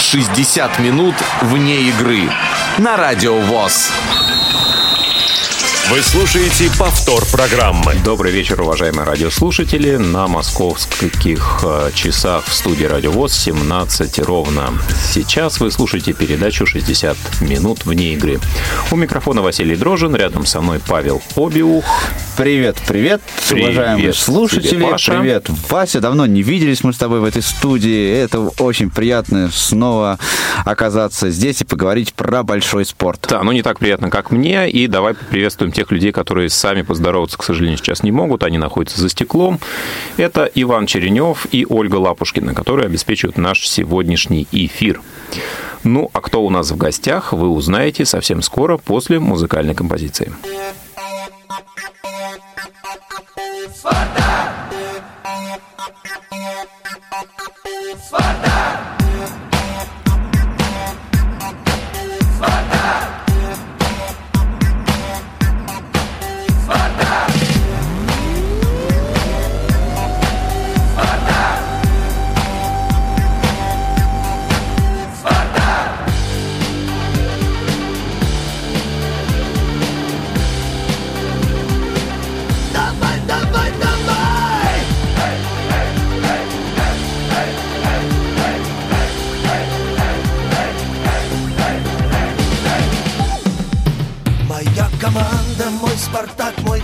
60 0.00 0.78
минут 0.80 1.14
вне 1.42 1.82
игры 1.82 2.22
на 2.78 2.96
Радио 2.96 3.38
ВОЗ. 3.38 3.92
Вы 5.90 6.02
слушаете 6.02 6.70
повтор 6.78 7.24
программы. 7.26 7.94
Добрый 8.04 8.32
вечер, 8.32 8.62
уважаемые 8.62 9.04
радиослушатели. 9.04 9.96
На 9.96 10.26
московских 10.28 11.60
э, 11.64 11.90
часах 11.94 12.46
в 12.46 12.54
студии 12.54 12.84
Радио 12.84 13.10
ВОЗ 13.10 13.34
17 13.34 14.20
ровно. 14.20 14.72
Сейчас 15.12 15.60
вы 15.60 15.70
слушаете 15.70 16.12
передачу 16.12 16.64
«60 16.64 17.16
минут 17.40 17.84
вне 17.84 18.14
игры». 18.14 18.38
У 18.92 18.96
микрофона 18.96 19.42
Василий 19.42 19.74
Дрожин, 19.74 20.14
рядом 20.14 20.46
со 20.46 20.60
мной 20.60 20.78
Павел 20.78 21.20
Обиух. 21.36 21.84
Привет, 22.40 22.78
привет, 22.88 23.20
Привет 23.50 23.64
уважаемые 23.68 24.14
слушатели. 24.14 24.66
тебе, 24.66 24.86
Паша. 24.86 25.20
Привет, 25.20 25.50
Вася. 25.68 26.00
Давно 26.00 26.24
не 26.24 26.40
виделись 26.40 26.82
мы 26.82 26.94
с 26.94 26.96
тобой 26.96 27.20
в 27.20 27.24
этой 27.24 27.42
студии. 27.42 28.16
Это 28.16 28.40
очень 28.58 28.88
приятно 28.88 29.50
снова 29.52 30.18
оказаться 30.64 31.28
здесь 31.28 31.60
и 31.60 31.66
поговорить 31.66 32.14
про 32.14 32.42
большой 32.42 32.86
спорт. 32.86 33.26
Да, 33.28 33.42
ну 33.42 33.52
не 33.52 33.60
так 33.60 33.78
приятно, 33.78 34.08
как 34.08 34.30
мне. 34.30 34.70
И 34.70 34.86
давай 34.86 35.12
поприветствуем 35.12 35.70
тех 35.70 35.90
людей, 35.90 36.12
которые 36.12 36.48
сами 36.48 36.80
поздороваться, 36.80 37.36
к 37.36 37.44
сожалению, 37.44 37.76
сейчас 37.76 38.02
не 38.02 38.10
могут. 38.10 38.42
Они 38.42 38.56
находятся 38.56 39.02
за 39.02 39.10
стеклом. 39.10 39.60
Это 40.16 40.50
Иван 40.54 40.86
Черенев 40.86 41.46
и 41.52 41.66
Ольга 41.68 41.96
Лапушкина, 41.96 42.54
которые 42.54 42.86
обеспечивают 42.86 43.36
наш 43.36 43.68
сегодняшний 43.68 44.48
эфир. 44.50 45.02
Ну, 45.84 46.08
а 46.14 46.22
кто 46.22 46.42
у 46.42 46.48
нас 46.48 46.70
в 46.70 46.76
гостях, 46.78 47.34
вы 47.34 47.50
узнаете 47.50 48.06
совсем 48.06 48.40
скоро 48.40 48.78
после 48.78 49.18
музыкальной 49.18 49.74
композиции. 49.74 50.32
Давай, 53.90 54.29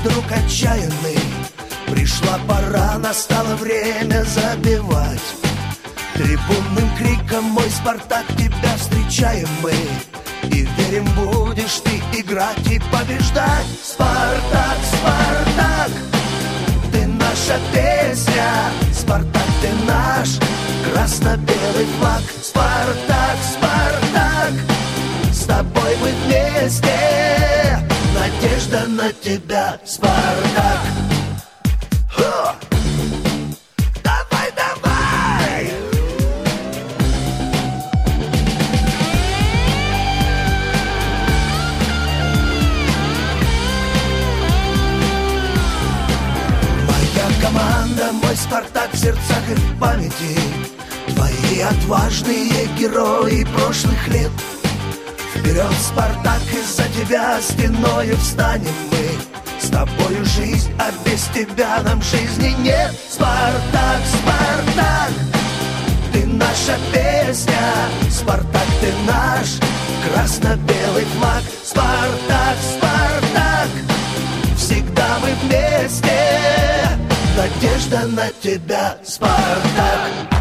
Спартак, 0.06 0.12
мой 0.12 0.12
друг 0.12 0.24
отчаянный. 0.32 1.18
Пришла 1.90 2.38
пора, 2.46 2.98
настало 2.98 3.56
время 3.56 4.24
забивать. 4.24 5.20
Трибунным 6.14 6.96
криком 6.96 7.44
мой 7.44 7.68
Спартак, 7.70 8.24
тебя 8.36 8.76
встречаем 8.76 9.48
мы. 9.62 9.72
И 10.50 10.66
верим, 10.76 11.04
будешь 11.14 11.80
ты 11.84 12.02
играть 12.18 12.58
и 12.70 12.78
побеждать. 12.92 13.66
Спартак, 13.82 14.78
Спартак, 14.92 15.90
ты 16.92 17.06
наша 17.06 17.58
песня. 17.72 18.70
Спартак, 18.92 19.46
ты 19.60 19.68
наш 19.86 20.38
красно-белый 20.90 21.86
флаг. 21.98 22.22
Спартак, 22.42 23.38
Спартак, 23.52 24.52
с 25.32 25.44
тобой 25.44 25.96
мы 26.00 26.12
вместе 26.24 27.55
Надежда 28.26 28.86
на 28.88 29.12
тебя, 29.12 29.78
Спартак! 29.84 30.80
Давай, 34.02 34.50
давай! 34.56 35.72
Моя 46.82 47.28
команда, 47.40 48.12
мой 48.12 48.34
Спартак 48.34 48.90
в 48.92 48.98
сердцах 48.98 49.50
и 49.50 49.54
в 49.54 49.78
памяти 49.78 50.40
Твои 51.14 51.60
отважные 51.60 52.66
герои 52.76 53.46
прошлых 53.54 54.08
лет 54.08 54.32
Вперед, 55.46 55.72
Спартак, 55.80 56.42
из-за 56.52 56.82
тебя 56.88 57.40
спиною 57.40 58.16
встанем 58.16 58.74
мы. 58.90 59.60
С 59.60 59.70
тобою 59.70 60.24
жизнь, 60.24 60.72
а 60.76 60.90
без 61.04 61.22
тебя 61.28 61.82
нам 61.84 62.02
жизни 62.02 62.48
нет. 62.62 62.92
Спартак, 63.08 64.00
Спартак, 64.06 65.12
ты 66.12 66.26
наша 66.26 66.76
песня. 66.92 67.60
Спартак, 68.10 68.66
ты 68.80 68.92
наш 69.06 69.60
красно-белый 70.10 71.04
флаг. 71.16 71.42
Спартак, 71.64 72.56
Спартак, 72.76 73.68
всегда 74.56 75.18
мы 75.22 75.28
вместе. 75.44 76.10
Надежда 77.36 78.08
на 78.08 78.30
тебя, 78.42 78.96
Спартак 79.04 80.35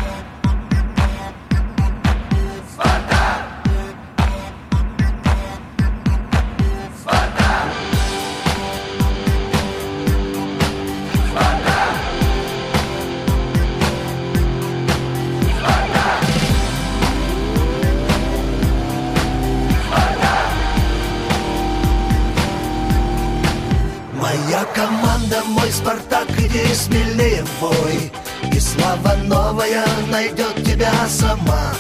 команда, 24.75 25.41
мой 25.47 25.72
Спартак, 25.72 26.30
иди 26.38 26.74
смелее 26.74 27.44
бой 27.59 28.12
И 28.52 28.59
слава 28.59 29.16
новая 29.24 29.86
найдет 30.12 30.56
тебя 30.63 30.91
сама. 31.08 31.72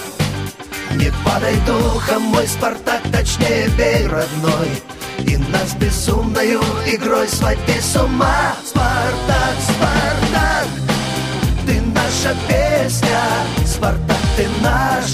Не 0.95 1.11
падай 1.23 1.55
духом, 1.67 2.23
мой 2.23 2.47
Спартак, 2.47 3.01
точнее 3.11 3.67
бей, 3.77 4.07
родной. 4.07 4.81
И 5.19 5.37
нас 5.37 5.73
безумною 5.75 6.61
игрой 6.85 7.27
своди 7.27 7.79
с 7.79 7.95
ума. 7.95 8.55
Спартак, 8.65 9.55
Спартак, 9.61 10.67
ты 11.65 11.81
наша 11.81 12.35
песня. 12.47 13.19
Спартак, 13.65 14.17
ты 14.37 14.47
наш 14.61 15.05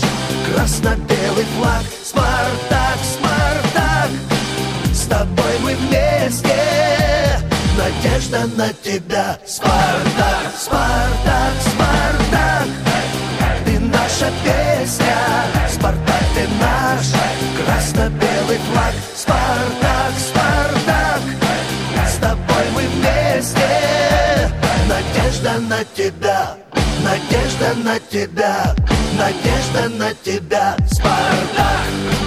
красно-белый 0.53 1.45
флаг. 1.57 1.83
Спартак, 2.03 2.97
Спартак, 3.13 4.09
с 4.93 5.05
тобой 5.07 5.59
мы 5.63 5.75
вместе 5.75 6.80
Надежда 7.81 8.45
на 8.57 8.69
тебя. 8.73 9.39
Спартак, 9.45 10.53
Спартак, 10.55 11.53
Спартак. 11.61 12.67
Ты 13.65 13.79
наша 13.79 14.31
песня. 14.43 15.17
Спартак, 15.67 16.23
ты 16.35 16.47
наш 16.59 17.07
Красно-белый 17.57 18.59
флаг. 18.71 18.93
Спартак, 19.15 20.13
Спартак. 20.19 21.21
С 22.07 22.17
тобой 22.17 22.65
мы 22.75 22.83
вместе. 22.83 23.67
Надежда 24.87 25.59
на 25.61 25.83
тебя. 25.83 26.57
Надежда 27.03 27.73
на 27.83 27.99
тебя. 27.99 28.75
Надежда 29.17 29.89
на 29.89 30.13
тебя. 30.13 30.77
Спартак 30.91 32.20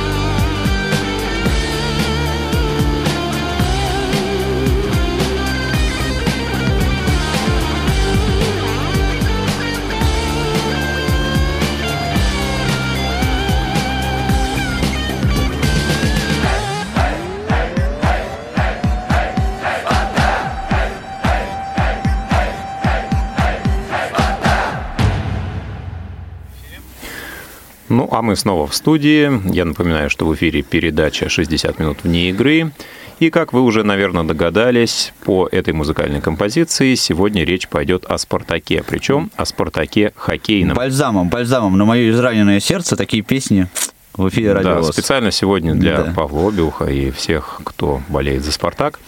Ну, 27.94 28.08
а 28.10 28.22
мы 28.22 28.34
снова 28.34 28.66
в 28.66 28.74
студии. 28.74 29.30
Я 29.54 29.64
напоминаю, 29.64 30.10
что 30.10 30.26
в 30.26 30.34
эфире 30.34 30.62
передача 30.62 31.26
«60 31.26 31.76
минут 31.78 31.98
вне 32.02 32.30
игры». 32.30 32.72
И, 33.20 33.30
как 33.30 33.52
вы 33.52 33.60
уже, 33.60 33.84
наверное, 33.84 34.24
догадались, 34.24 35.12
по 35.24 35.46
этой 35.46 35.72
музыкальной 35.72 36.20
композиции 36.20 36.96
сегодня 36.96 37.44
речь 37.44 37.68
пойдет 37.68 38.04
о 38.06 38.18
«Спартаке», 38.18 38.82
причем 38.84 39.30
о 39.36 39.44
«Спартаке» 39.44 40.12
хоккейном. 40.16 40.76
Бальзамом, 40.76 41.28
бальзамом 41.28 41.78
на 41.78 41.84
мое 41.84 42.10
израненное 42.10 42.58
сердце 42.58 42.96
такие 42.96 43.22
песни 43.22 43.68
в 44.16 44.28
эфире 44.28 44.54
радио 44.54 44.82
Да, 44.82 44.82
специально 44.82 45.30
сегодня 45.30 45.76
для 45.76 46.02
Да. 46.02 46.12
Павла 46.16 46.48
Обиуха 46.48 46.86
и 46.86 47.12
всех, 47.12 47.60
кто 47.62 48.02
болеет 48.08 48.44
за 48.44 48.50
«Спартак». 48.50 48.98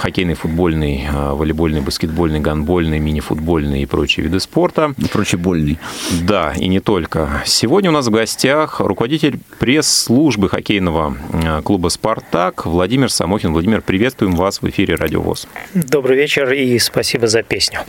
Хоккейный, 0.00 0.32
футбольный, 0.32 1.06
а, 1.12 1.34
волейбольный, 1.34 1.82
баскетбольный, 1.82 2.40
гандбольный, 2.40 2.98
мини-футбольный 2.98 3.82
и 3.82 3.86
прочие 3.86 4.24
виды 4.24 4.40
спорта. 4.40 4.94
И 4.96 5.04
прочий 5.04 5.36
больный. 5.36 5.78
Да, 6.22 6.54
и 6.56 6.68
не 6.68 6.80
только. 6.80 7.42
Сегодня 7.44 7.90
у 7.90 7.92
нас 7.92 8.06
в 8.06 8.10
гостях 8.10 8.80
руководитель 8.80 9.38
пресс-службы 9.58 10.48
хоккейного 10.48 11.14
э, 11.34 11.60
клуба 11.62 11.88
«Спартак» 11.90 12.64
Владимир 12.64 13.12
Самохин. 13.12 13.52
Владимир, 13.52 13.82
приветствуем 13.82 14.36
вас 14.36 14.62
в 14.62 14.68
эфире 14.70 14.94
«Радио 14.94 15.20
ВОЗ». 15.20 15.46
Добрый 15.74 16.16
вечер 16.16 16.50
и 16.50 16.78
спасибо 16.78 17.26
за 17.26 17.42
песню. 17.42 17.80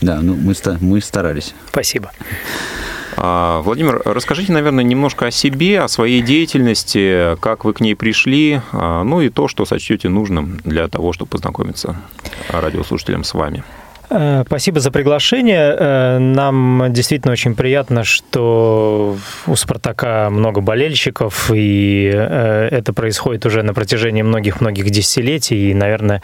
Да, 0.00 0.20
ну 0.20 0.34
мы, 0.34 0.52
ста- 0.52 0.78
мы 0.80 1.00
старались. 1.00 1.54
Спасибо. 1.68 2.10
А, 3.20 3.62
Владимир, 3.62 4.00
расскажите, 4.04 4.52
наверное, 4.52 4.84
немножко 4.84 5.26
о 5.26 5.30
себе, 5.32 5.80
о 5.80 5.88
своей 5.88 6.22
деятельности, 6.22 7.36
как 7.40 7.64
вы 7.64 7.72
к 7.72 7.80
ней 7.80 7.96
пришли, 7.96 8.60
а, 8.70 9.02
ну 9.02 9.20
и 9.20 9.28
то, 9.28 9.48
что 9.48 9.64
сочтете 9.64 10.08
нужным 10.08 10.60
для 10.62 10.86
того, 10.86 11.12
чтобы 11.12 11.30
познакомиться 11.30 11.96
радиослушателям 12.48 13.24
с 13.24 13.34
вами. 13.34 13.64
Э, 14.10 14.44
Спасибо 14.46 14.80
за 14.80 14.90
приглашение. 14.90 15.74
Э, 15.78 16.18
Нам 16.18 16.86
действительно 16.90 17.32
очень 17.32 17.54
приятно, 17.54 18.04
что 18.04 19.16
у 19.46 19.56
«Спартака» 19.56 20.30
много 20.30 20.60
болельщиков, 20.60 21.50
и 21.54 22.10
э, 22.14 22.68
это 22.70 22.92
происходит 22.92 23.44
уже 23.46 23.62
на 23.62 23.74
протяжении 23.74 24.22
многих-многих 24.22 24.88
десятилетий. 24.90 25.70
И, 25.70 25.74
наверное, 25.74 26.22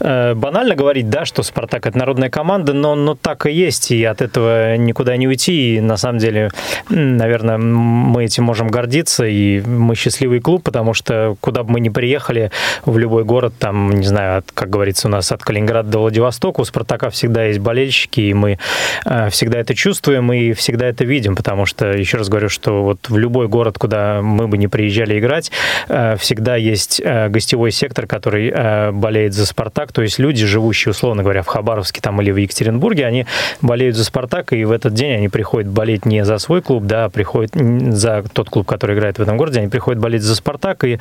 банально 0.00 0.74
говорить, 0.74 1.08
да, 1.08 1.24
что 1.24 1.42
«Спартак»— 1.42 1.86
это 1.86 1.96
народная 1.98 2.28
команда, 2.28 2.72
но, 2.72 2.94
но 2.94 3.14
так 3.14 3.46
и 3.46 3.52
есть, 3.52 3.90
и 3.90 4.04
от 4.04 4.20
этого 4.20 4.76
никуда 4.76 5.16
не 5.16 5.26
уйти. 5.26 5.76
И, 5.76 5.80
на 5.80 5.96
самом 5.96 6.18
деле, 6.18 6.50
наверное, 6.90 7.56
мы 7.56 8.24
этим 8.24 8.44
можем 8.44 8.68
гордиться, 8.68 9.24
и 9.24 9.60
мы 9.60 9.94
счастливый 9.94 10.40
клуб, 10.40 10.62
потому 10.62 10.94
что 10.94 11.36
куда 11.40 11.62
бы 11.62 11.72
мы 11.72 11.80
ни 11.80 11.88
приехали, 11.88 12.50
в 12.84 12.98
любой 12.98 13.24
город, 13.24 13.54
там, 13.58 13.90
не 13.90 14.06
знаю, 14.06 14.38
от, 14.38 14.52
как 14.52 14.68
говорится 14.70 15.08
у 15.08 15.10
нас, 15.10 15.32
от 15.32 15.42
Калининграда 15.42 15.88
до 15.88 15.98
Владивостока, 16.00 16.60
у 16.60 16.64
«Спартака» 16.64 17.10
всегда 17.14 17.44
есть 17.44 17.60
болельщики, 17.60 18.20
и 18.20 18.34
мы 18.34 18.58
э, 19.06 19.30
всегда 19.30 19.58
это 19.60 19.74
чувствуем 19.74 20.32
и 20.32 20.52
всегда 20.52 20.86
это 20.86 21.04
видим, 21.04 21.36
потому 21.36 21.66
что, 21.66 21.92
еще 21.92 22.18
раз 22.18 22.28
говорю, 22.28 22.48
что 22.48 22.82
вот 22.82 23.08
в 23.08 23.16
любой 23.16 23.48
город, 23.48 23.78
куда 23.78 24.20
мы 24.22 24.48
бы 24.48 24.58
не 24.58 24.68
приезжали 24.68 25.18
играть, 25.18 25.50
э, 25.88 26.16
всегда 26.18 26.56
есть 26.56 27.00
э, 27.02 27.28
гостевой 27.28 27.70
сектор, 27.70 28.06
который 28.06 28.52
болеет 28.92 29.32
за 29.32 29.46
«Спартак», 29.46 29.92
то 29.92 30.02
есть 30.02 30.18
люди, 30.18 30.44
живущие, 30.44 30.90
условно 30.90 31.22
говоря, 31.22 31.42
в 31.42 31.46
Хабаровске 31.46 32.00
там 32.00 32.20
или 32.20 32.30
в 32.30 32.36
Екатеринбурге, 32.36 33.06
они 33.06 33.26
болеют 33.62 33.96
за 33.96 34.04
«Спартак», 34.04 34.52
и 34.52 34.64
в 34.64 34.72
этот 34.72 34.94
день 34.94 35.14
они 35.14 35.28
приходят 35.28 35.70
болеть 35.70 36.04
не 36.04 36.24
за 36.24 36.38
свой 36.38 36.62
клуб, 36.62 36.84
да, 36.84 37.06
а 37.06 37.08
приходят 37.10 37.52
за 37.54 38.24
тот 38.32 38.50
клуб, 38.50 38.66
который 38.66 38.96
играет 38.96 39.18
в 39.18 39.22
этом 39.22 39.36
городе, 39.36 39.60
они 39.60 39.68
приходят 39.68 40.00
болеть 40.02 40.22
за 40.22 40.34
«Спартак», 40.34 40.84
и, 40.84 40.98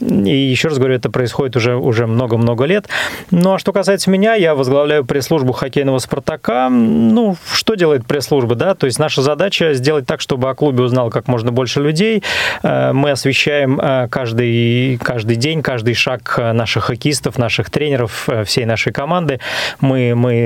и 0.00 0.36
еще 0.36 0.68
раз 0.68 0.78
говорю, 0.78 0.94
это 0.94 1.10
происходит 1.10 1.56
уже, 1.56 1.76
уже 1.76 2.06
много-много 2.06 2.64
лет. 2.64 2.88
Ну, 3.30 3.54
а 3.54 3.58
что 3.58 3.72
касается 3.72 4.10
меня, 4.10 4.34
я 4.34 4.54
возглавляю 4.54 5.04
пресс-службу 5.04 5.51
хоккейного 5.52 5.98
«Спартака». 5.98 6.68
Ну, 6.70 7.36
что 7.52 7.74
делает 7.74 8.06
пресс-служба, 8.06 8.54
да? 8.54 8.74
То 8.74 8.86
есть 8.86 8.98
наша 8.98 9.22
задача 9.22 9.74
сделать 9.74 10.06
так, 10.06 10.20
чтобы 10.20 10.50
о 10.50 10.54
клубе 10.54 10.82
узнал 10.82 11.10
как 11.10 11.28
можно 11.28 11.52
больше 11.52 11.80
людей. 11.80 12.22
Э, 12.62 12.92
Мы 12.92 13.10
освещаем 13.10 13.80
э, 13.80 14.08
каждый, 14.08 14.98
каждый 14.98 15.36
день, 15.36 15.62
каждый 15.62 15.94
шаг 15.94 16.34
э, 16.38 16.52
наших 16.52 16.84
хоккеистов, 16.84 17.38
наших 17.38 17.70
тренеров, 17.70 18.28
всей 18.44 18.64
нашей 18.64 18.92
команды. 18.92 19.40
Мы, 19.80 20.14
мы 20.14 20.36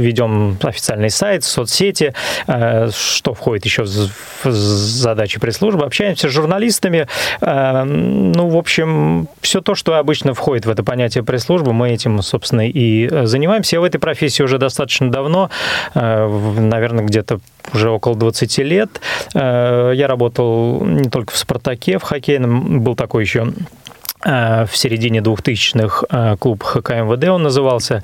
ведем 0.00 0.56
официальный 0.62 1.10
сайт, 1.10 1.44
соцсети, 1.44 2.14
что 2.46 3.34
входит 3.34 3.64
еще 3.64 3.84
в 3.84 4.50
задачи 4.50 5.40
пресс-службы. 5.40 5.84
Общаемся 5.84 6.28
с 6.28 6.32
журналистами. 6.32 7.06
Ну, 7.40 8.48
в 8.48 8.56
общем, 8.56 9.28
все 9.40 9.60
то, 9.60 9.74
что 9.74 9.94
обычно 9.96 10.34
входит 10.34 10.66
в 10.66 10.70
это 10.70 10.82
понятие 10.82 11.24
пресс-службы, 11.24 11.72
мы 11.72 11.90
этим, 11.90 12.22
собственно, 12.22 12.68
и 12.68 13.08
занимаемся. 13.26 13.76
Я 13.76 13.80
в 13.80 13.84
этой 13.84 13.98
профессии 14.10 14.42
уже 14.42 14.58
достаточно 14.58 15.10
давно, 15.10 15.50
э, 15.94 16.28
наверное, 16.58 17.04
где-то 17.04 17.38
уже 17.72 17.90
около 17.90 18.16
20 18.16 18.58
лет. 18.58 19.00
Э, 19.34 19.92
Я 19.94 20.08
работал 20.08 20.84
не 20.84 21.08
только 21.08 21.32
в 21.32 21.36
«Спартаке», 21.36 21.98
в 21.98 22.02
хоккейном, 22.02 22.80
был 22.80 22.96
такой 22.96 23.22
еще 23.22 23.52
в 24.22 24.70
середине 24.74 25.20
2000-х 25.20 26.06
э, 26.10 26.36
клуб 26.38 26.62
ХК 26.62 26.90
МВД 26.90 27.28
он 27.28 27.42
назывался. 27.42 28.02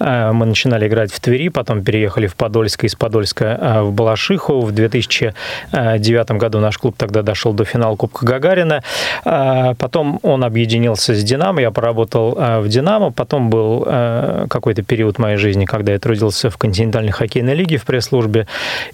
Э, 0.00 0.32
Мы 0.32 0.46
начинали 0.46 0.86
играть 0.88 1.12
в 1.12 1.20
Твери, 1.20 1.48
потом 1.48 1.82
переехали 1.82 2.26
в 2.26 2.34
Подольск, 2.36 2.84
из 2.84 2.94
Подольска 2.94 3.58
э, 3.60 3.82
в 3.82 3.92
Балашиху. 3.92 4.60
В 4.60 4.72
2009 4.72 6.30
году 6.32 6.60
наш 6.60 6.78
клуб 6.78 6.94
тогда 6.98 7.22
дошел 7.22 7.52
до 7.52 7.64
финала 7.64 7.96
Кубка 7.96 8.26
Гагарина. 8.26 8.82
Э, 9.24 9.74
Потом 9.78 10.18
он 10.22 10.44
объединился 10.44 11.14
с 11.14 11.22
«Динамо», 11.22 11.60
я 11.60 11.70
поработал 11.70 12.36
э, 12.38 12.60
в 12.60 12.68
«Динамо», 12.68 13.10
потом 13.10 13.50
был 13.50 13.84
э, 13.86 14.46
какой-то 14.48 14.82
период 14.82 15.18
моей 15.18 15.36
жизни, 15.36 15.64
когда 15.64 15.92
я 15.92 15.98
трудился 15.98 16.50
в 16.50 16.56
континентальной 16.58 17.12
хоккейной 17.12 17.54
лиге 17.54 17.78
в 17.78 17.84
пресс-службе. 17.84 18.46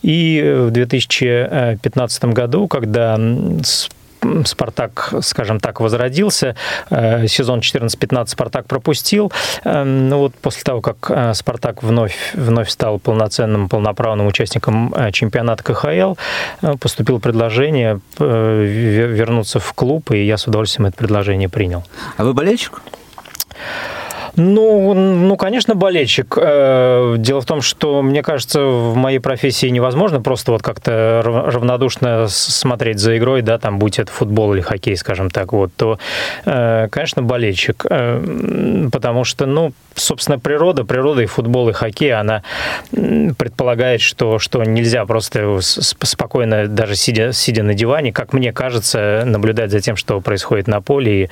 И 0.03 0.55
в 0.67 0.71
2015 0.71 2.25
году, 2.27 2.69
когда 2.69 3.19
с 3.63 3.89
Спартак, 4.45 5.15
скажем 5.23 5.61
так, 5.61 5.81
возродился. 5.81 6.55
Э, 6.91 7.27
Сезон 7.27 7.61
14-15 7.61 8.27
Спартак 8.29 8.67
пропустил. 8.67 9.33
Э, 9.65 9.83
Ну 9.85 10.19
вот 10.19 10.35
после 10.35 10.63
того, 10.63 10.81
как 10.81 10.97
э, 11.11 11.35
Спартак 11.35 11.83
вновь, 11.83 12.33
вновь 12.35 12.69
стал 12.71 12.99
полноценным, 12.99 13.69
полноправным 13.69 14.27
участником 14.27 14.93
э, 14.95 15.11
чемпионата 15.13 15.63
КХЛ, 15.63 16.15
поступило 16.81 17.19
предложение 17.19 18.01
ве- 18.19 19.07
вернуться 19.07 19.59
в 19.61 19.73
клуб, 19.73 20.11
и 20.13 20.25
я 20.25 20.37
с 20.37 20.47
удовольствием 20.47 20.87
это 20.87 20.97
предложение 20.97 21.49
принял. 21.49 21.83
А 22.17 22.25
вы 22.25 22.33
болельщик? 22.35 22.81
Ну, 24.37 24.95
ну, 24.95 25.37
конечно, 25.37 25.75
болельщик. 25.75 26.37
Э, 26.41 27.17
Дело 27.19 27.41
в 27.41 27.47
том, 27.47 27.61
что, 27.63 28.03
мне 28.03 28.23
кажется, 28.23 28.63
в 28.63 28.95
моей 28.97 29.19
профессии 29.19 29.67
невозможно 29.67 30.21
просто 30.21 30.53
вот 30.53 30.63
как-то 30.63 31.23
рав- 31.25 31.55
равнодушно 31.55 32.27
смотреть 32.29 32.99
за 32.99 33.17
игрой, 33.19 33.43
да, 33.43 33.59
там, 33.59 33.79
будь 33.79 33.99
это 33.99 34.11
футбол 34.11 34.55
или 34.55 34.61
хоккей, 34.61 34.97
скажем 34.97 35.31
так, 35.31 35.53
вот, 35.53 35.73
то, 35.77 35.99
э, 36.45 36.89
конечно, 36.91 37.23
болельщик. 37.23 37.87
Э, 37.89 38.21
Потому 38.93 39.25
что, 39.25 39.47
ну, 39.47 39.73
собственно, 39.95 40.39
природа, 40.39 40.85
природа 40.85 41.23
и 41.23 41.27
футбол, 41.27 41.69
и 41.69 41.73
хоккей, 41.73 42.13
она 42.13 42.43
предполагает, 42.91 44.01
что, 44.01 44.39
что 44.39 44.63
нельзя 44.65 45.05
просто 45.07 45.59
спокойно, 45.61 46.67
даже 46.67 46.95
сидя, 46.97 47.33
сидя 47.33 47.63
на 47.63 47.75
диване, 47.75 48.13
как 48.13 48.33
мне 48.33 48.53
кажется, 48.53 49.23
наблюдать 49.27 49.71
за 49.71 49.81
тем, 49.81 49.97
что 49.97 50.21
происходит 50.21 50.67
на 50.69 50.81
поле. 50.81 51.25
И, 51.25 51.29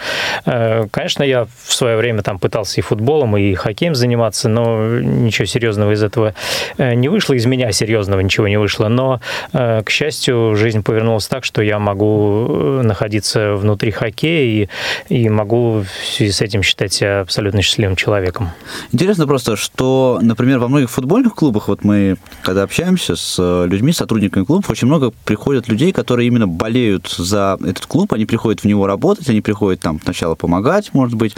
конечно, 0.90 1.22
я 1.22 1.46
в 1.64 1.72
свое 1.72 1.96
время 1.96 2.22
там 2.22 2.38
пытался 2.38 2.80
и 2.80 2.82
футболом, 2.88 3.36
и 3.36 3.54
хоккеем 3.54 3.94
заниматься, 3.94 4.48
но 4.48 4.98
ничего 4.98 5.46
серьезного 5.46 5.92
из 5.92 6.02
этого 6.02 6.34
э, 6.78 6.94
не 6.94 7.08
вышло, 7.08 7.34
из 7.34 7.46
меня 7.46 7.70
серьезного 7.72 8.20
ничего 8.20 8.48
не 8.48 8.58
вышло. 8.58 8.88
Но, 8.88 9.20
э, 9.52 9.82
к 9.82 9.90
счастью, 9.90 10.56
жизнь 10.56 10.82
повернулась 10.82 11.26
так, 11.26 11.44
что 11.44 11.62
я 11.62 11.78
могу 11.78 12.46
э, 12.48 12.82
находиться 12.82 13.54
внутри 13.54 13.90
хоккея 13.90 14.68
и, 15.08 15.14
и 15.14 15.28
могу 15.28 15.84
в 15.84 16.06
связи 16.06 16.32
с 16.32 16.40
этим 16.40 16.62
считать 16.62 16.92
себя 16.92 17.20
абсолютно 17.20 17.62
счастливым 17.62 17.96
человеком. 17.96 18.50
Интересно 18.92 19.26
просто, 19.26 19.56
что, 19.56 20.18
например, 20.22 20.58
во 20.58 20.68
многих 20.68 20.90
футбольных 20.90 21.34
клубах, 21.34 21.68
вот 21.68 21.84
мы, 21.84 22.16
когда 22.42 22.62
общаемся 22.62 23.16
с 23.16 23.38
людьми, 23.66 23.92
сотрудниками 23.92 24.44
клубов, 24.44 24.70
очень 24.70 24.86
много 24.86 25.12
приходят 25.24 25.68
людей, 25.68 25.92
которые 25.92 26.26
именно 26.28 26.48
болеют 26.48 27.14
за 27.18 27.58
этот 27.60 27.86
клуб, 27.86 28.12
они 28.14 28.24
приходят 28.24 28.60
в 28.60 28.64
него 28.64 28.86
работать, 28.86 29.28
они 29.28 29.40
приходят 29.40 29.80
там 29.80 30.00
сначала 30.02 30.34
помогать, 30.34 30.94
может 30.94 31.16
быть, 31.16 31.34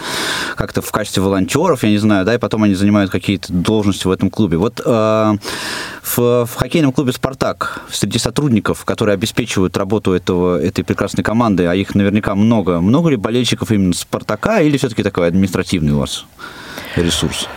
как-то 0.56 0.82
в 0.82 0.90
качестве 0.92 1.22
волонтеров, 1.40 1.82
я 1.82 1.90
не 1.90 1.98
знаю, 1.98 2.24
да, 2.24 2.34
и 2.34 2.38
потом 2.38 2.62
они 2.62 2.74
занимают 2.74 3.10
какие-то 3.10 3.52
должности 3.52 4.06
в 4.06 4.10
этом 4.10 4.30
клубе. 4.30 4.56
Вот 4.56 4.80
э, 4.84 5.36
в, 6.02 6.46
в 6.46 6.54
хоккейном 6.54 6.92
клубе 6.92 7.12
«Спартак» 7.12 7.82
среди 7.90 8.18
сотрудников, 8.18 8.84
которые 8.84 9.14
обеспечивают 9.14 9.76
работу 9.76 10.12
этого, 10.12 10.60
этой 10.60 10.84
прекрасной 10.84 11.24
команды, 11.24 11.66
а 11.66 11.74
их 11.74 11.94
наверняка 11.94 12.34
много, 12.34 12.80
много 12.80 13.10
ли 13.10 13.16
болельщиков 13.16 13.70
именно 13.70 13.94
«Спартака» 13.94 14.60
или 14.60 14.76
все-таки 14.76 15.02
такой 15.02 15.28
административный 15.28 15.92
у 15.92 15.98
вас 15.98 16.24
ресурс? 16.96 17.48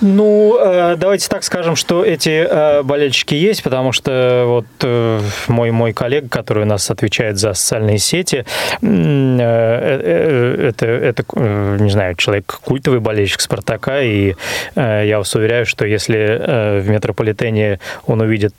Ну, 0.00 0.56
э, 0.58 0.96
давайте 0.96 1.28
так 1.28 1.44
скажем, 1.44 1.76
что 1.76 2.04
эти 2.04 2.46
э, 2.48 2.82
болельщики 2.82 3.34
есть, 3.34 3.62
потому 3.62 3.92
что 3.92 4.44
вот 4.46 4.66
э, 4.82 5.20
мой, 5.48 5.70
мой 5.72 5.92
коллега, 5.92 6.28
который 6.28 6.62
у 6.62 6.66
нас 6.66 6.90
отвечает 6.90 7.38
за 7.38 7.52
социальные 7.52 7.98
сети, 7.98 8.46
это, 8.80 10.86
это, 10.86 11.24
не 11.80 11.90
знаю, 11.90 12.14
человек 12.14 12.60
культовый 12.64 13.00
болельщик 13.00 13.40
«Спартака», 13.40 14.00
и 14.00 14.34
я 14.74 15.18
вас 15.18 15.34
уверяю, 15.34 15.66
что 15.66 15.84
если 15.84 16.80
в 16.80 16.88
метрополитене 16.88 17.80
он 18.06 18.20
увидит 18.20 18.54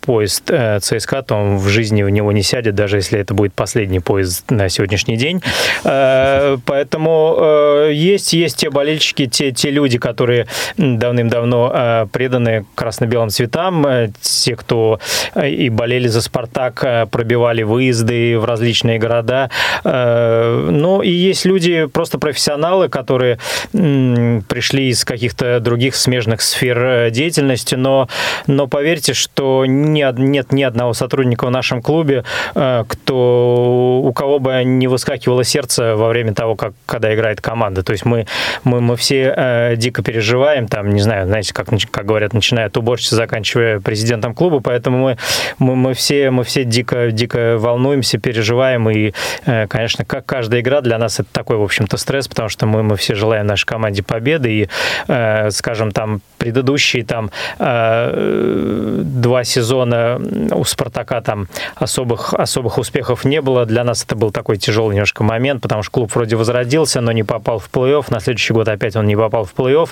поезд 0.00 0.50
ЦСКА, 0.80 1.22
то 1.22 1.36
он 1.36 1.58
в 1.58 1.68
жизни 1.68 2.02
в 2.02 2.10
него 2.10 2.32
не 2.32 2.42
сядет, 2.42 2.74
даже 2.74 2.96
если 2.96 3.20
это 3.20 3.34
будет 3.34 3.54
последний 3.54 4.00
поезд 4.00 4.50
на 4.50 4.68
сегодняшний 4.68 5.16
день. 5.16 5.42
Поэтому 5.82 7.86
есть, 7.90 8.32
есть 8.32 8.56
те 8.56 8.70
болельщики, 8.70 9.26
те, 9.26 9.52
те 9.52 9.70
люди, 9.70 9.98
которые 9.98 10.46
давным-давно 10.80 11.70
э, 11.74 12.06
преданы 12.10 12.64
красно-белым 12.74 13.28
цветам. 13.28 13.86
Э, 13.86 14.08
те, 14.20 14.56
кто 14.56 14.98
э, 15.34 15.50
и 15.50 15.68
болели 15.68 16.08
за 16.08 16.22
«Спартак», 16.22 17.10
пробивали 17.10 17.62
выезды 17.62 18.38
в 18.38 18.44
различные 18.44 18.98
города. 18.98 19.50
Ну, 19.84 21.02
и 21.02 21.10
есть 21.10 21.44
люди, 21.44 21.86
просто 21.86 22.18
профессионалы, 22.18 22.88
которые 22.88 23.38
пришли 23.72 24.88
из 24.88 25.04
каких-то 25.04 25.60
других 25.60 25.94
смежных 25.94 26.40
сфер 26.40 27.10
деятельности, 27.10 27.74
но, 27.74 28.08
но 28.46 28.66
поверьте, 28.66 29.12
что 29.14 29.64
нет, 29.66 30.18
нет 30.18 30.52
ни 30.52 30.62
одного 30.62 30.92
сотрудника 30.94 31.46
в 31.46 31.50
нашем 31.50 31.82
клубе, 31.82 32.24
кто, 32.54 34.00
у 34.04 34.12
кого 34.12 34.38
бы 34.38 34.62
не 34.64 34.86
выскакивало 34.86 35.44
сердце 35.44 35.96
во 35.96 36.08
время 36.08 36.34
того, 36.34 36.56
как, 36.56 36.72
когда 36.86 37.14
играет 37.14 37.40
команда. 37.40 37.82
То 37.82 37.92
есть 37.92 38.04
мы, 38.04 38.26
мы, 38.64 38.80
мы 38.80 38.96
все 38.96 39.74
дико 39.76 40.02
переживаем, 40.02 40.68
там, 40.70 40.90
не 40.90 41.00
знаю, 41.00 41.26
знаете, 41.26 41.52
как, 41.52 41.68
как 41.90 42.06
говорят, 42.06 42.32
начиная 42.32 42.66
от 42.66 42.76
уборщицы, 42.76 43.16
заканчивая 43.16 43.80
президентом 43.80 44.34
клуба, 44.34 44.60
поэтому 44.60 44.98
мы, 44.98 45.18
мы, 45.58 45.76
мы, 45.76 45.94
все, 45.94 46.30
мы 46.30 46.44
все 46.44 46.64
дико, 46.64 47.10
дико 47.10 47.56
волнуемся, 47.58 48.18
переживаем, 48.18 48.88
и, 48.88 49.12
э, 49.46 49.66
конечно, 49.66 50.04
как 50.04 50.24
каждая 50.26 50.60
игра 50.60 50.80
для 50.80 50.98
нас 50.98 51.20
это 51.20 51.28
такой, 51.32 51.56
в 51.56 51.62
общем-то, 51.62 51.96
стресс, 51.96 52.28
потому 52.28 52.48
что 52.48 52.66
мы, 52.66 52.82
мы 52.82 52.96
все 52.96 53.14
желаем 53.14 53.46
нашей 53.46 53.66
команде 53.66 54.02
победы, 54.02 54.50
и, 54.50 54.68
э, 55.08 55.50
скажем, 55.50 55.90
там, 55.90 56.20
предыдущие 56.38 57.04
там 57.04 57.30
э, 57.58 59.02
два 59.04 59.44
сезона 59.44 60.20
у 60.52 60.64
«Спартака» 60.64 61.20
там 61.20 61.48
особых, 61.74 62.32
особых 62.34 62.78
успехов 62.78 63.24
не 63.24 63.40
было, 63.40 63.66
для 63.66 63.84
нас 63.84 64.04
это 64.04 64.16
был 64.16 64.30
такой 64.30 64.56
тяжелый 64.56 64.94
немножко 64.94 65.24
момент, 65.24 65.62
потому 65.62 65.82
что 65.82 65.92
клуб 65.92 66.14
вроде 66.14 66.36
возродился, 66.36 67.00
но 67.00 67.12
не 67.12 67.24
попал 67.24 67.58
в 67.58 67.68
плей-офф, 67.70 68.06
на 68.10 68.20
следующий 68.20 68.52
год 68.52 68.68
опять 68.68 68.96
он 68.96 69.06
не 69.06 69.16
попал 69.16 69.44
в 69.44 69.54
плей-офф, 69.54 69.90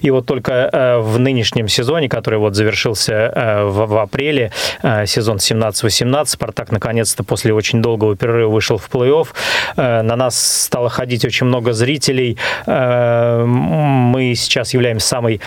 и 0.00 0.10
вот 0.10 0.19
только 0.22 0.70
э, 0.72 0.98
в 0.98 1.18
нынешнем 1.18 1.68
сезоне, 1.68 2.08
который 2.08 2.38
вот 2.38 2.54
завершился 2.54 3.12
э, 3.12 3.64
в, 3.64 3.86
в 3.86 3.98
апреле, 3.98 4.52
э, 4.82 5.06
сезон 5.06 5.36
17-18, 5.36 6.26
«Спартак» 6.26 6.72
наконец-то 6.72 7.24
после 7.24 7.52
очень 7.52 7.82
долгого 7.82 8.16
перерыва 8.16 8.50
вышел 8.50 8.78
в 8.78 8.88
плей-офф. 8.90 9.28
На 9.76 10.16
нас 10.16 10.64
стало 10.64 10.88
ходить 10.88 11.24
очень 11.24 11.46
много 11.46 11.72
зрителей. 11.72 12.36
Мы 12.66 14.34
сейчас 14.36 14.74
являемся 14.74 15.06
самой 15.06 15.40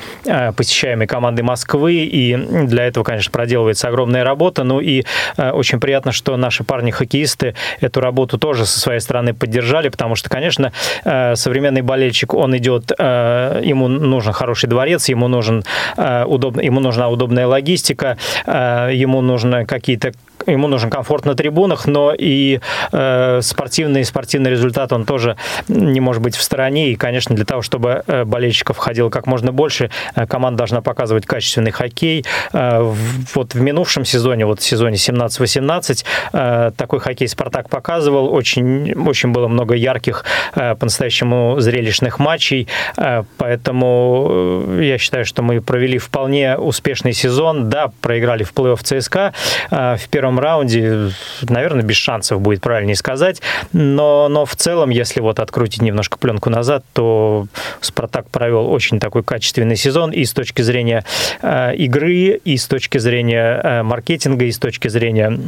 посещаемой 0.55 1.07
командой 1.07 1.41
Москвы, 1.41 1.95
и 1.95 2.35
для 2.35 2.85
этого, 2.85 3.03
конечно, 3.03 3.31
проделывается 3.31 3.87
огромная 3.87 4.23
работа. 4.23 4.63
Ну 4.63 4.79
и 4.79 5.03
очень 5.37 5.79
приятно, 5.79 6.11
что 6.11 6.37
наши 6.37 6.63
парни-хоккеисты 6.63 7.55
эту 7.81 8.01
работу 8.01 8.37
тоже 8.37 8.65
со 8.65 8.79
своей 8.79 8.99
стороны 8.99 9.33
поддержали, 9.33 9.89
потому 9.89 10.15
что, 10.15 10.29
конечно, 10.29 10.71
современный 11.03 11.81
болельщик, 11.81 12.33
он 12.33 12.55
идет, 12.57 12.91
ему 12.91 13.87
нужен 13.87 14.33
хороший 14.33 14.52
дворец, 14.61 15.09
ему, 15.09 15.27
нужен, 15.27 15.63
э, 15.97 16.25
удобно, 16.25 16.61
ему 16.61 16.79
нужна 16.79 17.09
удобная 17.09 17.47
логистика, 17.47 18.17
э, 18.45 18.89
ему 18.93 19.21
нужны 19.21 19.65
какие-то 19.65 20.11
ему 20.47 20.67
нужен 20.67 20.89
комфорт 20.89 21.25
на 21.25 21.35
трибунах, 21.35 21.85
но 21.85 22.13
и 22.17 22.59
э, 22.91 23.39
спортивный 23.41 24.03
спортивный 24.03 24.51
результат 24.51 24.91
он 24.91 25.05
тоже 25.05 25.37
не 25.67 25.99
может 25.99 26.21
быть 26.21 26.35
в 26.35 26.41
стороне. 26.41 26.91
И, 26.91 26.95
конечно, 26.95 27.35
для 27.35 27.45
того, 27.45 27.61
чтобы 27.61 28.03
э, 28.05 28.25
болельщиков 28.25 28.77
входило 28.77 29.09
как 29.09 29.27
можно 29.27 29.51
больше, 29.51 29.89
команда 30.27 30.57
должна 30.57 30.81
показывать 30.81 31.25
качественный 31.25 31.71
хоккей. 31.71 32.25
Э, 32.51 32.93
вот 33.33 33.53
в 33.53 33.61
минувшем 33.61 34.05
сезоне, 34.05 34.45
вот 34.45 34.59
в 34.59 34.63
сезоне 34.63 34.97
17-18, 34.97 36.05
э, 36.33 36.71
такой 36.75 36.99
хоккей 36.99 37.27
«Спартак» 37.27 37.69
показывал. 37.69 38.33
Очень, 38.33 38.93
очень 39.07 39.31
было 39.31 39.47
много 39.47 39.75
ярких, 39.75 40.25
э, 40.55 40.75
по-настоящему 40.75 41.59
зрелищных 41.59 42.19
матчей. 42.19 42.67
Э, 42.97 43.23
поэтому 43.37 44.42
я 44.79 44.97
считаю, 44.97 45.25
что 45.25 45.41
мы 45.41 45.61
провели 45.61 45.97
вполне 45.97 46.57
успешный 46.57 47.13
сезон. 47.13 47.69
Да, 47.69 47.91
проиграли 48.01 48.43
в 48.43 48.53
плей-офф 48.53 48.81
ЦСКА 48.81 49.33
э, 49.71 49.95
в 49.97 50.09
первом 50.09 50.39
раунде, 50.39 51.11
наверное, 51.41 51.83
без 51.83 51.97
шансов 51.97 52.41
будет 52.41 52.61
правильнее 52.61 52.95
сказать. 52.95 53.41
Но, 53.71 54.27
но 54.29 54.45
в 54.45 54.55
целом, 54.55 54.89
если 54.89 55.19
вот 55.19 55.39
открутить 55.39 55.81
немножко 55.81 56.17
пленку 56.17 56.49
назад, 56.49 56.83
то 56.93 57.47
Спартак 57.81 58.29
провел 58.29 58.71
очень 58.71 58.99
такой 58.99 59.23
качественный 59.23 59.75
сезон 59.75 60.11
и 60.11 60.25
с 60.25 60.33
точки 60.33 60.61
зрения 60.61 61.05
э, 61.41 61.75
игры, 61.75 62.39
и 62.43 62.57
с 62.57 62.67
точки 62.67 62.97
зрения 62.97 63.61
э, 63.63 63.83
маркетинга, 63.83 64.45
и 64.45 64.51
с 64.51 64.57
точки 64.57 64.87
зрения 64.87 65.39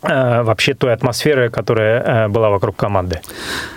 вообще 0.00 0.74
той 0.74 0.92
атмосферы, 0.92 1.48
которая 1.50 2.26
э, 2.26 2.28
была 2.28 2.50
вокруг 2.50 2.76
команды. 2.76 3.20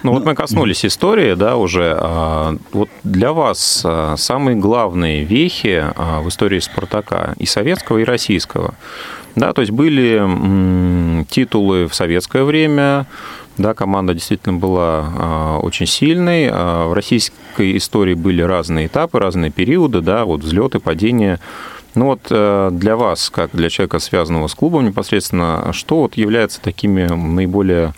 Ну 0.03 0.11
вот 0.13 0.25
мы 0.25 0.33
коснулись 0.33 0.85
истории, 0.85 1.35
да, 1.35 1.55
уже. 1.57 1.95
А, 1.99 2.55
вот 2.71 2.89
для 3.03 3.31
вас 3.31 3.83
а, 3.85 4.15
самые 4.17 4.57
главные 4.57 5.23
вехи 5.23 5.83
а, 5.95 6.21
в 6.21 6.29
истории 6.29 6.59
Спартака 6.59 7.35
и 7.37 7.45
советского, 7.45 7.99
и 7.99 8.03
российского– 8.03 8.73
да, 9.35 9.51
то 9.51 9.59
есть 9.59 9.73
были 9.73 11.25
титулы 11.25 11.87
в 11.87 11.93
советское 11.93 12.45
время, 12.45 13.05
да, 13.57 13.73
команда 13.73 14.13
действительно 14.13 14.57
была 14.57 15.59
очень 15.61 15.87
сильной. 15.87 16.49
В 16.49 16.93
российской 16.93 17.75
истории 17.75 18.13
были 18.13 18.41
разные 18.41 18.87
этапы, 18.87 19.19
разные 19.19 19.51
периоды, 19.51 19.99
да, 19.99 20.23
вот 20.23 20.41
взлеты, 20.41 20.79
падения. 20.79 21.41
Ну 21.95 22.07
вот 22.07 22.27
э, 22.29 22.69
для 22.73 22.97
вас, 22.97 23.29
как 23.29 23.51
для 23.53 23.69
человека, 23.69 23.99
связанного 23.99 24.47
с 24.47 24.55
клубом 24.55 24.85
непосредственно, 24.85 25.71
что 25.71 26.01
вот 26.01 26.15
является 26.15 26.61
такими 26.61 27.03
наиболее 27.05 27.93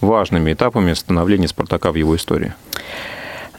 важными 0.00 0.52
этапами 0.52 0.94
становления 0.94 1.48
«Спартака» 1.48 1.92
в 1.92 1.96
его 1.96 2.16
истории? 2.16 2.54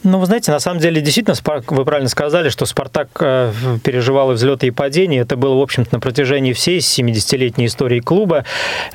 Ну, 0.03 0.19
вы 0.19 0.25
знаете, 0.25 0.51
на 0.51 0.59
самом 0.59 0.81
деле, 0.81 0.99
действительно, 0.99 1.35
вы 1.67 1.85
правильно 1.85 2.09
сказали, 2.09 2.49
что 2.49 2.65
«Спартак» 2.65 3.07
э, 3.21 3.53
переживал 3.85 4.31
и 4.31 4.33
взлеты, 4.33 4.67
и 4.67 4.71
падения. 4.71 5.19
Это 5.19 5.37
было, 5.37 5.55
в 5.55 5.61
общем-то, 5.61 5.95
на 5.95 5.99
протяжении 6.01 6.51
всей 6.51 6.79
70-летней 6.79 7.67
истории 7.67 8.01
клуба. 8.01 8.43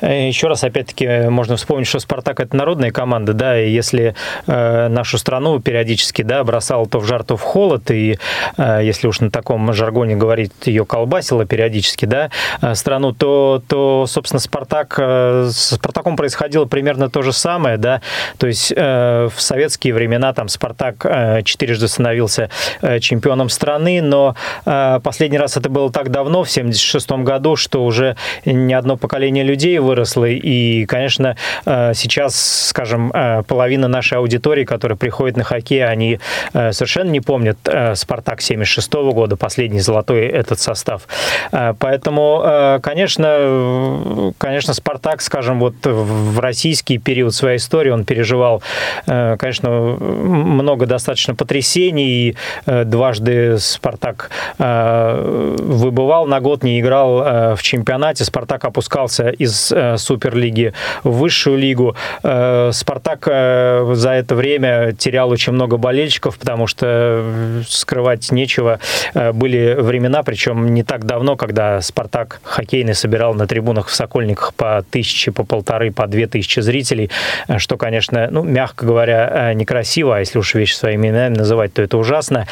Э, 0.01 0.27
еще 0.27 0.47
раз, 0.47 0.63
опять-таки, 0.63 1.29
можно 1.29 1.55
вспомнить, 1.55 1.87
что 1.87 1.97
«Спартак»— 1.97 2.39
это 2.41 2.55
народная 2.55 2.91
команда, 2.91 3.33
да, 3.33 3.59
и 3.59 3.71
если 3.71 4.13
э, 4.45 4.87
нашу 4.87 5.17
страну 5.17 5.59
периодически, 5.59 6.21
да, 6.21 6.43
бросал 6.43 6.85
то 6.85 6.99
в 6.99 7.05
жар, 7.05 7.23
то 7.23 7.37
в 7.37 7.41
холод, 7.41 7.89
и 7.89 8.19
если 8.57 9.07
уж 9.07 9.19
на 9.19 9.31
таком 9.31 9.73
жаргоне 9.73 10.15
говорить, 10.15 10.51
ее 10.65 10.85
колбасило 10.85 11.45
периодически, 11.45 12.05
да, 12.05 12.29
страну, 12.73 13.13
то, 13.13 13.63
то 13.67 14.05
собственно, 14.07 14.39
«Спартак», 14.39 14.97
с 14.99 15.75
«Спартаком» 15.75 16.15
происходило 16.15 16.65
примерно 16.65 17.09
то 17.09 17.21
же 17.21 17.33
самое, 17.33 17.77
да, 17.77 18.01
то 18.37 18.47
есть 18.47 18.71
в 18.71 19.33
советские 19.37 19.93
времена 19.93 20.33
там 20.33 20.47
«Спартак» 20.47 20.98
четырежды 21.43 21.87
становился 21.87 22.49
э, 22.81 22.99
чемпионом 22.99 23.49
страны, 23.49 24.01
но 24.01 24.35
э, 24.65 24.99
последний 25.03 25.37
раз 25.37 25.57
это 25.57 25.69
было 25.69 25.91
так 25.91 26.11
давно, 26.11 26.43
в 26.43 26.49
76 26.49 27.11
году, 27.11 27.55
что 27.55 27.83
уже 27.83 28.15
не 28.45 28.73
одно 28.73 28.97
поколение 28.97 29.43
людей 29.43 29.79
выросло, 29.79 30.25
и, 30.25 30.85
конечно, 30.85 31.35
сейчас, 31.65 32.67
скажем, 32.69 33.11
половина 33.47 33.87
нашей 33.87 34.17
аудитории, 34.17 34.65
которая 34.65 34.97
приходит 34.97 35.37
на 35.37 35.43
хоккей, 35.43 35.85
они 35.85 36.19
совершенно 36.53 37.09
не 37.09 37.21
помнят 37.21 37.57
«Спартак» 37.95 38.41
76 38.41 38.93
года, 38.93 39.35
последний 39.35 39.79
золотой 39.79 40.27
этот 40.27 40.59
состав. 40.59 41.03
Поэтому, 41.51 42.79
конечно, 42.81 44.33
конечно, 44.37 44.73
«Спартак», 44.73 45.21
скажем, 45.21 45.59
вот 45.59 45.75
в 45.83 46.39
российский 46.39 46.97
период 46.97 47.33
своей 47.33 47.57
истории 47.57 47.89
он 47.89 48.05
переживал, 48.05 48.61
конечно, 49.05 49.69
много 49.69 50.85
достаточно 50.89 51.35
потрясений. 51.35 52.09
И 52.09 52.35
э, 52.65 52.83
дважды 52.83 53.57
Спартак 53.59 54.29
э, 54.57 55.55
выбывал 55.59 56.25
на 56.25 56.41
год, 56.41 56.63
не 56.63 56.81
играл 56.81 57.21
э, 57.21 57.55
в 57.55 57.61
чемпионате. 57.61 58.25
Спартак 58.25 58.65
опускался 58.65 59.29
из 59.29 59.73
Суперлиги 59.97 60.73
в 61.03 61.19
высшую 61.19 61.57
лигу. 61.57 61.95
Спартак 62.21 63.25
за 63.25 64.11
это 64.11 64.35
время 64.35 64.93
терял 64.93 65.29
очень 65.29 65.53
много 65.53 65.77
болельщиков, 65.77 66.37
потому 66.37 66.67
что 66.67 67.23
скрывать 67.67 68.31
нечего. 68.31 68.79
Были 69.13 69.75
времена, 69.79 70.23
причем 70.23 70.73
не 70.73 70.83
так 70.83 71.05
давно, 71.05 71.35
когда 71.35 71.81
Спартак 71.81 72.41
хоккейный 72.43 72.95
собирал 72.95 73.33
на 73.33 73.47
трибунах 73.47 73.87
в 73.87 73.93
Сокольниках 73.93 74.53
по 74.55 74.83
тысяче, 74.89 75.31
по 75.31 75.43
полторы, 75.43 75.91
по 75.91 76.07
две 76.07 76.27
тысячи 76.27 76.59
зрителей, 76.59 77.11
что, 77.57 77.77
конечно, 77.77 78.27
ну, 78.31 78.43
мягко 78.43 78.85
говоря, 78.85 79.53
некрасиво, 79.53 80.17
а 80.17 80.19
если 80.19 80.39
уж 80.39 80.55
вещь 80.55 80.75
своими 80.79 81.07
именами 81.07 81.35
называть, 81.35 81.73
то 81.73 81.81
это 81.81 81.97
ужасно. 81.97 82.47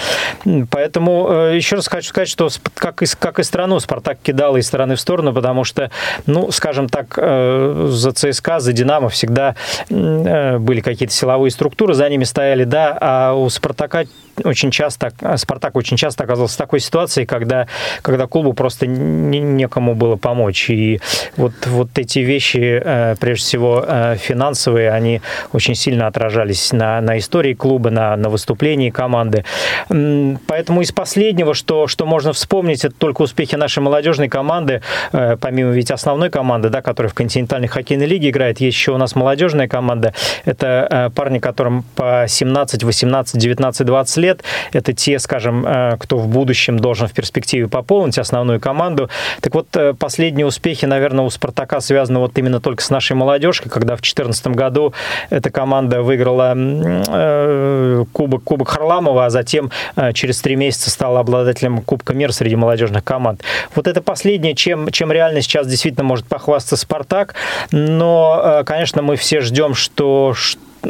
Поэтому 0.69 1.29
еще 1.53 1.77
раз 1.77 1.87
хочу 1.87 2.09
сказать, 2.09 2.29
что 2.29 2.49
как 2.75 3.01
и, 3.01 3.05
как 3.19 3.39
и 3.39 3.43
страну 3.43 3.79
Спартак 3.79 4.19
кидал 4.21 4.57
из 4.57 4.67
стороны 4.67 4.95
в 4.95 4.99
сторону, 4.99 5.33
потому 5.33 5.63
что, 5.63 5.89
ну, 6.25 6.51
скажем 6.51 6.89
так, 6.89 7.15
за 7.15 8.11
ЦСКА, 8.11 8.59
за 8.59 8.73
Динамо 8.73 9.09
всегда 9.09 9.55
были 9.89 10.81
какие-то 10.81 11.13
силовые 11.13 11.51
структуры, 11.51 11.93
за 11.93 12.09
ними 12.09 12.23
стояли, 12.23 12.63
да, 12.63 12.97
а 12.99 13.33
у 13.33 13.49
Спартака 13.49 14.05
очень 14.43 14.71
часто, 14.71 15.11
Спартак 15.37 15.75
очень 15.75 15.97
часто 15.97 16.23
оказался 16.23 16.55
в 16.55 16.57
такой 16.57 16.79
ситуации, 16.79 17.25
когда, 17.25 17.67
когда 18.01 18.27
клубу 18.27 18.53
просто 18.53 18.87
не, 18.87 19.39
некому 19.39 19.95
было 19.95 20.15
помочь. 20.15 20.69
И 20.69 21.01
вот, 21.35 21.53
вот 21.65 21.89
эти 21.97 22.19
вещи, 22.19 22.81
э, 22.83 23.15
прежде 23.19 23.43
всего 23.45 23.83
э, 23.87 24.15
финансовые, 24.17 24.91
они 24.91 25.21
очень 25.53 25.75
сильно 25.75 26.07
отражались 26.07 26.71
на, 26.71 27.01
на 27.01 27.17
истории 27.17 27.53
клуба, 27.53 27.89
на, 27.89 28.15
на 28.15 28.29
выступлении 28.29 28.89
команды. 28.89 29.43
Поэтому 29.87 30.81
из 30.81 30.91
последнего, 30.91 31.53
что, 31.53 31.87
что 31.87 32.05
можно 32.05 32.33
вспомнить, 32.33 32.85
это 32.85 32.95
только 32.95 33.23
успехи 33.23 33.55
нашей 33.55 33.79
молодежной 33.79 34.29
команды, 34.29 34.81
э, 35.11 35.37
помимо 35.39 35.71
ведь 35.71 35.91
основной 35.91 36.29
команды, 36.29 36.69
да, 36.69 36.81
которая 36.81 37.09
в 37.09 37.13
континентальной 37.13 37.67
хоккейной 37.67 38.05
лиге 38.05 38.29
играет, 38.29 38.59
есть 38.59 38.77
еще 38.77 38.91
у 38.91 38.97
нас 38.97 39.15
молодежная 39.15 39.67
команда. 39.67 40.13
Это 40.45 41.11
парни, 41.15 41.39
которым 41.39 41.83
по 41.95 42.25
17, 42.27 42.83
18, 42.83 43.39
19, 43.39 43.85
20 43.85 44.17
лет, 44.17 44.26
лет. 44.27 44.43
Это 44.73 44.93
те, 44.93 45.19
скажем, 45.19 45.65
э, 45.65 45.97
кто 45.99 46.17
в 46.17 46.27
будущем 46.27 46.79
должен 46.79 47.07
в 47.07 47.13
перспективе 47.13 47.67
пополнить 47.67 48.17
основную 48.17 48.59
команду. 48.59 49.09
Так 49.41 49.55
вот, 49.55 49.67
э, 49.75 49.93
последние 49.93 50.45
успехи, 50.45 50.85
наверное, 50.85 51.25
у 51.25 51.29
«Спартака» 51.29 51.79
связаны 51.79 52.19
вот 52.19 52.37
именно 52.37 52.59
только 52.59 52.83
с 52.83 52.89
нашей 52.89 53.15
молодежкой, 53.15 53.71
когда 53.71 53.95
в 53.95 54.01
2014 54.01 54.47
году 54.47 54.93
эта 55.29 55.49
команда 55.49 56.01
выиграла 56.01 56.53
э, 56.55 58.05
кубок, 58.11 58.43
кубок 58.43 58.69
Харламова, 58.69 59.25
а 59.25 59.29
затем 59.29 59.71
через 60.13 60.41
три 60.41 60.55
месяца 60.55 60.89
стала 60.89 61.19
обладателем 61.19 61.81
Кубка 61.81 62.13
мира 62.13 62.31
среди 62.31 62.55
молодежных 62.55 63.03
команд. 63.03 63.41
Вот 63.75 63.87
это 63.87 64.01
последнее, 64.01 64.55
чем, 64.55 64.89
чем 64.91 65.11
реально 65.11 65.41
сейчас 65.41 65.67
действительно 65.67 66.03
может 66.03 66.25
похвастаться 66.27 66.75
«Спартак». 66.77 67.35
Но, 67.71 68.63
конечно, 68.65 69.01
мы 69.01 69.15
все 69.15 69.41
ждем, 69.41 69.73
что 69.73 70.33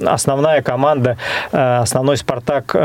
основная 0.06 0.62
команда, 0.62 1.18
основной 1.52 2.18
«Спартак» 2.18 2.76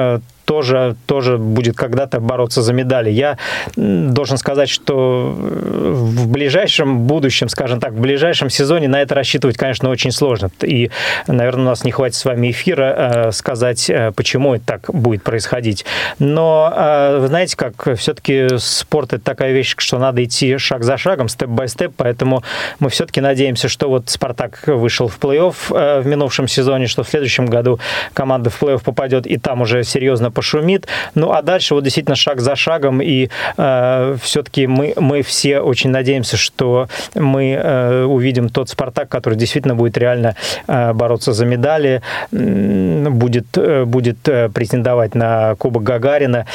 тоже, 0.53 0.97
тоже 1.07 1.39
будет 1.39 1.77
когда-то 1.77 2.21
бороться 2.21 2.61
за 2.61 2.75
медали. 2.75 3.09
Я 3.09 3.39
должен 3.75 4.37
сказать, 4.37 4.69
что 4.69 5.35
в 5.35 6.29
ближайшем 6.29 7.07
будущем, 7.07 7.49
скажем 7.49 7.81
так, 7.81 7.93
в 7.93 8.01
ближайшем 8.01 8.51
сезоне 8.51 8.87
на 8.87 9.01
это 9.01 9.15
рассчитывать, 9.15 9.57
конечно, 9.57 9.89
очень 9.89 10.13
сложно. 10.13 10.51
И, 10.61 10.91
наверное, 11.27 11.63
у 11.63 11.69
нас 11.69 11.85
не 11.85 11.91
хватит 11.91 12.17
с 12.17 12.27
вами 12.27 12.51
эфира 12.51 12.85
э, 12.85 13.33
сказать, 13.33 13.89
э, 13.89 14.13
почему 14.15 14.55
это 14.55 14.67
так 14.67 14.91
будет 14.95 15.23
происходить. 15.23 15.87
Но, 16.19 16.71
э, 16.77 17.19
вы 17.21 17.29
знаете, 17.29 17.57
как 17.57 17.97
все-таки 17.97 18.49
спорт– 18.59 19.13
это 19.15 19.25
такая 19.25 19.53
вещь, 19.53 19.75
что 19.79 19.99
надо 19.99 20.23
идти 20.23 20.59
шаг 20.59 20.85
за 20.85 20.99
шагом, 20.99 21.31
степ-бай-степ, 21.31 21.95
поэтому 21.97 22.43
мы 22.79 22.91
все-таки 22.91 23.23
надеемся, 23.23 23.71
что 23.71 23.89
вот 23.89 24.11
«Спартак» 24.11 24.65
вышел 24.67 25.09
в 25.09 25.19
плей-офф 25.19 26.03
в 26.03 26.07
минувшем 26.07 26.47
сезоне, 26.47 26.89
что 26.89 27.05
в 27.05 27.09
следующем 27.09 27.47
году 27.47 27.81
команда 28.13 28.51
в 28.51 28.63
плей-офф 28.63 28.83
попадет, 28.85 29.27
и 29.27 29.39
там 29.39 29.63
уже 29.63 29.83
серьезно 29.83 30.31
пошумит. 30.43 30.89
Ну, 31.15 31.31
а 31.31 31.43
дальше 31.43 31.75
вот 31.75 31.85
действительно 31.85 32.17
шаг 32.17 32.41
за 32.41 32.57
шагом, 32.57 33.01
и 33.01 33.29
э, 33.57 34.17
все-таки 34.21 34.67
мы, 34.67 34.93
мы 34.97 35.23
все 35.23 35.61
очень 35.61 35.91
надеемся, 35.91 36.37
что 36.37 36.89
мы 37.15 37.53
э, 37.53 38.05
увидим 38.05 38.49
тот 38.49 38.69
«Спартак», 38.69 39.09
который 39.09 39.39
действительно 39.39 39.77
будет 39.77 39.97
реально 39.99 40.35
э, 40.67 40.93
бороться 40.93 41.33
за 41.33 41.47
медали, 41.47 42.03
будет, 42.33 43.57
э, 43.57 43.85
будет 43.85 44.29
э, 44.29 44.49
претендовать 44.49 45.15
на 45.15 45.55
Кубок 45.55 45.85
Гагарина 45.85 46.47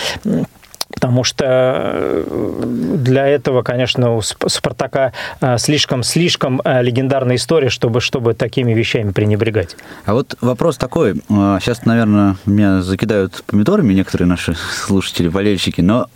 потому 0.98 1.24
что 1.24 1.46
э, 1.46 2.64
для 2.96 3.28
этого, 3.28 3.62
конечно, 3.62 4.16
у 4.16 4.22
Спартака 4.24 5.14
слишком-слишком 5.60 6.60
э, 6.66 6.80
э, 6.80 6.82
легендарная 6.82 7.36
история, 7.36 7.70
чтобы, 7.70 8.02
чтобы 8.02 8.34
такими 8.34 8.74
вещами 8.74 9.12
пренебрегать. 9.12 9.78
А 10.06 10.16
вот 10.16 10.36
вопрос 10.42 10.78
такой. 10.78 11.22
Сейчас, 11.30 11.86
наверное, 11.86 12.38
меня 12.48 12.82
закидают 12.82 13.44
помидорами 13.46 13.94
некоторые 13.94 14.28
наши 14.28 14.56
слушатели, 14.86 15.28
болельщики, 15.28 15.82
но 15.82 16.08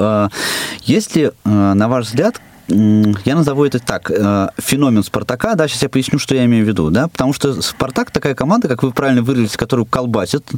если, 0.81 1.31
на 1.43 1.87
ваш 1.87 2.07
взгляд, 2.07 2.41
я 2.67 3.35
назову 3.35 3.65
это 3.65 3.79
так, 3.79 4.09
э, 4.11 4.47
феномен 4.57 5.03
Спартака, 5.03 5.55
да, 5.55 5.67
сейчас 5.67 5.83
я 5.83 5.89
поясню, 5.89 6.19
что 6.19 6.35
я 6.35 6.45
имею 6.45 6.65
в 6.65 6.67
виду, 6.67 6.89
да, 6.89 7.07
потому 7.07 7.33
что 7.33 7.61
Спартак 7.61 8.11
такая 8.11 8.35
команда, 8.35 8.67
как 8.67 8.83
вы 8.83 8.91
правильно 8.91 9.21
выразились, 9.21 9.57
которую 9.57 9.85
колбасит 9.85 10.49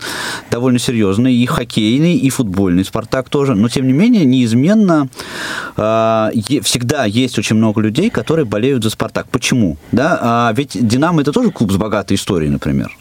довольно 0.52 0.80
серьезно, 0.80 1.28
и 1.28 1.46
хоккейный, 1.46 2.16
и 2.16 2.30
футбольный 2.30 2.86
Спартак 2.86 3.30
тоже, 3.30 3.56
но 3.56 3.70
тем 3.70 3.88
не 3.88 3.94
менее 3.94 4.26
неизменно 4.26 5.08
э, 5.78 6.32
всегда 6.64 7.06
есть 7.06 7.40
очень 7.40 7.56
много 7.56 7.82
людей, 7.82 8.10
которые 8.10 8.46
болеют 8.46 8.84
за 8.84 8.90
Спартак. 8.90 9.28
Почему? 9.30 9.78
Да, 9.92 10.20
а 10.22 10.54
ведь 10.56 10.78
Динамо 10.80 11.22
это 11.22 11.32
тоже 11.32 11.52
клуб 11.52 11.72
с 11.72 11.76
богатой 11.78 12.16
историей, 12.16 12.50
например. 12.50 12.96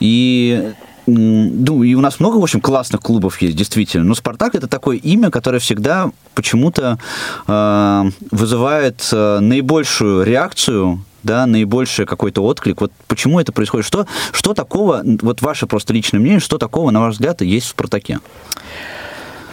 И 0.00 0.72
ну, 1.06 1.82
и 1.82 1.94
у 1.94 2.00
нас 2.00 2.20
много, 2.20 2.36
в 2.36 2.42
общем, 2.42 2.60
классных 2.60 3.00
клубов 3.00 3.40
есть, 3.42 3.56
действительно. 3.56 4.04
Но 4.04 4.14
«Спартак»— 4.14 4.54
это 4.56 4.66
такое 4.66 4.96
имя, 4.96 5.30
которое 5.30 5.58
всегда 5.58 6.10
почему-то 6.34 6.98
э, 7.46 8.10
вызывает 8.30 9.08
э, 9.12 9.38
наибольшую 9.40 10.24
реакцию 10.24 11.04
да, 11.22 11.46
наибольший 11.46 12.06
какой-то 12.06 12.42
отклик. 12.42 12.80
Вот 12.80 12.92
почему 13.06 13.40
это 13.40 13.52
происходит? 13.52 13.86
Что, 13.86 14.06
что 14.32 14.54
такого, 14.54 15.02
вот 15.04 15.42
ваше 15.42 15.66
просто 15.66 15.92
личное 15.92 16.18
мнение, 16.18 16.40
что 16.40 16.56
такого, 16.56 16.90
на 16.90 17.00
ваш 17.00 17.14
взгляд, 17.14 17.42
есть 17.42 17.66
в 17.66 17.70
«Спартаке»? 17.70 18.20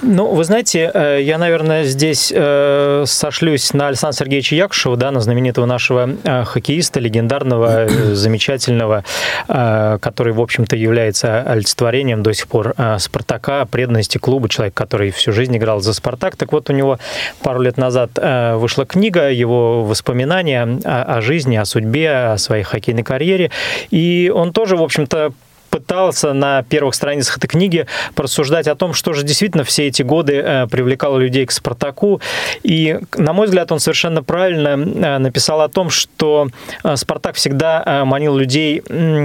Ну, 0.02 0.28
вы 0.28 0.44
знаете, 0.44 0.92
э, 0.94 1.20
я, 1.22 1.38
наверное, 1.38 1.84
здесь 1.84 2.32
э, 2.36 3.04
сошлюсь 3.08 3.74
на 3.74 3.88
Александра 3.88 4.18
Сергеевича 4.18 4.56
Якушева, 4.56 4.96
да, 4.96 5.10
на 5.12 5.22
знаменитого 5.22 5.66
нашего 5.66 6.10
э, 6.24 6.44
хоккеиста, 6.44 7.00
легендарного, 7.00 7.88
замечательного, 8.14 9.04
который, 9.48 10.34
в 10.34 10.42
общем-то, 10.42 10.76
является 10.76 11.42
олицетворением 11.42 12.24
до 12.24 12.34
сих 12.34 12.48
пор 12.48 12.76
Спартака, 13.00 13.66
преданности 13.66 14.18
клуба, 14.18 14.50
человек, 14.50 14.74
который 14.74 15.12
всю 15.12 15.32
жизнь 15.32 15.56
играл 15.58 15.80
за 15.80 15.94
Спартак. 15.94 16.36
Так 16.36 16.52
вот, 16.52 16.70
у 16.70 16.74
него 16.74 17.00
пару 17.42 17.62
лет 17.62 17.78
назад 17.78 18.12
вышла 18.56 18.86
книга, 18.86 19.30
его 19.30 19.84
воспоминания 19.84 20.80
о, 20.84 21.18
о 21.18 21.22
жизни, 21.22 21.56
о 21.56 21.66
судьбе, 21.66 22.12
о 22.12 22.38
своей 22.38 22.64
хоккейной 22.64 23.04
карьере. 23.04 23.52
И 23.90 24.32
он 24.34 24.54
тоже, 24.54 24.76
в 24.76 24.84
общем-то, 24.84 25.34
пытался 25.70 26.34
на 26.34 26.64
первых 26.64 26.96
страницах 26.96 27.38
этой 27.38 27.48
книги 27.48 27.86
порассуждать 28.16 28.68
о 28.68 28.76
том, 28.76 28.94
что 28.94 29.14
же 29.14 29.24
действительно 29.24 29.64
все 29.64 29.88
эти 29.88 30.02
годы 30.02 30.34
э, 30.36 30.68
привлекало 30.68 31.18
людей 31.18 31.46
к 31.46 31.52
«Спартаку». 31.52 32.22
И, 32.64 33.00
на 33.16 33.34
мой 33.34 33.48
взгляд, 33.48 33.72
он 33.72 33.80
совершенно 33.80 34.24
правильно 34.24 34.70
э, 34.70 35.18
написал 35.18 35.62
о 35.62 35.70
том, 35.70 35.90
что 35.90 36.50
э, 36.84 36.96
«Спартак» 36.96 37.36
всегда 37.36 38.04
манил 38.06 38.38
людей 38.38 38.82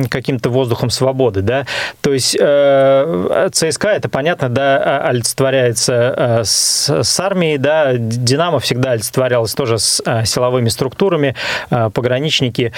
каким-то 0.09 0.51
воздухом 0.51 0.91
свободы. 0.91 1.43
Да? 1.43 1.67
То 2.01 2.13
есть 2.13 2.33
ЦСКА, 2.33 3.89
это 3.89 4.09
понятно, 4.09 4.49
да, 4.49 5.03
олицетворяется 5.07 6.43
с, 6.45 7.03
с 7.03 7.21
армией, 7.21 7.59
да, 7.59 7.95
«Динамо» 7.95 8.59
всегда 8.61 8.93
олицетворялось 8.93 9.55
тоже 9.55 9.79
с 9.79 10.03
силовыми 10.25 10.69
структурами, 10.69 11.35
пограничники, 11.69 12.73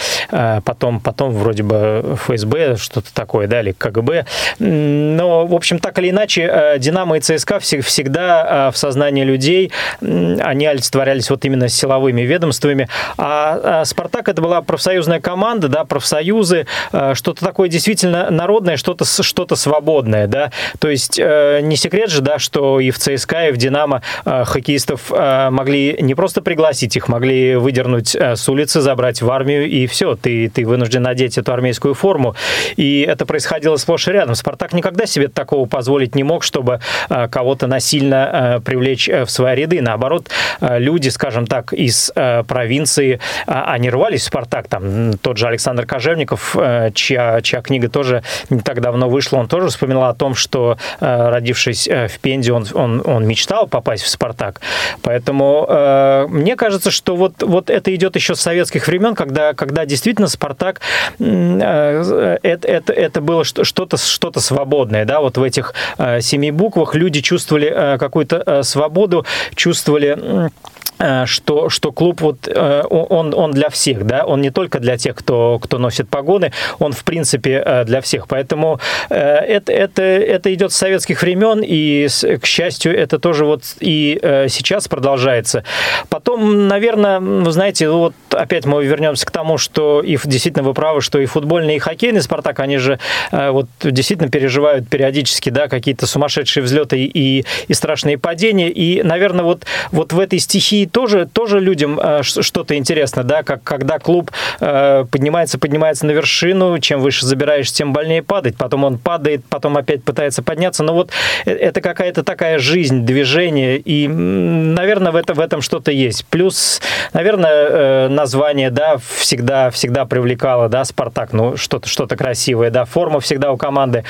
потом, 0.64 1.00
потом 1.00 1.32
вроде 1.32 1.62
бы 1.62 2.16
ФСБ, 2.16 2.76
что-то 2.76 3.12
такое, 3.14 3.46
да, 3.46 3.53
или 3.60 3.72
КГБ. 3.72 4.26
Но, 4.58 5.46
в 5.46 5.54
общем, 5.54 5.78
так 5.78 5.98
или 5.98 6.10
иначе, 6.10 6.48
э, 6.50 6.78
«Динамо» 6.78 7.16
и 7.16 7.20
ЦСКА 7.20 7.58
всегда 7.58 8.68
э, 8.68 8.72
в 8.72 8.76
сознании 8.76 9.24
людей, 9.24 9.72
они 10.00 10.66
олицетворялись 10.66 11.30
вот 11.30 11.44
именно 11.44 11.68
силовыми 11.68 12.22
ведомствами. 12.22 12.88
А 13.16 13.82
э, 13.82 13.84
«Спартак»— 13.84 14.28
это 14.30 14.42
была 14.42 14.62
профсоюзная 14.62 15.20
команда, 15.20 15.68
да, 15.68 15.84
профсоюзы, 15.84 16.66
что-то 17.14 17.44
такое 17.44 17.68
действительно 17.68 18.30
народное, 18.30 18.76
что-то 18.76 19.04
что 19.04 19.46
свободное, 19.54 20.26
да. 20.26 20.50
То 20.78 20.88
есть 20.88 21.18
не 21.18 21.76
секрет 21.76 22.10
же, 22.10 22.22
да, 22.22 22.38
что 22.38 22.80
и 22.80 22.90
в 22.90 22.98
ЦСКА, 22.98 23.48
и 23.48 23.52
в 23.52 23.56
«Динамо» 23.56 24.02
хоккеистов 24.24 25.10
могли 25.10 25.96
не 26.00 26.14
просто 26.14 26.42
пригласить, 26.42 26.96
их 26.96 27.08
могли 27.08 27.56
выдернуть 27.56 28.16
с 28.16 28.48
улицы, 28.48 28.80
забрать 28.80 29.22
в 29.22 29.30
армию, 29.30 29.68
и 29.68 29.86
все, 29.86 30.16
ты, 30.16 30.48
ты 30.48 30.66
вынужден 30.66 31.02
надеть 31.02 31.38
эту 31.38 31.52
армейскую 31.52 31.94
форму. 31.94 32.34
И 32.76 33.02
это 33.02 33.26
происходило 33.26 33.43
происходило 33.44 33.76
сплошь 33.76 34.08
и 34.08 34.12
рядом. 34.12 34.34
Спартак 34.34 34.72
никогда 34.72 35.04
себе 35.04 35.28
такого 35.28 35.66
позволить 35.66 36.14
не 36.14 36.22
мог, 36.22 36.44
чтобы 36.44 36.80
э, 37.10 37.28
кого-то 37.28 37.66
насильно 37.66 38.56
э, 38.56 38.60
привлечь 38.60 39.06
э, 39.06 39.26
в 39.26 39.30
свои 39.30 39.54
ряды. 39.54 39.82
Наоборот, 39.82 40.30
люди, 40.60 41.10
скажем 41.10 41.46
так, 41.46 41.74
из 41.74 42.10
провинции, 42.48 43.20
они 43.46 43.90
рвались 43.90 44.22
в 44.22 44.24
Спартак. 44.24 44.68
Там 44.68 45.18
тот 45.18 45.36
же 45.36 45.46
Александр 45.46 45.84
Кожевников, 45.84 46.56
чья, 46.94 47.40
чья 47.42 47.60
книга 47.60 47.88
тоже 47.88 48.22
не 48.48 48.60
так 48.60 48.80
давно 48.80 49.08
вышла, 49.10 49.38
он 49.38 49.48
тоже 49.48 49.68
вспоминал 49.68 50.04
о 50.04 50.14
том, 50.14 50.34
что, 50.34 50.78
родившись 51.00 51.86
в 51.88 52.18
Пензе, 52.20 52.52
он, 52.52 52.66
он, 52.72 53.02
он 53.04 53.26
мечтал 53.26 53.66
попасть 53.66 54.04
в 54.04 54.08
Спартак. 54.08 54.60
Поэтому 55.02 56.26
мне 56.30 56.56
кажется, 56.56 56.90
что 56.90 57.16
вот, 57.16 57.42
вот 57.42 57.68
это 57.68 57.94
идет 57.94 58.16
еще 58.16 58.34
с 58.34 58.40
советских 58.40 58.86
времен, 58.86 59.14
когда, 59.14 59.52
когда 59.52 59.84
действительно 59.84 60.28
Спартак 60.28 60.80
это, 61.18 62.38
это, 62.42 62.92
это 62.92 63.20
был 63.20 63.33
было 63.34 63.44
что-то 63.44 63.96
что 63.96 64.32
свободное, 64.40 65.04
да, 65.04 65.20
вот 65.20 65.36
в 65.38 65.42
этих 65.42 65.74
семи 66.20 66.50
буквах 66.50 66.94
люди 66.94 67.20
чувствовали 67.20 67.98
какую-то 67.98 68.62
свободу, 68.62 69.26
чувствовали 69.54 70.50
Э, 70.98 71.26
что, 71.26 71.68
что 71.68 71.92
клуб 71.92 72.20
вот 72.20 72.46
э, 72.46 72.82
он, 72.88 73.34
он 73.34 73.50
для 73.50 73.68
всех, 73.68 74.06
да, 74.06 74.24
он 74.24 74.40
не 74.40 74.50
только 74.50 74.78
для 74.78 74.96
тех, 74.96 75.16
кто, 75.16 75.58
кто 75.58 75.78
носит 75.78 76.08
погоны, 76.08 76.52
он 76.78 76.92
в 76.92 77.02
принципе 77.04 77.62
э, 77.64 77.84
для 77.84 78.00
всех. 78.00 78.28
Поэтому 78.28 78.80
это, 79.08 79.72
это, 79.72 80.02
это 80.02 80.54
идет 80.54 80.72
с 80.72 80.76
советских 80.76 81.22
времен, 81.22 81.62
и, 81.64 82.06
к 82.40 82.46
счастью, 82.46 82.96
это 82.96 83.18
тоже 83.18 83.44
вот 83.44 83.62
и 83.80 84.18
сейчас 84.48 84.88
продолжается. 84.88 85.64
Потом, 86.08 86.68
наверное, 86.68 87.20
вы 87.20 87.50
знаете, 87.52 87.88
вот 87.88 88.14
опять 88.34 88.66
мы 88.66 88.84
вернемся 88.84 89.26
к 89.26 89.30
тому, 89.30 89.58
что 89.58 90.00
и 90.00 90.18
действительно 90.24 90.64
вы 90.64 90.74
правы, 90.74 91.00
что 91.00 91.18
и 91.18 91.26
футбольный, 91.26 91.76
и 91.76 91.78
хоккейный 91.78 92.22
«Спартак», 92.22 92.60
они 92.60 92.78
же 92.78 92.98
вот 93.32 93.66
действительно 93.82 94.30
переживают 94.30 94.88
периодически, 94.88 95.50
да, 95.50 95.68
какие-то 95.68 96.06
сумасшедшие 96.06 96.62
взлеты 96.62 97.04
и, 97.04 97.44
и 97.68 97.74
страшные 97.74 98.18
падения, 98.18 98.70
и, 98.70 99.02
наверное, 99.02 99.44
вот, 99.44 99.64
вот 99.90 100.12
в 100.12 100.20
этой 100.20 100.38
стихии 100.38 100.86
тоже, 100.86 101.26
тоже 101.26 101.60
людям 101.60 102.00
э, 102.02 102.22
что-то 102.22 102.76
интересно, 102.76 103.24
да, 103.24 103.42
как 103.42 103.62
когда 103.62 103.98
клуб 103.98 104.30
э, 104.60 105.04
поднимается, 105.10 105.58
поднимается 105.58 106.06
на 106.06 106.12
вершину, 106.12 106.78
чем 106.78 107.00
выше 107.00 107.26
забираешь, 107.26 107.72
тем 107.72 107.92
больнее 107.92 108.22
падать, 108.22 108.56
потом 108.56 108.84
он 108.84 108.98
падает, 108.98 109.42
потом 109.48 109.76
опять 109.76 110.04
пытается 110.04 110.42
подняться, 110.42 110.82
но 110.82 110.94
вот 110.94 111.10
э, 111.44 111.52
это 111.52 111.80
какая-то 111.80 112.22
такая 112.22 112.58
жизнь, 112.58 113.04
движение, 113.04 113.78
и, 113.78 114.06
наверное, 114.08 115.12
в, 115.12 115.16
это, 115.16 115.34
в 115.34 115.40
этом 115.40 115.60
что-то 115.60 115.90
есть. 115.90 116.24
Плюс, 116.26 116.80
наверное, 117.12 118.08
название, 118.24 118.70
да, 118.70 118.96
всегда, 119.18 119.70
всегда 119.70 120.06
привлекало, 120.06 120.70
да, 120.70 120.84
Спартак, 120.84 121.34
ну, 121.34 121.58
что-то 121.58 121.88
что 121.88 122.06
красивое, 122.06 122.70
да, 122.70 122.86
форма 122.86 123.20
всегда 123.20 123.52
у 123.52 123.58
команды 123.58 124.04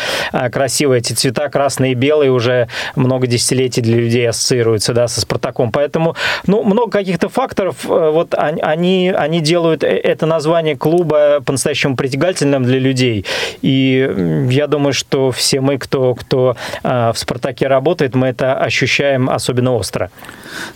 красивая, 0.52 0.98
эти 0.98 1.14
цвета 1.14 1.48
красные 1.48 1.92
и 1.92 1.94
белые 1.94 2.30
уже 2.30 2.68
много 2.94 3.26
десятилетий 3.26 3.80
для 3.80 3.96
людей 3.96 4.28
ассоциируются, 4.28 4.92
да, 4.92 5.08
со 5.08 5.20
Спартаком, 5.20 5.72
поэтому, 5.72 6.14
ну, 6.46 6.62
много 6.62 6.92
каких-то 6.92 7.28
факторов, 7.28 7.84
э, 7.84 8.10
вот 8.12 8.34
они, 8.36 9.10
они 9.10 9.40
делают 9.40 9.82
э, 9.82 9.88
это 9.88 10.26
название 10.26 10.76
клуба 10.76 11.40
по-настоящему 11.44 11.96
притягательным 11.96 12.62
для 12.62 12.78
людей. 12.78 13.24
И 13.62 14.48
я 14.50 14.66
думаю, 14.68 14.92
что 14.92 15.32
все 15.32 15.60
мы, 15.60 15.78
кто, 15.78 16.14
кто 16.14 16.56
э, 16.84 17.12
в 17.12 17.18
«Спартаке» 17.18 17.66
работает, 17.66 18.14
мы 18.14 18.28
это 18.28 18.54
ощущаем 18.54 19.28
особенно 19.28 19.74
остро. 19.74 20.10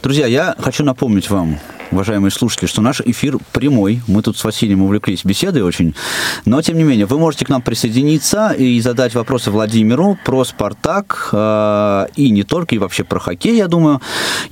Друзья, 0.03 0.27
я 0.27 0.57
хочу 0.59 0.85
напомнить 0.85 1.31
вам, 1.31 1.59
уважаемые 1.90 2.31
слушатели, 2.31 2.66
что 2.66 2.83
наш 2.83 3.01
эфир 3.01 3.28
прямой. 3.53 4.01
Мы 4.07 4.23
тут 4.23 4.37
с 4.37 4.45
Василием 4.45 4.83
увлеклись 4.83 5.25
беседой 5.25 5.62
очень. 5.62 5.95
Но, 6.45 6.62
тем 6.62 6.77
не 6.77 6.85
менее, 6.85 7.07
вы 7.07 7.19
можете 7.19 7.45
к 7.45 7.49
нам 7.49 7.62
присоединиться 7.62 8.51
и 8.51 8.81
задать 8.81 9.14
вопросы 9.14 9.51
Владимиру 9.51 10.19
про 10.25 10.45
«Спартак» 10.45 11.31
э, 11.33 12.07
и 12.17 12.31
не 12.31 12.43
только, 12.43 12.75
и 12.75 12.79
вообще 12.79 13.05
про 13.05 13.19
хоккей, 13.19 13.57
я 13.57 13.69
думаю. 13.69 14.01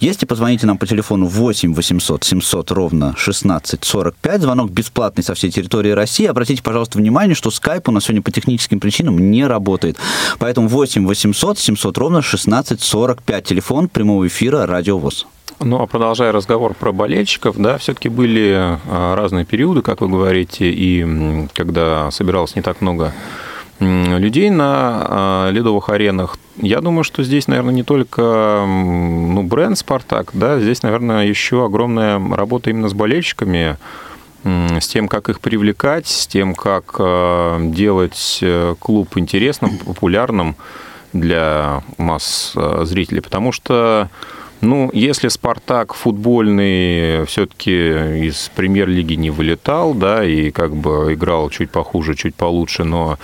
Если 0.00 0.26
позвоните 0.26 0.66
нам 0.66 0.78
по 0.78 0.86
телефону 0.86 1.26
8 1.26 1.74
800 1.74 2.24
700 2.24 2.70
ровно 2.72 3.14
16 3.16 3.84
45, 3.84 4.42
звонок 4.42 4.70
бесплатный 4.70 5.24
со 5.24 5.34
всей 5.34 5.50
территории 5.50 5.90
России. 5.90 6.26
Обратите, 6.26 6.62
пожалуйста, 6.62 6.98
внимание, 6.98 7.34
что 7.34 7.50
скайп 7.50 7.88
у 7.88 7.92
нас 7.92 8.04
сегодня 8.04 8.22
по 8.22 8.30
техническим 8.30 8.80
причинам 8.80 9.30
не 9.30 9.46
работает. 9.46 9.96
Поэтому 10.38 10.68
8 10.68 11.06
800 11.06 11.58
700 11.58 11.98
ровно 11.98 12.22
16 12.22 12.80
45. 12.80 13.44
Телефон 13.44 13.88
прямого 13.88 14.26
эфира 14.26 14.66
«Радио 14.66 14.98
ВОЗ». 14.98 15.26
Ну, 15.60 15.80
а 15.80 15.86
продолжая 15.86 16.32
разговор 16.32 16.74
про 16.74 16.92
болельщиков, 16.92 17.56
да, 17.56 17.78
все-таки 17.78 18.10
были 18.10 18.78
а, 18.86 19.16
разные 19.16 19.46
периоды, 19.46 19.80
как 19.80 20.02
вы 20.02 20.08
говорите, 20.08 20.70
и 20.70 21.48
когда 21.54 22.10
собиралось 22.10 22.56
не 22.56 22.62
так 22.62 22.82
много 22.82 23.14
людей 23.80 24.50
на 24.50 25.06
а, 25.08 25.50
ледовых 25.50 25.88
аренах. 25.88 26.38
Я 26.56 26.80
думаю, 26.80 27.04
что 27.04 27.22
здесь, 27.22 27.48
наверное, 27.48 27.72
не 27.72 27.84
только 27.84 28.64
ну, 28.66 29.42
бренд 29.44 29.78
«Спартак», 29.78 30.30
да, 30.34 30.60
здесь, 30.60 30.82
наверное, 30.82 31.26
еще 31.26 31.64
огромная 31.64 32.20
работа 32.34 32.70
именно 32.70 32.88
с 32.88 32.94
болельщиками, 32.94 33.76
с 34.44 34.86
тем, 34.86 35.08
как 35.08 35.28
их 35.28 35.40
привлекать, 35.40 36.06
с 36.06 36.26
тем, 36.26 36.54
как 36.54 36.96
а, 36.98 37.58
делать 37.60 38.38
э, 38.42 38.74
клуб 38.78 39.16
интересным, 39.16 39.78
популярным 39.78 40.54
для 41.12 41.82
масс 41.96 42.54
зрителей. 42.82 43.22
Потому 43.22 43.50
что 43.52 44.10
ну, 44.60 44.90
если 44.92 45.28
Спартак 45.28 45.94
футбольный 45.94 47.24
все-таки 47.26 48.26
из 48.26 48.50
премьер-лиги 48.54 49.14
не 49.14 49.30
вылетал, 49.30 49.94
да, 49.94 50.24
и 50.24 50.50
как 50.50 50.74
бы 50.74 51.12
играл 51.12 51.50
чуть 51.50 51.70
похуже, 51.70 52.14
чуть 52.14 52.34
получше, 52.34 52.84
но 52.84 53.18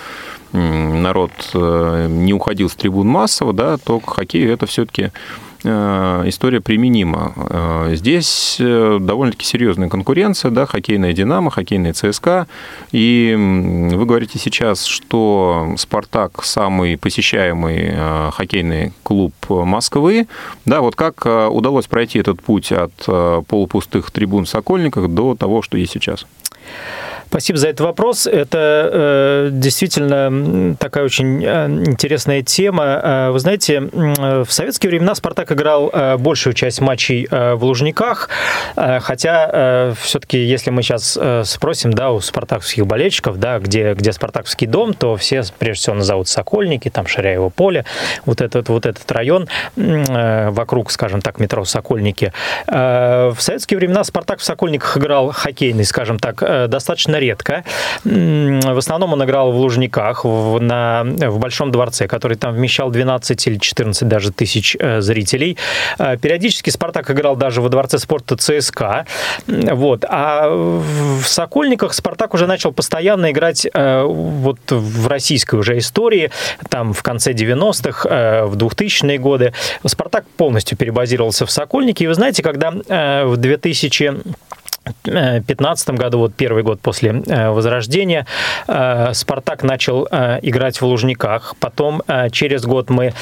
народ 0.51 1.31
э, 1.53 2.07
не 2.09 2.33
уходил 2.33 2.69
с 2.69 2.75
трибун 2.75 3.07
массово, 3.07 3.53
да, 3.53 3.77
то 3.77 3.99
к 3.99 4.11
хоккею 4.11 4.53
это 4.53 4.67
все-таки 4.67 5.11
история 5.63 6.61
применима. 6.61 7.33
Э, 7.35 7.91
здесь 7.95 8.57
э, 8.59 8.97
довольно-таки 8.99 9.45
серьезная 9.45 9.89
конкуренция, 9.89 10.51
да, 10.51 10.65
хоккейная 10.65 11.13
«Динамо», 11.13 11.51
хоккейная 11.51 11.93
«ЦСКА». 11.93 12.47
И 12.91 13.33
вы 13.37 14.05
говорите 14.05 14.39
сейчас, 14.39 14.85
что 14.85 15.73
«Спартак»– 15.77 16.41
самый 16.43 16.97
посещаемый 16.97 17.93
хоккейный 18.31 18.93
клуб 19.03 19.33
Москвы. 19.49 20.27
Да, 20.65 20.81
вот 20.81 20.95
как 20.95 21.25
удалось 21.25 21.87
пройти 21.87 22.19
этот 22.19 22.41
путь 22.41 22.71
от 22.71 22.93
полупустых 23.47 24.11
трибун 24.11 24.45
в 24.45 24.49
Сокольниках 24.49 25.09
до 25.09 25.35
того, 25.35 25.61
что 25.61 25.77
есть 25.77 25.93
сейчас? 25.93 26.25
Спасибо 27.33 27.57
за 27.57 27.69
этот 27.69 27.79
вопрос. 27.79 28.27
Это 28.27 28.91
э, 28.93 29.49
действительно 29.51 30.75
такая 30.75 31.03
очень 31.03 31.43
э, 31.43 31.65
интересная 31.65 32.43
тема. 32.43 32.83
Э, 33.03 33.29
вы 33.31 33.39
знаете, 33.39 33.89
в 33.91 34.45
советские 34.49 34.91
времена 34.91 35.15
«Спартак» 35.15 35.51
играл 35.51 35.89
э, 35.91 36.17
большую 36.17 36.53
часть 36.53 36.79
матчей 36.79 37.27
в 37.31 37.57
Лужниках, 37.63 38.29
хотя 38.75 39.95
все-таки, 39.99 40.37
если 40.37 40.69
мы 40.69 40.83
сейчас 40.83 41.17
спросим 41.45 41.91
да, 41.91 42.11
у 42.11 42.19
спартаковских 42.19 42.85
болельщиков, 42.85 43.39
да, 43.39 43.57
где, 43.57 43.93
где 43.95 44.13
спартаковский 44.13 44.67
дом, 44.67 44.93
то 44.93 45.15
все 45.15 45.41
прежде 45.57 45.81
всего 45.81 45.95
назовут 45.95 46.27
Сокольники, 46.27 46.89
там 46.89 47.07
Ширяево 47.07 47.49
поле, 47.49 47.85
вот 48.27 48.41
этот, 48.41 48.69
вот 48.69 48.85
этот 48.85 49.11
район 49.11 49.47
вокруг, 49.75 50.91
скажем 50.91 51.21
так, 51.21 51.39
метро 51.39 51.65
Сокольники. 51.65 52.31
В 52.67 53.37
советские 53.39 53.79
времена 53.79 54.03
«Спартак» 54.03 54.39
в 54.39 54.43
Сокольниках 54.43 54.97
играл 54.97 55.31
хоккейный, 55.31 55.85
скажем 55.85 56.19
так, 56.19 56.69
достаточно 56.69 57.22
редко. 57.23 57.63
В 58.03 58.77
основном 58.77 59.13
он 59.13 59.23
играл 59.23 59.51
в 59.51 59.55
Лужниках, 59.55 60.25
в, 60.25 60.59
на, 60.59 61.03
в 61.03 61.39
Большом 61.39 61.71
дворце, 61.71 62.07
который 62.07 62.37
там 62.37 62.53
вмещал 62.53 62.91
12 62.91 63.47
или 63.47 63.57
14 63.57 64.07
даже 64.07 64.31
тысяч 64.31 64.75
э, 64.79 65.01
зрителей. 65.01 65.57
Э, 65.97 66.17
периодически 66.17 66.69
«Спартак» 66.69 67.09
играл 67.11 67.35
даже 67.35 67.61
во 67.61 67.69
дворце 67.69 67.97
спорта 67.97 68.35
ЦСКА. 68.35 69.05
Вот. 69.47 70.05
А 70.07 70.49
в 70.49 71.23
Сокольниках 71.23 71.93
«Спартак» 71.93 72.33
уже 72.33 72.47
начал 72.47 72.71
постоянно 72.71 73.31
играть 73.31 73.67
э, 73.73 74.03
вот 74.03 74.59
в 74.69 75.07
российской 75.07 75.55
уже 75.55 75.77
истории, 75.77 76.31
там 76.69 76.93
в 76.93 77.01
конце 77.03 77.31
90-х, 77.31 78.45
в 78.45 78.57
2000-е 78.57 79.17
годы. 79.17 79.53
«Спартак» 79.85 80.25
полностью 80.37 80.77
перебазировался 80.77 81.45
в 81.45 81.51
Сокольники. 81.51 82.03
И 82.03 82.07
вы 82.07 82.13
знаете, 82.13 82.43
когда 82.43 82.71
в 83.25 83.37
2000 83.37 84.13
2015 85.03 85.89
году, 85.91 86.19
вот 86.19 86.33
первый 86.35 86.63
год 86.63 86.81
после 86.81 87.23
э, 87.27 87.49
Возрождения, 87.49 88.25
э, 88.67 89.13
Спартак 89.13 89.63
начал 89.63 90.07
э, 90.09 90.39
играть 90.41 90.81
в 90.81 90.85
Лужниках. 90.85 91.55
Потом 91.59 92.01
через 92.31 92.63
год 92.65 92.89
мы 92.89 93.13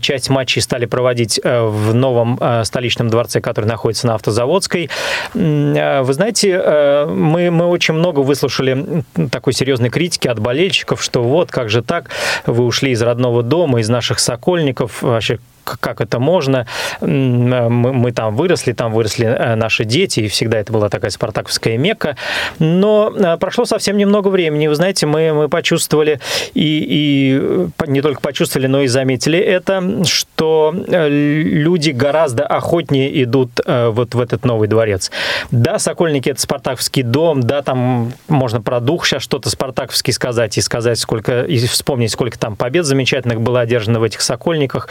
часть 0.00 0.30
матчей 0.30 0.62
стали 0.62 0.86
проводить 0.86 1.40
в 1.42 1.94
новом 1.94 2.38
столичном 2.64 3.08
дворце, 3.08 3.40
который 3.40 3.66
находится 3.66 4.06
на 4.06 4.14
Автозаводской. 4.14 4.90
Вы 5.34 6.12
знаете, 6.12 7.06
мы, 7.08 7.50
мы 7.50 7.66
очень 7.66 7.94
много 7.94 8.20
выслушали 8.20 9.04
такой 9.30 9.52
серьезной 9.52 9.90
критики 9.90 10.28
от 10.28 10.38
болельщиков, 10.38 11.02
что 11.02 11.22
вот, 11.22 11.50
как 11.50 11.70
же 11.70 11.82
так, 11.82 12.10
вы 12.46 12.64
ушли 12.64 12.92
из 12.92 13.02
родного 13.02 13.42
дома, 13.42 13.80
из 13.80 13.88
наших 13.88 14.18
сокольников, 14.18 15.02
вообще 15.02 15.38
как 15.80 16.00
это 16.00 16.18
можно. 16.18 16.66
Мы, 17.00 17.68
мы 17.68 18.12
там 18.12 18.36
выросли, 18.36 18.72
там 18.72 18.92
выросли 18.92 19.26
э, 19.26 19.54
наши 19.54 19.84
дети, 19.84 20.20
и 20.20 20.28
всегда 20.28 20.58
это 20.58 20.72
была 20.72 20.88
такая 20.88 21.10
спартаковская 21.10 21.76
мекка. 21.76 22.16
Но 22.58 23.12
э, 23.14 23.36
прошло 23.38 23.64
совсем 23.64 23.96
немного 23.96 24.28
времени. 24.28 24.66
Вы 24.66 24.74
знаете, 24.74 25.06
мы, 25.06 25.32
мы 25.32 25.48
почувствовали, 25.48 26.20
и, 26.54 26.84
и 26.88 27.38
э, 27.40 27.68
не 27.86 28.02
только 28.02 28.20
почувствовали, 28.20 28.66
но 28.66 28.82
и 28.82 28.86
заметили 28.86 29.38
это, 29.38 30.04
что 30.04 30.74
люди 30.88 31.90
гораздо 31.90 32.46
охотнее 32.46 33.22
идут 33.22 33.60
вот 33.66 34.14
в 34.14 34.20
этот 34.20 34.44
новый 34.44 34.68
дворец. 34.68 35.10
Да, 35.50 35.78
Сокольники– 35.78 36.28
это 36.30 36.40
спартаковский 36.40 37.02
дом, 37.02 37.42
да, 37.42 37.62
там 37.62 38.12
можно 38.28 38.60
про 38.60 38.80
дух 38.80 39.06
сейчас 39.06 39.22
что-то 39.22 39.50
спартаковский 39.50 40.12
сказать 40.12 40.56
и 40.58 40.60
сказать, 40.60 40.98
сколько, 40.98 41.42
и 41.42 41.58
вспомнить, 41.66 42.12
сколько 42.12 42.38
там 42.38 42.56
побед 42.56 42.84
замечательных 42.84 43.40
было 43.40 43.60
одержано 43.60 44.00
в 44.00 44.02
этих 44.02 44.20
Сокольниках. 44.20 44.88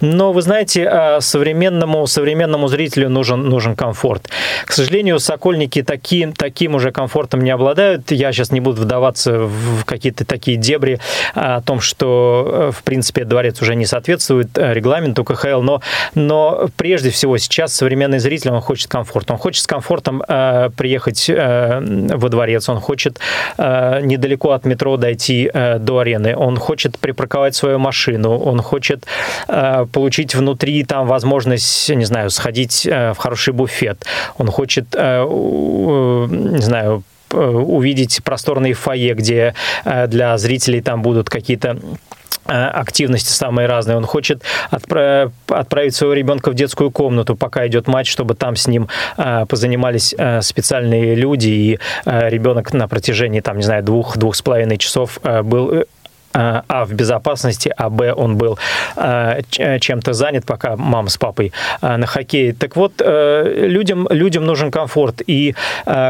но 0.00 0.19
вы 0.28 0.42
знаете, 0.42 0.88
э, 0.90 1.20
современному, 1.20 2.06
современному 2.06 2.68
зрителю 2.68 3.08
нужен, 3.08 3.48
нужен 3.48 3.74
комфорт. 3.76 4.28
К 4.66 4.72
сожалению, 4.72 5.18
Сокольники 5.18 5.82
таким, 5.82 6.32
таким 6.32 6.74
уже 6.74 6.92
комфортом 6.92 7.40
не 7.40 7.50
обладают. 7.50 8.10
Я 8.10 8.32
сейчас 8.32 8.52
не 8.52 8.60
буду 8.60 8.82
вдаваться 8.82 9.40
в 9.40 9.84
какие-то 9.84 10.24
такие 10.24 10.56
дебри 10.56 11.00
о 11.34 11.60
том, 11.62 11.80
что, 11.80 12.70
в 12.72 12.82
принципе, 12.82 13.24
дворец 13.24 13.62
уже 13.62 13.74
не 13.74 13.86
соответствует 13.86 14.48
регламенту 14.56 15.24
КХЛ, 15.24 15.62
но, 15.62 15.80
но 16.14 16.68
прежде 16.76 17.10
всего 17.10 17.38
сейчас 17.38 17.74
современный 17.74 18.18
зритель, 18.18 18.50
он 18.50 18.60
хочет 18.60 18.88
комфорта. 18.88 19.32
Он 19.32 19.38
хочет 19.38 19.62
с 19.62 19.66
комфортом 19.66 20.22
э, 20.26 20.70
приехать 20.76 21.28
э, 21.28 21.80
во 22.14 22.28
дворец, 22.28 22.68
он 22.68 22.80
хочет 22.80 23.18
э, 23.58 24.00
недалеко 24.02 24.50
от 24.50 24.64
метро 24.64 24.96
дойти 24.96 25.50
э, 25.52 25.78
до 25.78 25.98
арены, 25.98 26.36
он 26.36 26.56
хочет 26.56 26.98
припарковать 26.98 27.54
свою 27.54 27.78
машину, 27.78 28.38
он 28.38 28.60
хочет 28.62 29.06
э, 29.48 29.86
получить 29.92 30.09
внутри 30.34 30.84
там 30.84 31.06
возможность, 31.06 31.88
не 31.90 32.04
знаю, 32.04 32.30
сходить 32.30 32.86
э, 32.86 33.12
в 33.12 33.18
хороший 33.18 33.52
буфет, 33.52 34.04
он 34.38 34.48
хочет, 34.48 34.94
э, 34.94 34.98
э, 34.98 36.26
не 36.30 36.62
знаю, 36.62 37.02
увидеть 37.32 38.24
просторные 38.24 38.74
фойе, 38.74 39.14
где 39.14 39.54
для 39.84 40.36
зрителей 40.36 40.80
там 40.80 41.00
будут 41.00 41.30
какие-то 41.30 41.78
активности 42.44 43.30
самые 43.30 43.68
разные. 43.68 43.96
Он 43.96 44.04
хочет 44.04 44.42
отправ... 44.68 45.30
отправить 45.46 45.94
своего 45.94 46.14
ребенка 46.14 46.50
в 46.50 46.54
детскую 46.54 46.90
комнату, 46.90 47.36
пока 47.36 47.68
идет 47.68 47.86
матч, 47.86 48.10
чтобы 48.10 48.34
там 48.34 48.56
с 48.56 48.66
ним 48.66 48.88
позанимались 49.16 50.12
специальные 50.40 51.14
люди, 51.14 51.48
и 51.48 51.78
ребенок 52.04 52.72
на 52.72 52.88
протяжении, 52.88 53.38
там, 53.38 53.58
не 53.58 53.62
знаю, 53.62 53.84
двух, 53.84 54.16
двух 54.16 54.34
с 54.34 54.42
половиной 54.42 54.78
часов 54.78 55.20
был 55.22 55.84
в 56.84 56.92
безопасности, 56.92 57.72
а 57.76 57.88
б 57.88 58.12
он 58.12 58.36
был 58.36 58.58
а, 58.96 59.40
чем-то 59.80 60.12
занят, 60.12 60.44
пока 60.44 60.76
мама 60.76 61.08
с 61.08 61.16
папой 61.16 61.52
а, 61.80 61.96
на 61.96 62.06
хоккее. 62.06 62.52
Так 62.52 62.76
вот, 62.76 62.94
э, 62.98 63.66
людям, 63.66 64.06
людям 64.10 64.44
нужен 64.44 64.70
комфорт. 64.70 65.22
И, 65.26 65.54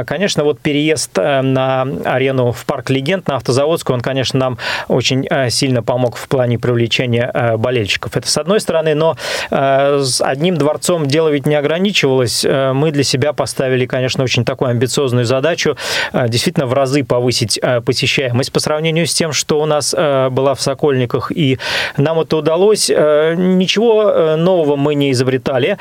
конечно, 0.07 0.45
вот 0.45 0.61
переезд 0.61 1.19
э, 1.19 1.43
на 1.43 1.87
арену 2.05 2.53
в 2.53 2.65
Парк 2.65 2.91
Легенд 2.91 3.29
на 3.29 3.37
Автозаводскую, 3.37 3.95
он, 3.95 4.01
конечно, 4.01 4.39
нам 4.39 4.59
очень 4.89 5.27
э, 5.31 5.51
сильно 5.51 5.83
помог 5.83 6.17
в 6.17 6.29
плане 6.29 6.59
привлечения 6.59 7.57
болельщиков. 7.57 8.17
Это 8.17 8.29
с 8.29 8.37
одной 8.37 8.61
стороны, 8.61 8.95
но 8.95 9.17
с 9.51 10.21
одним 10.21 10.57
дворцом 10.57 11.07
дело 11.07 11.29
ведь 11.29 11.47
не 11.47 11.55
ограничивалось. 11.55 12.45
Мы 12.45 12.91
для 12.91 13.05
себя 13.05 13.33
поставили, 13.33 13.87
конечно, 13.87 14.25
очень 14.25 14.45
такую 14.45 14.71
амбициозную 14.71 15.25
задачу 15.25 15.77
действительно 16.13 16.67
в 16.67 16.75
разы 16.75 17.05
повысить 17.05 17.61
посещаемость 17.85 18.53
по 18.53 18.61
сравнению 18.61 19.07
с 19.07 19.15
тем, 19.15 19.33
что 19.33 19.61
у 19.61 19.67
нас 19.67 19.95
Э, 20.01 20.29
была 20.31 20.55
в 20.55 20.60
Сокольниках, 20.61 21.33
и 21.33 21.59
нам 21.97 22.21
это 22.21 22.37
удалось. 22.37 22.91
Э, 22.91 23.35
ничего 23.37 24.11
э, 24.11 24.37
нового 24.37 24.77
мы 24.77 24.95
не 24.95 25.13
изобретали. 25.13 25.77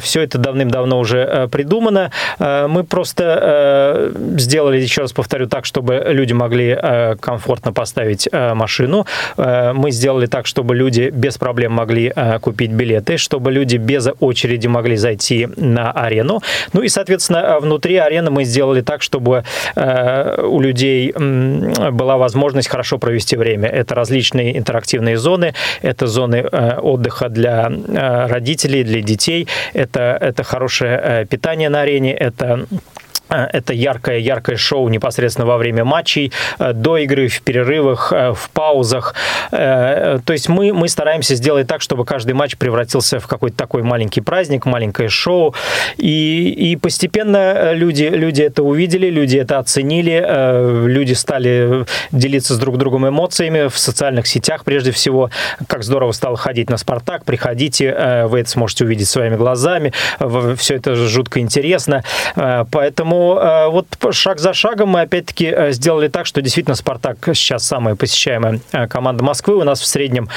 Все 0.00 0.22
это 0.22 0.38
давным-давно 0.38 0.98
уже 0.98 1.48
придумано. 1.50 2.10
Мы 2.38 2.84
просто 2.84 4.10
сделали, 4.36 4.80
еще 4.80 5.02
раз 5.02 5.12
повторю, 5.12 5.46
так, 5.46 5.64
чтобы 5.64 6.04
люди 6.08 6.32
могли 6.32 6.78
комфортно 7.20 7.72
поставить 7.72 8.28
машину. 8.32 9.06
Мы 9.36 9.90
сделали 9.90 10.26
так, 10.26 10.46
чтобы 10.46 10.74
люди 10.74 11.10
без 11.12 11.38
проблем 11.38 11.72
могли 11.72 12.12
купить 12.40 12.70
билеты, 12.70 13.16
чтобы 13.16 13.52
люди 13.52 13.76
без 13.76 14.08
очереди 14.20 14.66
могли 14.66 14.96
зайти 14.96 15.48
на 15.56 15.90
арену. 15.90 16.40
Ну 16.72 16.82
и, 16.82 16.88
соответственно, 16.88 17.58
внутри 17.60 17.96
арены 17.96 18.30
мы 18.30 18.44
сделали 18.44 18.80
так, 18.80 19.02
чтобы 19.02 19.44
у 19.76 20.60
людей 20.60 21.12
была 21.12 22.16
возможность 22.16 22.68
хорошо 22.68 22.98
провести 22.98 23.36
время. 23.36 23.68
Это 23.68 23.94
различные 23.94 24.13
интерактивные 24.20 25.16
зоны, 25.16 25.54
это 25.82 26.06
зоны 26.06 26.36
э, 26.36 26.78
отдыха 26.78 27.28
для 27.28 27.68
э, 27.70 28.26
родителей, 28.26 28.84
для 28.84 29.00
детей, 29.00 29.48
это, 29.72 30.18
это 30.20 30.42
хорошее 30.42 31.00
э, 31.02 31.26
питание 31.26 31.68
на 31.68 31.82
арене, 31.82 32.12
это 32.12 32.66
это 33.52 33.72
яркое, 33.72 34.18
яркое 34.18 34.56
шоу 34.56 34.88
непосредственно 34.88 35.46
во 35.46 35.56
время 35.56 35.84
матчей, 35.84 36.32
э, 36.58 36.72
до 36.72 36.98
игры, 36.98 37.28
в 37.28 37.40
перерывах, 37.42 38.12
э, 38.12 38.32
в 38.32 38.50
паузах. 38.50 39.14
То 39.50 40.22
есть 40.28 40.48
мы, 40.48 40.72
мы 40.72 40.88
стараемся 40.88 41.34
сделать 41.34 41.66
так, 41.66 41.80
чтобы 41.80 42.04
каждый 42.04 42.32
матч 42.32 42.56
превратился 42.56 43.20
в 43.20 43.26
какой-то 43.26 43.56
такой 43.56 43.82
маленький 43.82 44.20
праздник, 44.20 44.66
маленькое 44.66 45.08
шоу. 45.08 45.54
И, 45.96 46.50
и 46.50 46.76
постепенно 46.76 47.72
люди, 47.72 48.04
люди 48.04 48.42
это 48.42 48.62
увидели, 48.62 49.08
люди 49.08 49.36
это 49.36 49.58
оценили, 49.58 50.86
люди 50.86 51.12
стали 51.12 51.84
делиться 52.12 52.54
с 52.54 52.58
друг 52.58 52.78
другом 52.78 53.08
эмоциями 53.08 53.68
в 53.68 53.78
социальных 53.78 54.26
сетях 54.26 54.64
прежде 54.64 54.90
всего. 54.90 55.30
Как 55.66 55.82
здорово 55.84 56.12
стало 56.12 56.36
ходить 56.36 56.70
на 56.70 56.76
«Спартак», 56.76 57.24
приходите, 57.24 58.26
вы 58.26 58.40
это 58.40 58.50
сможете 58.50 58.84
увидеть 58.84 59.08
своими 59.08 59.36
глазами. 59.36 59.92
Все 60.56 60.76
это 60.76 60.94
жутко 60.94 61.40
интересно. 61.40 62.02
Поэтому 62.34 63.23
Э, 63.32 63.68
вот 63.68 63.86
шаг 64.12 64.38
за 64.38 64.52
шагом 64.52 64.90
мы 64.90 65.02
опять-таки 65.02 65.46
э, 65.46 65.72
сделали 65.72 66.08
так, 66.08 66.26
что 66.26 66.42
действительно 66.42 66.74
«Спартак» 66.74 67.16
сейчас 67.34 67.64
самая 67.64 67.94
посещаемая 67.94 68.60
э, 68.72 68.86
команда 68.86 69.24
Москвы. 69.24 69.56
У 69.56 69.64
нас 69.64 69.80
в 69.80 69.86
среднем 69.86 70.28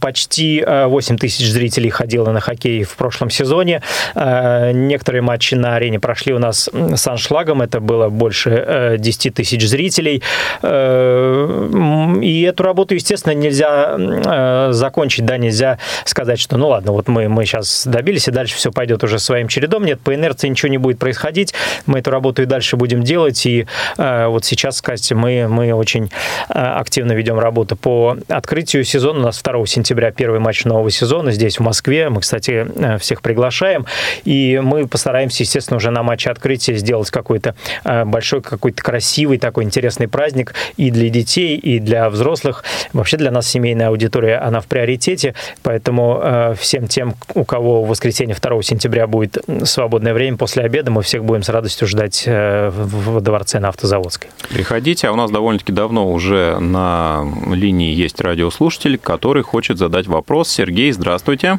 почти 0.00 0.64
8 0.66 1.18
тысяч 1.18 1.50
зрителей 1.50 1.90
ходило 1.90 2.30
на 2.30 2.40
хоккей 2.40 2.84
в 2.84 2.96
прошлом 2.96 3.30
сезоне. 3.30 3.82
Некоторые 4.14 5.22
матчи 5.22 5.54
на 5.54 5.76
арене 5.76 6.00
прошли 6.00 6.32
у 6.32 6.38
нас 6.38 6.68
с 6.72 7.06
аншлагом. 7.06 7.62
Это 7.62 7.80
было 7.80 8.08
больше 8.08 8.96
10 8.98 9.34
тысяч 9.34 9.66
зрителей. 9.68 10.22
И 10.62 12.42
эту 12.42 12.62
работу, 12.62 12.94
естественно, 12.94 13.32
нельзя 13.32 14.72
закончить, 14.72 15.24
да, 15.24 15.36
нельзя 15.36 15.78
сказать, 16.04 16.38
что 16.40 16.56
ну 16.56 16.68
ладно, 16.68 16.92
вот 16.92 17.08
мы, 17.08 17.28
мы 17.28 17.44
сейчас 17.44 17.86
добились, 17.86 18.28
и 18.28 18.30
дальше 18.30 18.56
все 18.56 18.72
пойдет 18.72 19.04
уже 19.04 19.18
своим 19.18 19.48
чередом. 19.48 19.84
Нет, 19.84 20.00
по 20.00 20.14
инерции 20.14 20.48
ничего 20.48 20.68
не 20.68 20.78
будет 20.78 20.98
происходить. 20.98 21.54
Мы 21.86 22.02
эту 22.06 22.10
работу 22.12 22.42
и 22.42 22.46
дальше 22.46 22.76
будем 22.76 23.02
делать. 23.02 23.44
И 23.46 23.66
э, 23.98 24.26
вот 24.26 24.44
сейчас, 24.44 24.80
кстати, 24.80 25.14
мы, 25.14 25.48
мы 25.48 25.72
очень 25.72 26.10
э, 26.48 26.52
активно 26.52 27.12
ведем 27.12 27.38
работу 27.38 27.76
по 27.76 28.16
открытию 28.28 28.84
сезона. 28.84 29.20
У 29.20 29.22
нас 29.22 29.42
2 29.42 29.66
сентября 29.66 30.12
первый 30.12 30.40
матч 30.40 30.64
нового 30.64 30.90
сезона 30.90 31.32
здесь, 31.32 31.58
в 31.58 31.62
Москве. 31.62 32.08
Мы, 32.08 32.20
кстати, 32.20 32.66
э, 32.74 32.98
всех 32.98 33.22
приглашаем. 33.22 33.86
И 34.24 34.60
мы 34.62 34.86
постараемся, 34.86 35.42
естественно, 35.42 35.78
уже 35.78 35.90
на 35.90 36.02
матче 36.02 36.30
открытия 36.30 36.76
сделать 36.76 37.10
какой-то 37.10 37.54
большой, 37.84 38.42
какой-то 38.42 38.82
красивый 38.82 39.38
такой 39.38 39.64
интересный 39.64 40.08
праздник 40.08 40.54
и 40.76 40.90
для 40.90 41.08
детей, 41.08 41.56
и 41.56 41.78
для 41.78 42.08
взрослых. 42.10 42.64
Вообще 42.92 43.16
для 43.16 43.30
нас 43.30 43.48
семейная 43.48 43.88
аудитория, 43.88 44.36
она 44.36 44.60
в 44.60 44.66
приоритете. 44.66 45.34
Поэтому 45.62 46.54
всем 46.58 46.86
тем, 46.86 47.14
у 47.34 47.44
кого 47.44 47.82
в 47.82 47.88
воскресенье 47.88 48.36
2 48.40 48.62
сентября 48.62 49.06
будет 49.06 49.38
свободное 49.64 50.14
время 50.14 50.36
после 50.36 50.62
обеда, 50.64 50.90
мы 50.90 51.02
всех 51.02 51.24
будем 51.24 51.42
с 51.42 51.48
радостью 51.48 51.88
ждать 51.88 51.95
ждать 51.96 52.24
э, 52.26 52.68
в 52.70 53.20
дворце 53.22 53.58
на 53.58 53.68
Автозаводской. 53.68 54.28
Приходите, 54.50 55.08
а 55.08 55.12
у 55.12 55.16
нас 55.16 55.30
довольно-таки 55.30 55.72
давно 55.72 56.12
уже 56.12 56.58
на 56.60 57.24
линии 57.50 57.94
есть 57.94 58.20
радиослушатель, 58.20 58.98
который 58.98 59.42
хочет 59.42 59.78
задать 59.78 60.06
вопрос. 60.06 60.50
Сергей, 60.50 60.92
здравствуйте. 60.92 61.58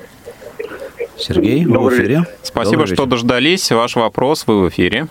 Сергей, 1.18 1.66
вы 1.66 1.80
в 1.80 1.90
эфире. 1.90 2.26
Спасибо, 2.44 2.84
Добрый 2.84 2.88
что 2.96 3.04
вечер. 3.04 3.12
дождались. 3.12 3.72
Ваш 3.72 3.96
вопрос, 3.96 4.44
вы 4.46 4.66
в 4.66 4.70
эфире. 4.70 5.08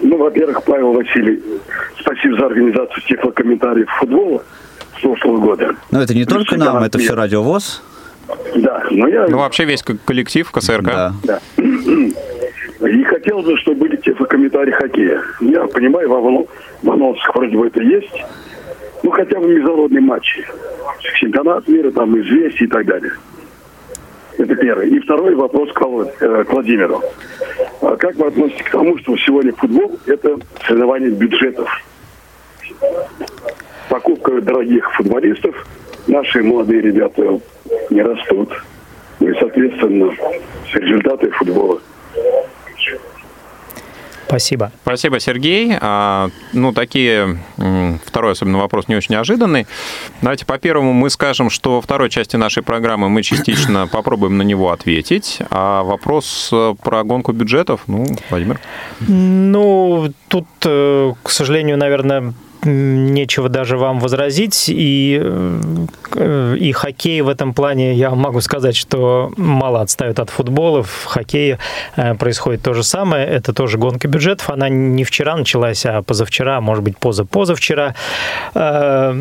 Ну, 0.00 0.16
во-первых, 0.16 0.62
Павел 0.64 0.92
Василий, 0.94 1.42
спасибо 2.00 2.38
за 2.38 2.46
организацию 2.46 3.02
тифлокомментариев 3.06 3.88
футбола 3.98 4.42
с 4.96 5.02
прошлого 5.02 5.36
года. 5.36 5.76
Но 5.90 6.00
это 6.00 6.14
не 6.14 6.24
только 6.24 6.56
нам, 6.56 6.82
это 6.82 6.98
все 6.98 7.14
радиовоз. 7.14 7.82
Да, 8.56 8.82
но 8.90 9.08
я... 9.08 9.26
Ну, 9.28 9.38
вообще 9.38 9.64
весь 9.66 9.82
коллектив 9.82 10.50
КСРК. 10.50 10.84
Да. 10.84 11.12
да. 11.24 11.40
И 12.86 13.02
хотелось 13.04 13.46
бы, 13.46 13.56
чтобы 13.58 13.80
были 13.80 13.96
те 13.96 14.12
комментарии 14.12 14.72
хоккея. 14.72 15.22
Я 15.40 15.66
понимаю, 15.66 16.08
в, 16.08 16.90
анонсах 16.90 17.34
вроде 17.34 17.56
бы 17.56 17.66
это 17.66 17.82
есть. 17.82 18.24
Ну, 19.02 19.10
хотя 19.10 19.38
бы 19.38 19.48
международные 19.48 20.00
матчи. 20.00 20.44
Чемпионат 21.18 21.66
мира, 21.68 21.90
там, 21.92 22.18
известия 22.20 22.66
и 22.66 22.70
так 22.70 22.84
далее. 22.84 23.12
Это 24.36 24.54
первый. 24.56 24.90
И 24.90 24.98
второй 25.00 25.34
вопрос 25.34 25.72
к, 25.72 25.82
э, 26.20 26.44
к 26.44 26.52
Владимиру. 26.52 27.00
А 27.80 27.96
как 27.96 28.16
вы 28.16 28.26
относитесь 28.26 28.64
к 28.64 28.70
тому, 28.70 28.98
что 28.98 29.16
сегодня 29.16 29.52
футбол– 29.52 29.98
это 30.06 30.36
соревнование 30.66 31.10
бюджетов? 31.10 31.68
Покупка 33.88 34.40
дорогих 34.40 34.92
футболистов. 34.94 35.66
Наши 36.06 36.42
молодые 36.42 36.82
ребята 36.82 37.40
не 37.90 38.02
растут. 38.02 38.50
Ну 39.20 39.28
и, 39.28 39.38
соответственно, 39.38 40.12
результаты 40.74 41.30
футбола 41.30 41.80
Спасибо. 44.34 44.72
Спасибо, 44.82 45.20
Сергей. 45.20 45.76
А, 45.80 46.28
ну, 46.52 46.72
такие... 46.72 47.38
Второй 48.04 48.32
особенно 48.32 48.58
вопрос 48.58 48.88
не 48.88 48.96
очень 48.96 49.14
неожиданный. 49.14 49.68
Давайте 50.22 50.44
по 50.44 50.58
первому 50.58 50.92
мы 50.92 51.08
скажем, 51.08 51.50
что 51.50 51.76
во 51.76 51.80
второй 51.80 52.10
части 52.10 52.34
нашей 52.34 52.64
программы 52.64 53.08
мы 53.08 53.22
частично 53.22 53.86
попробуем 53.92 54.36
на 54.36 54.42
него 54.42 54.72
ответить. 54.72 55.38
А 55.50 55.84
вопрос 55.84 56.48
э, 56.52 56.74
про 56.82 57.04
гонку 57.04 57.30
бюджетов, 57.30 57.82
ну, 57.86 58.06
Владимир. 58.28 58.58
Ну, 59.06 60.12
тут, 60.26 60.46
э, 60.64 61.12
к 61.22 61.30
сожалению, 61.30 61.78
наверное, 61.78 62.34
нечего 62.64 63.48
даже 63.48 63.76
вам 63.76 64.00
возразить. 64.00 64.66
И, 64.68 65.20
э, 65.22 66.56
и 66.58 66.72
хоккей 66.72 67.20
в 67.20 67.28
этом 67.28 67.54
плане, 67.54 67.94
я 67.94 68.10
могу 68.10 68.40
сказать, 68.40 68.76
что 68.76 69.32
мало 69.36 69.80
отстает 69.80 70.18
от 70.18 70.30
футбола. 70.30 70.82
В 70.82 71.04
хоккее 71.04 71.58
э, 71.96 72.14
происходит 72.14 72.62
то 72.62 72.74
же 72.74 72.82
самое. 72.82 73.26
Это 73.26 73.52
тоже 73.52 73.78
гонка 73.78 74.08
бюджетов. 74.08 74.50
Она 74.50 74.68
не 74.68 75.04
вчера 75.04 75.36
началась, 75.36 75.84
а 75.86 76.02
позавчера, 76.02 76.60
может 76.60 76.84
быть, 76.84 76.98
поза-позавчера. 76.98 77.94
Э, 78.54 79.12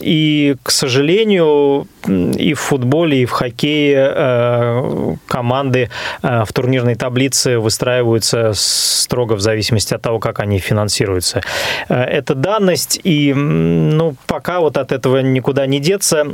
и, 0.00 0.56
к 0.62 0.70
сожалению, 0.70 1.86
и 2.08 2.54
в 2.54 2.60
футболе, 2.60 3.22
и 3.22 3.26
в 3.26 3.30
хоккее 3.30 5.18
команды 5.26 5.90
в 6.22 6.52
турнирной 6.52 6.94
таблице 6.94 7.58
выстраиваются 7.58 8.52
строго 8.54 9.34
в 9.34 9.40
зависимости 9.40 9.94
от 9.94 10.02
того, 10.02 10.18
как 10.18 10.40
они 10.40 10.58
финансируются. 10.58 11.42
Это 11.88 12.34
данность, 12.34 13.00
и 13.04 13.34
ну, 13.34 14.14
пока 14.26 14.60
вот 14.60 14.76
от 14.76 14.92
этого 14.92 15.18
никуда 15.18 15.66
не 15.66 15.80
деться. 15.80 16.26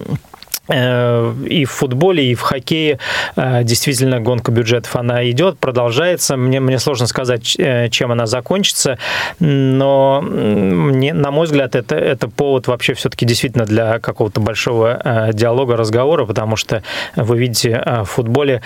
Э, 0.68 1.34
и 1.46 1.66
в 1.66 1.70
футболе, 1.70 2.24
и 2.30 2.34
в 2.34 2.40
хоккее 2.40 2.98
э, 3.36 3.64
действительно 3.64 4.20
гонка 4.20 4.50
бюджетов, 4.50 4.96
она 4.96 5.28
идет, 5.30 5.58
продолжается. 5.58 6.36
Мне, 6.36 6.58
мне 6.60 6.78
сложно 6.78 7.06
сказать, 7.06 7.54
э, 7.58 7.90
чем 7.90 8.12
она 8.12 8.26
закончится, 8.26 8.98
но 9.40 10.22
мне, 10.22 11.12
на 11.12 11.30
мой 11.30 11.46
взгляд, 11.46 11.74
это, 11.74 11.96
это 11.96 12.28
повод 12.28 12.66
вообще 12.66 12.94
все-таки 12.94 13.26
действительно 13.26 13.66
для 13.66 13.98
какого-то 13.98 14.40
большого 14.40 15.30
диалога, 15.32 15.76
разговора, 15.76 16.24
потому 16.24 16.56
что 16.56 16.82
вы 17.16 17.38
видите 17.38 17.82
в 18.02 18.04
футболе 18.04 18.62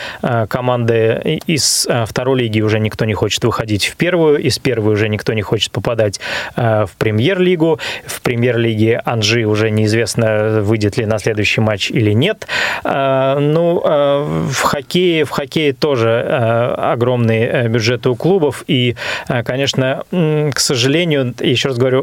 команды 0.48 1.40
из 1.46 1.88
второй 2.06 2.40
лиги 2.40 2.60
уже 2.60 2.78
никто 2.78 3.04
не 3.04 3.14
хочет 3.14 3.44
выходить 3.44 3.86
в 3.86 3.96
первую, 3.96 4.38
из 4.38 4.58
первой 4.58 4.94
уже 4.94 5.08
никто 5.08 5.32
не 5.32 5.42
хочет 5.42 5.72
попадать 5.72 6.20
в 6.56 6.90
премьер-лигу. 6.98 7.80
В 8.06 8.20
премьер-лиге 8.20 9.00
Анжи 9.04 9.44
уже 9.44 9.70
неизвестно, 9.70 10.60
выйдет 10.62 10.96
ли 10.96 11.06
на 11.06 11.18
следующий 11.18 11.60
матч 11.60 11.87
или 11.90 12.12
нет. 12.12 12.46
А, 12.84 13.38
ну, 13.38 13.82
а, 13.84 14.24
в 14.50 14.62
хоккее, 14.62 15.24
в 15.24 15.30
хоккее 15.30 15.72
тоже 15.72 16.24
а, 16.26 16.92
огромные 16.92 17.48
э, 17.48 17.68
бюджеты 17.68 18.10
у 18.10 18.16
клубов, 18.16 18.64
и, 18.66 18.96
конечно, 19.44 20.04
к 20.10 20.58
сожалению, 20.58 21.34
еще 21.40 21.68
раз 21.68 21.78
говорю, 21.78 22.02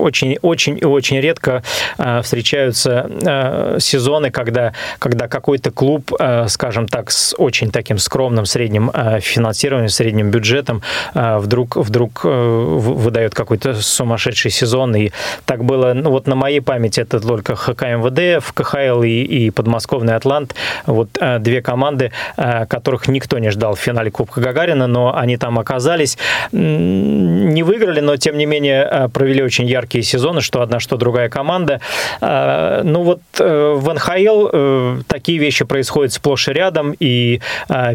очень, 0.00 0.38
очень 0.42 0.78
и 0.78 0.84
очень 0.84 1.20
редко 1.20 1.62
встречаются 2.22 3.76
сезоны, 3.78 4.30
когда, 4.30 4.72
когда 4.98 5.28
какой-то 5.28 5.70
клуб, 5.70 6.12
скажем 6.46 6.86
так, 6.88 7.10
с 7.10 7.34
очень 7.36 7.70
таким 7.70 7.98
скромным 7.98 8.46
средним 8.46 8.90
финансированием, 9.20 9.88
средним 9.88 10.30
бюджетом 10.30 10.82
вдруг, 11.14 11.76
вдруг 11.76 12.20
э, 12.24 12.28
выдает 12.28 13.34
какой-то 13.34 13.74
сумасшедший 13.74 14.50
сезон, 14.50 14.94
и 14.96 15.10
так 15.44 15.64
было, 15.64 15.92
ну 15.94 16.10
вот 16.10 16.26
на 16.26 16.34
моей 16.34 16.60
памяти 16.60 17.00
это 17.00 17.20
только 17.20 17.56
ХКМВ 17.56 18.07
МВД, 18.08 18.44
в 18.44 18.52
КХЛ 18.52 19.02
и, 19.02 19.22
и 19.22 19.50
подмосковный 19.50 20.16
Атлант. 20.16 20.54
Вот 20.86 21.10
э, 21.20 21.38
две 21.38 21.62
команды, 21.62 22.12
э, 22.36 22.66
которых 22.66 23.08
никто 23.08 23.38
не 23.38 23.50
ждал 23.50 23.74
в 23.74 23.80
финале 23.80 24.10
Кубка 24.10 24.40
Гагарина, 24.40 24.86
но 24.86 25.16
они 25.16 25.36
там 25.36 25.58
оказались. 25.58 26.18
Не 26.52 27.62
выиграли, 27.62 28.00
но 28.00 28.16
тем 28.16 28.36
не 28.38 28.46
менее 28.46 28.88
э, 28.90 29.08
провели 29.08 29.42
очень 29.42 29.66
яркие 29.66 30.02
сезоны, 30.02 30.40
что 30.40 30.62
одна, 30.62 30.80
что 30.80 30.96
другая 30.96 31.28
команда. 31.28 31.80
Ну 32.20 33.02
вот 33.02 33.20
в 33.38 33.94
НХЛ 33.94 35.02
такие 35.06 35.38
вещи 35.38 35.64
происходят 35.64 36.12
сплошь 36.12 36.48
и 36.48 36.52
рядом, 36.52 36.94
и 36.98 37.40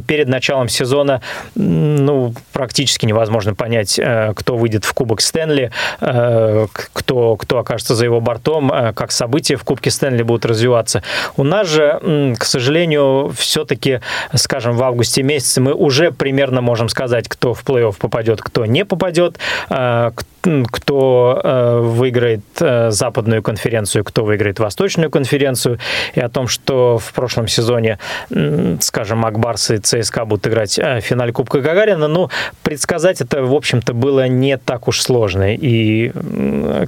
перед 0.08 0.28
началом 0.28 0.69
сезона 0.69 1.21
ну, 1.56 2.34
практически 2.52 3.06
невозможно 3.06 3.56
понять, 3.56 3.99
кто 4.36 4.58
выйдет 4.58 4.86
в 4.86 4.93
Кубок 4.93 5.21
Стэнли, 5.21 5.71
кто, 5.99 7.36
кто 7.36 7.60
окажется 7.60 7.95
за 7.95 8.06
его 8.06 8.19
бортом, 8.19 8.69
как 8.69 9.12
события 9.12 9.56
в 9.56 9.63
Кубке 9.63 9.91
Стэнли 9.91 10.02
Стэнли 10.03 10.23
будут 10.23 10.45
развиваться. 10.45 11.01
У 11.37 11.43
нас 11.43 11.67
же, 11.69 12.35
к 12.37 12.43
сожалению, 12.43 13.31
все-таки, 13.37 14.01
скажем, 14.33 14.75
в 14.75 14.83
августе 14.83 15.23
месяце 15.23 15.61
мы 15.61 15.73
уже 15.73 16.11
примерно 16.11 16.59
можем 16.59 16.89
сказать, 16.89 17.29
кто 17.29 17.53
в 17.53 17.63
плей-офф 17.63 17.95
попадет, 17.97 18.41
кто 18.41 18.65
не 18.65 18.83
попадет, 18.83 19.37
а, 19.69 20.11
кто 20.71 21.39
э, 21.41 21.79
выиграет 21.79 22.41
э, 22.60 22.91
западную 22.91 23.41
конференцию, 23.41 24.03
кто 24.03 24.25
выиграет 24.25 24.60
восточную 24.60 25.10
конференцию, 25.10 25.79
и 26.13 26.19
о 26.19 26.27
том, 26.27 26.47
что 26.47 26.97
в 26.97 27.13
прошлом 27.13 27.47
сезоне, 27.47 27.97
скажем, 28.82 29.25
Акбарс 29.25 29.71
и 29.71 29.77
ЦСКА 29.77 30.25
будут 30.25 30.47
играть 30.47 30.77
э, 30.77 30.99
финале 30.99 31.32
Кубка 31.32 31.62
Гагарина, 31.62 32.08
ну, 32.08 32.29
предсказать 32.62 33.21
это, 33.21 33.41
в 33.43 33.53
общем-то, 33.53 33.93
было 33.93 34.27
не 34.27 34.58
так 34.58 34.88
уж 34.88 35.01
сложно. 35.01 35.56
И, 35.56 36.12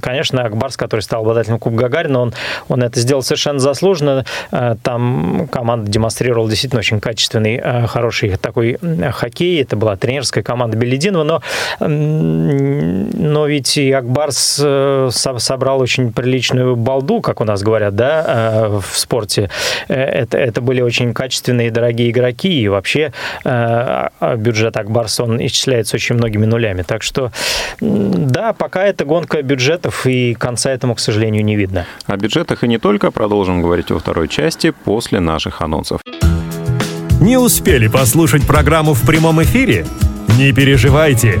конечно, 0.02 0.44
Акбарс, 0.44 0.76
который 0.76 1.00
стал 1.00 1.22
обладателем 1.22 1.58
Кубка 1.58 1.82
Гагарина, 1.84 2.20
он, 2.20 2.34
он 2.68 2.82
это 2.82 3.00
сделал 3.00 3.22
совершенно 3.22 3.58
заслуженно. 3.58 4.24
Там 4.82 5.48
команда 5.50 5.90
демонстрировала 5.90 6.48
действительно 6.48 6.80
очень 6.80 7.00
качественный, 7.00 7.86
хороший 7.86 8.36
такой 8.36 8.78
хоккей. 9.12 9.62
Это 9.62 9.76
была 9.76 9.96
тренерская 9.96 10.44
команда 10.44 10.76
Белединова, 10.76 11.24
но, 11.24 11.42
но 11.80 13.45
ведь 13.46 13.76
и 13.76 13.90
Акбарс 13.92 14.60
э, 14.62 15.08
собрал 15.12 15.80
очень 15.80 16.12
приличную 16.12 16.76
балду, 16.76 17.20
как 17.20 17.40
у 17.40 17.44
нас 17.44 17.62
говорят, 17.62 17.94
да, 17.94 18.24
э, 18.26 18.80
в 18.80 18.98
спорте. 18.98 19.50
Э, 19.88 19.94
это, 19.94 20.38
это 20.38 20.60
были 20.60 20.80
очень 20.80 21.14
качественные 21.14 21.68
и 21.68 21.70
дорогие 21.70 22.10
игроки, 22.10 22.62
и 22.62 22.68
вообще 22.68 23.12
а 23.44 24.36
бюджет 24.36 24.76
Акбарса, 24.76 25.24
он 25.24 25.44
исчисляется 25.44 25.96
очень 25.96 26.16
многими 26.16 26.46
нулями. 26.46 26.82
Так 26.82 27.02
что, 27.02 27.30
да, 27.80 28.52
пока 28.52 28.84
это 28.84 29.04
гонка 29.04 29.42
бюджетов, 29.42 30.06
и 30.06 30.34
конца 30.34 30.70
этому, 30.70 30.94
к 30.94 31.00
сожалению, 31.00 31.44
не 31.44 31.56
видно. 31.56 31.86
О 32.06 32.16
бюджетах 32.16 32.64
и 32.64 32.68
не 32.68 32.78
только 32.78 33.10
продолжим 33.10 33.62
говорить 33.62 33.90
во 33.90 33.98
второй 33.98 34.28
части 34.28 34.70
после 34.70 35.20
наших 35.20 35.62
анонсов. 35.62 36.00
Не 37.20 37.38
успели 37.38 37.88
послушать 37.88 38.46
программу 38.46 38.94
в 38.94 39.06
прямом 39.06 39.42
эфире? 39.42 39.86
Не 40.38 40.52
переживайте. 40.52 41.40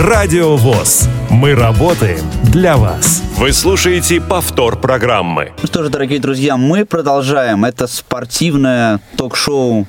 Радио 0.00 0.54
ВОЗ. 0.54 1.08
Мы 1.28 1.56
работаем 1.56 2.20
для 2.44 2.76
вас. 2.76 3.20
Вы 3.36 3.52
слушаете 3.52 4.20
повтор 4.20 4.78
программы. 4.80 5.50
Ну 5.60 5.66
что 5.66 5.82
же, 5.82 5.90
дорогие 5.90 6.20
друзья, 6.20 6.56
мы 6.56 6.84
продолжаем. 6.84 7.64
Это 7.64 7.88
спортивное 7.88 9.00
ток-шоу 9.16 9.88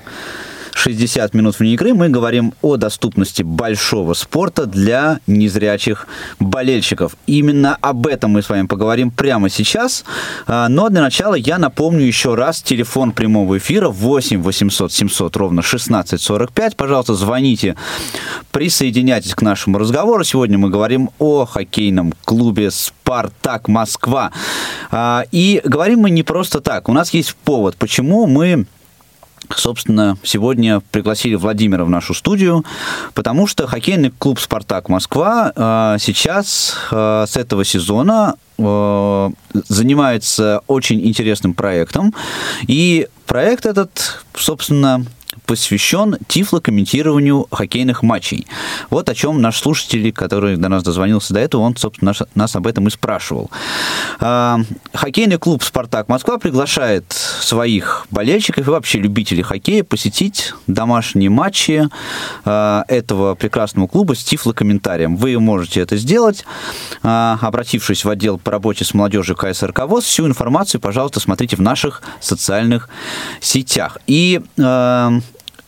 60 0.80 1.34
минут 1.34 1.60
вне 1.60 1.74
игры 1.74 1.94
мы 1.94 2.08
говорим 2.08 2.54
о 2.62 2.78
доступности 2.78 3.44
большого 3.44 4.14
спорта 4.14 4.66
для 4.66 5.20
незрячих 5.28 6.08
болельщиков. 6.40 7.18
Именно 7.28 7.78
об 7.82 8.08
этом 8.08 8.32
мы 8.32 8.42
с 8.42 8.48
вами 8.48 8.66
поговорим 8.66 9.12
прямо 9.12 9.50
сейчас. 9.50 10.06
А, 10.48 10.70
но 10.70 10.88
для 10.88 11.02
начала 11.02 11.36
я 11.36 11.58
напомню 11.58 12.06
еще 12.06 12.34
раз 12.34 12.62
телефон 12.62 13.12
прямого 13.12 13.58
эфира 13.58 13.90
8 13.90 14.42
800 14.42 14.94
700 14.94 15.36
ровно 15.36 15.60
1645. 15.60 16.78
Пожалуйста, 16.78 17.14
звоните, 17.14 17.76
присоединяйтесь 18.52 19.36
к 19.36 19.42
нашему 19.42 19.80
разговору. 19.80 20.24
Сегодня 20.24 20.58
мы 20.58 20.70
говорим 20.70 21.10
о 21.20 21.44
хоккейном 21.46 22.14
клубе 22.24 22.72
«Спартак 22.72 23.68
Москва». 23.68 24.32
А, 24.92 25.26
и 25.34 25.60
говорим 25.66 26.00
мы 26.00 26.10
не 26.10 26.24
просто 26.24 26.62
так. 26.62 26.88
У 26.88 26.94
нас 26.94 27.14
есть 27.14 27.36
повод, 27.36 27.76
почему 27.76 28.28
мы 28.28 28.66
собственно, 29.56 30.18
сегодня 30.24 30.82
пригласили 30.92 31.36
Владимира 31.36 31.86
в 31.86 31.90
нашу 31.90 32.14
студию, 32.14 32.66
потому 33.14 33.48
что 33.48 33.68
хоккейный 33.68 34.12
клуб 34.12 34.40
«Спартак 34.40 34.90
Москва» 34.90 35.52
э, 35.56 35.98
сейчас 36.00 36.76
э, 36.92 37.26
с 37.28 37.38
этого 37.38 37.66
сезона 37.66 38.36
э, 38.58 39.30
занимается 39.54 40.62
очень 40.68 41.06
интересным 41.06 41.54
проектом. 41.54 42.14
И 42.68 43.08
проект 43.26 43.66
этот, 43.66 44.24
собственно, 44.34 45.06
посвящен 45.50 46.16
тифлокомментированию 46.28 47.48
хоккейных 47.50 48.04
матчей. 48.04 48.46
Вот 48.92 49.10
о 49.10 49.16
чем 49.16 49.42
наш 49.42 49.60
слушатель, 49.60 50.14
который 50.14 50.58
до 50.58 50.70
нас 50.70 50.84
дозвонился 50.84 51.34
до 51.34 51.40
этого, 51.40 51.62
он, 51.64 51.76
собственно, 51.76 52.10
наш, 52.10 52.22
нас 52.36 52.56
об 52.56 52.68
этом 52.68 52.88
и 52.88 52.92
спрашивал. 52.92 53.50
А, 54.20 54.60
хоккейный 54.94 55.40
клуб 55.40 55.64
«Спартак 55.64 56.08
Москва» 56.08 56.38
приглашает 56.38 57.12
своих 57.12 58.06
болельщиков 58.12 58.68
и 58.68 58.70
вообще 58.70 59.00
любителей 59.00 59.42
хоккея 59.42 59.84
посетить 59.84 60.54
домашние 60.68 61.32
матчи 61.32 61.90
а, 62.46 62.84
этого 62.88 63.34
прекрасного 63.34 63.88
клуба 63.88 64.14
с 64.14 64.24
тифлокомментарием. 64.24 65.18
Вы 65.18 65.40
можете 65.40 65.80
это 65.82 65.98
сделать, 65.98 66.46
а, 67.02 67.40
обратившись 67.42 68.06
в 68.06 68.10
отдел 68.12 68.38
по 68.38 68.52
работе 68.52 68.86
с 68.86 68.94
молодежью 68.94 69.36
КСРК 69.36 69.88
ВОЗ. 69.88 70.04
Всю 70.04 70.28
информацию, 70.28 70.80
пожалуйста, 70.80 71.20
смотрите 71.20 71.56
в 71.56 71.62
наших 71.62 72.04
социальных 72.22 72.88
сетях. 73.42 73.98
И 74.06 74.42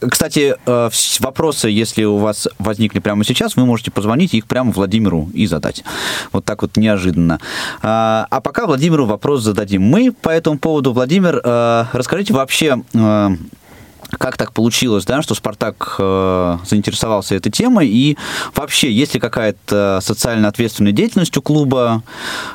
кстати, 0.10 0.56
э, 0.66 0.90
вопросы, 1.20 1.70
если 1.70 2.04
у 2.04 2.18
вас 2.18 2.48
возникли 2.60 3.00
прямо 3.00 3.24
сейчас, 3.24 3.56
вы 3.56 3.66
можете 3.66 3.92
позвонить 3.92 4.34
их 4.34 4.48
прямо 4.48 4.72
Владимиру 4.72 5.30
и 5.34 5.46
задать. 5.46 5.84
Вот 6.32 6.46
так 6.46 6.62
вот 6.62 6.78
неожиданно. 6.78 7.40
А, 7.82 8.28
а 8.30 8.42
пока 8.42 8.66
Владимиру 8.66 9.06
вопрос 9.06 9.44
зададим 9.44 9.84
мы 9.84 10.12
по 10.12 10.30
этому 10.30 10.58
поводу. 10.58 10.94
Владимир, 10.94 11.42
э, 11.44 11.86
расскажите 11.94 12.34
вообще, 12.34 12.82
э, 12.94 13.30
как 14.18 14.38
так 14.38 14.52
получилось, 14.52 15.06
да, 15.06 15.22
что 15.22 15.36
Спартак 15.36 15.96
заинтересовался 15.98 17.36
этой 17.36 17.50
темой, 17.50 17.88
и 17.88 18.18
вообще, 18.54 18.92
есть 18.92 19.14
ли 19.14 19.22
какая-то 19.22 20.00
социально 20.02 20.50
ответственная 20.50 20.92
деятельность 20.92 21.38
у 21.38 21.42
клуба, 21.42 22.04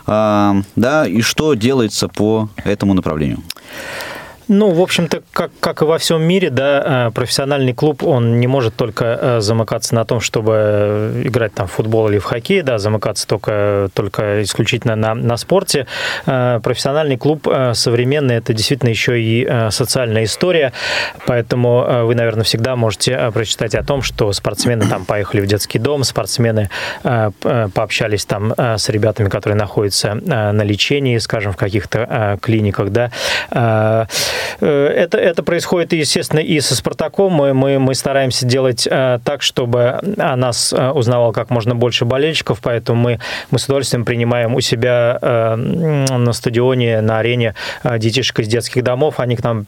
да, 0.07 1.07
и 1.09 1.23
что 1.23 1.55
делается 1.55 2.09
по 2.09 2.51
этому 2.63 2.93
направлению? 2.93 3.43
Ну, 4.49 4.71
в 4.71 4.81
общем-то, 4.81 5.23
как, 5.33 5.51
как 5.59 5.83
и 5.83 5.85
во 5.85 5.99
всем 5.99 6.23
мире, 6.23 6.51
да, 6.51 7.09
э, 7.09 7.11
профессиональный 7.11 7.73
клуб, 7.73 8.05
он 8.05 8.39
не 8.39 8.47
может 8.47 8.77
только 8.77 9.19
э, 9.21 9.41
замыкаться 9.41 9.95
на 9.97 10.05
том, 10.05 10.21
чтобы 10.21 11.21
играть 11.25 11.53
там 11.53 11.67
в 11.67 11.73
футбол 11.73 12.09
или 12.09 12.19
в 12.19 12.25
хоккей, 12.25 12.63
да, 12.63 12.79
замыкаться 12.79 13.27
только, 13.27 13.89
только 13.93 14.43
исключительно 14.45 14.95
на, 14.95 15.15
на 15.15 15.37
спорте. 15.37 15.89
Э, 16.27 16.61
профессиональный 16.63 17.17
клуб 17.17 17.49
современный, 17.73 18.37
это 18.37 18.53
действительно 18.53 18.91
еще 18.91 19.21
и 19.21 19.49
социальная 19.71 20.25
история, 20.25 20.73
поэтому 21.27 22.05
вы, 22.07 22.15
наверное, 22.15 22.45
всегда 22.45 22.77
можете 22.77 23.31
прочитать 23.33 23.75
о 23.75 23.83
том, 23.83 24.03
что 24.03 24.33
спортсмены 24.33 24.87
там 24.87 25.05
поехали 25.05 25.41
в 25.41 25.47
детский 25.47 25.79
дом, 25.79 26.05
спортсмены 26.05 26.71
пообщались 27.03 28.25
там 28.25 28.55
с 28.57 28.89
ребятами, 28.89 29.29
которые 29.29 29.57
находятся 29.57 30.15
на 30.15 30.63
лечении, 30.63 31.19
скажем, 31.19 31.53
в 31.53 31.57
каких-то 31.57 32.39
клиниках, 32.41 32.91
да, 32.91 33.11
это, 34.61 35.19
это 35.19 35.43
происходит, 35.43 35.93
естественно, 35.93 36.41
и 36.41 36.61
со 36.61 36.75
«Спартаком». 36.75 37.33
Мы, 37.33 37.55
мы, 37.55 37.79
мы 37.79 37.95
стараемся 37.95 38.47
делать 38.47 38.87
э, 38.91 39.19
так, 39.25 39.43
чтобы 39.43 40.01
о 40.17 40.37
нас 40.37 40.73
э, 40.73 40.91
узнавал 40.91 41.33
как 41.33 41.51
можно 41.51 41.75
больше 41.75 42.05
болельщиков, 42.05 42.61
поэтому 42.63 43.01
мы, 43.01 43.21
мы 43.51 43.59
с 43.59 43.65
удовольствием 43.65 44.05
принимаем 44.05 44.55
у 44.55 44.61
себя 44.61 45.19
на 45.57 46.33
стадионе, 46.33 47.01
на 47.01 47.19
арене 47.19 47.55
детишек 47.85 48.41
из 48.41 48.49
детских 48.49 48.83
домов. 48.83 49.21
Они 49.21 49.37
к 49.37 49.43
нам 49.43 49.67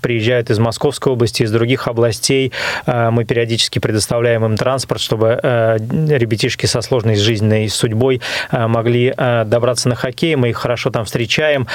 приезжают 0.00 0.50
из 0.50 0.58
Московской 0.58 1.12
области, 1.12 1.42
из 1.42 1.50
других 1.50 1.88
областей. 1.88 2.52
Мы 2.86 3.24
периодически 3.24 3.78
предоставляем 3.78 4.44
им 4.44 4.56
транспорт, 4.56 5.00
чтобы 5.00 5.40
ребятишки 5.40 6.66
со 6.66 6.80
сложной 6.80 7.16
жизненной 7.16 7.68
судьбой 7.68 8.20
могли 8.50 9.14
добраться 9.16 9.88
на 9.88 9.94
хоккей. 9.94 10.36
Мы 10.36 10.50
их 10.50 10.56
хорошо 10.56 10.90
там 10.90 11.04
встречаем, 11.04 11.66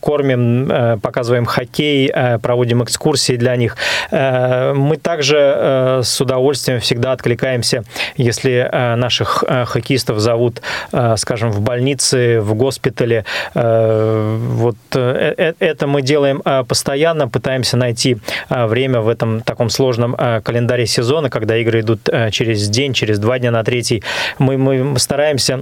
кормим, 0.00 1.00
показываем 1.00 1.43
смотрим 1.44 1.46
хоккей, 1.46 2.10
э, 2.14 2.38
проводим 2.38 2.82
экскурсии 2.82 3.36
для 3.36 3.56
них. 3.56 3.76
Э, 4.10 4.72
мы 4.74 4.96
также 4.96 5.36
э, 5.38 6.00
с 6.02 6.20
удовольствием 6.20 6.80
всегда 6.80 7.12
откликаемся, 7.12 7.84
если 8.18 8.68
наших 8.96 9.44
хоккеистов 9.66 10.18
зовут, 10.18 10.62
скажем, 11.16 11.50
в 11.50 11.60
больнице, 11.60 12.40
в 12.40 12.54
госпитале. 12.54 13.24
Вот 13.54 14.76
это 14.90 15.86
мы 15.86 16.02
делаем 16.02 16.42
постоянно, 16.68 17.28
пытаемся 17.28 17.76
найти 17.76 18.16
время 18.50 19.00
в 19.00 19.08
этом 19.08 19.40
таком 19.40 19.70
сложном 19.70 20.16
календаре 20.44 20.86
сезона, 20.86 21.30
когда 21.30 21.56
игры 21.56 21.80
идут 21.80 22.08
через 22.30 22.68
день, 22.68 22.92
через 22.92 23.18
два 23.18 23.38
дня 23.38 23.50
на 23.50 23.62
третий. 23.64 24.02
Мы, 24.38 24.56
мы 24.56 24.98
стараемся 24.98 25.60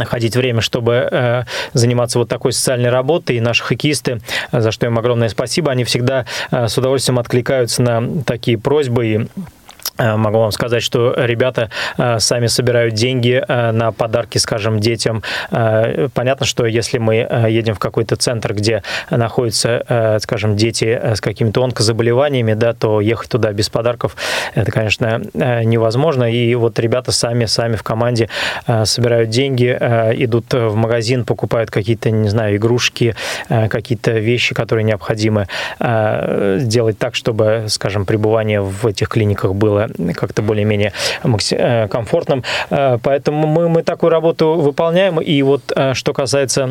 находить 0.00 0.34
время, 0.34 0.60
чтобы 0.60 1.08
э, 1.10 1.44
заниматься 1.72 2.18
вот 2.18 2.28
такой 2.28 2.52
социальной 2.52 2.90
работой. 2.90 3.36
И 3.36 3.40
наши 3.40 3.62
хоккеисты, 3.62 4.20
за 4.50 4.72
что 4.72 4.86
им 4.86 4.98
огромное 4.98 5.28
спасибо, 5.28 5.70
они 5.70 5.84
всегда 5.84 6.26
э, 6.50 6.66
с 6.66 6.76
удовольствием 6.76 7.18
откликаются 7.18 7.82
на 7.82 8.22
такие 8.24 8.58
просьбы 8.58 9.06
и 9.06 9.26
Э, 9.36 9.59
могу 10.00 10.38
вам 10.38 10.52
сказать, 10.52 10.82
что 10.82 11.14
ребята 11.16 11.70
э, 11.98 12.18
сами 12.18 12.46
собирают 12.46 12.94
деньги 12.94 13.42
э, 13.46 13.70
на 13.70 13.92
подарки, 13.92 14.38
скажем, 14.38 14.80
детям. 14.80 15.22
Понятно, 15.50 16.46
что 16.46 16.66
если 16.66 16.98
мы 16.98 17.14
едем 17.48 17.74
в 17.74 17.78
какой-то 17.78 18.16
центр, 18.16 18.54
где 18.54 18.82
находятся, 19.10 20.18
скажем, 20.20 20.56
дети 20.56 21.00
с 21.02 21.20
какими-то 21.20 21.62
онкозаболеваниями, 21.62 22.54
да, 22.54 22.72
то 22.72 23.00
ехать 23.00 23.30
туда 23.30 23.52
без 23.52 23.68
подарков, 23.68 24.16
это, 24.54 24.70
конечно, 24.70 25.20
невозможно. 25.34 26.30
И 26.30 26.54
вот 26.54 26.78
ребята 26.78 27.12
сами, 27.12 27.44
сами 27.46 27.76
в 27.76 27.82
команде 27.82 28.28
собирают 28.84 29.30
деньги, 29.30 29.70
идут 29.70 30.52
в 30.52 30.74
магазин, 30.74 31.24
покупают 31.24 31.70
какие-то, 31.70 32.10
не 32.10 32.28
знаю, 32.28 32.56
игрушки, 32.56 33.14
какие-то 33.48 34.12
вещи, 34.12 34.54
которые 34.54 34.84
необходимы 34.84 35.46
сделать 35.78 36.98
так, 36.98 37.14
чтобы, 37.14 37.64
скажем, 37.68 38.06
пребывание 38.06 38.60
в 38.60 38.86
этих 38.86 39.08
клиниках 39.08 39.54
было 39.54 39.89
как-то 40.14 40.42
более-менее 40.42 40.92
э, 41.52 41.88
комфортным. 41.88 42.44
Э, 42.70 42.98
поэтому 43.02 43.46
мы, 43.46 43.68
мы 43.68 43.82
такую 43.82 44.10
работу 44.10 44.54
выполняем. 44.54 45.20
И 45.20 45.42
вот 45.42 45.72
э, 45.74 45.94
что 45.94 46.12
касается 46.12 46.70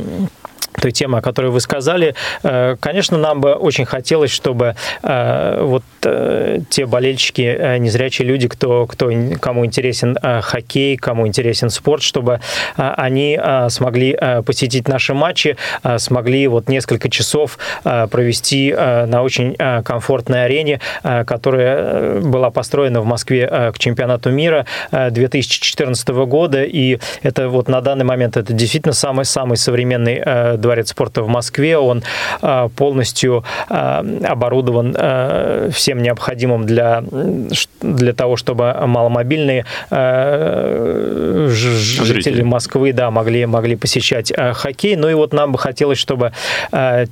той 0.79 0.91
темы, 0.91 1.19
о 1.19 1.21
которой 1.21 1.51
вы 1.51 1.59
сказали. 1.59 2.15
Э, 2.43 2.75
конечно, 2.79 3.17
нам 3.17 3.41
бы 3.41 3.53
очень 3.53 3.85
хотелось, 3.85 4.31
чтобы 4.31 4.75
э, 5.03 5.61
вот 5.61 5.83
э, 6.03 6.59
те 6.69 6.85
болельщики, 6.85 7.77
незрячие 7.79 8.27
люди, 8.27 8.47
кто, 8.47 8.87
кто, 8.87 9.11
кому 9.39 9.65
интересен 9.65 10.17
хоккей, 10.41 10.97
кому 10.97 11.27
интересен 11.27 11.69
спорт, 11.69 12.01
чтобы 12.01 12.39
они 12.75 13.39
смогли 13.69 14.17
посетить 14.45 14.87
наши 14.87 15.13
матчи, 15.13 15.57
смогли 15.97 16.47
вот 16.47 16.69
несколько 16.69 17.09
часов 17.09 17.57
провести 17.83 18.73
на 18.73 19.23
очень 19.23 19.55
комфортной 19.83 20.45
арене, 20.45 20.79
которая 21.03 22.19
была 22.21 22.51
построена 22.51 23.01
в 23.01 23.05
Москве 23.05 23.71
к 23.73 23.79
чемпионату 23.79 24.31
мира 24.31 24.65
2014 24.91 26.09
года, 26.09 26.63
и 26.63 26.99
это 27.23 27.49
вот 27.49 27.67
на 27.67 27.81
данный 27.81 28.05
момент 28.05 28.37
это 28.37 28.53
действительно 28.53 28.93
самый 28.93 29.25
самый 29.25 29.57
современный 29.57 30.57
дворец 30.69 30.89
спорта 30.91 31.23
в 31.23 31.27
Москве. 31.27 31.79
Он 31.79 32.03
а, 32.41 32.69
полностью 32.69 33.43
а, 33.69 34.05
оборудован 34.23 34.95
а, 34.95 35.71
всем 35.71 36.03
необходимым 36.03 36.67
для, 36.67 37.03
для 37.81 38.13
того, 38.13 38.35
чтобы 38.35 38.75
маломобильные 38.85 39.65
жители 41.49 42.43
Москвы 42.43 42.93
да, 42.93 43.09
могли, 43.09 43.47
могли 43.47 43.75
посещать 43.75 44.31
хоккей. 44.53 44.95
Ну 44.95 45.09
и 45.09 45.15
вот 45.15 45.33
нам 45.33 45.51
бы 45.53 45.57
хотелось, 45.57 45.97
чтобы 45.97 46.33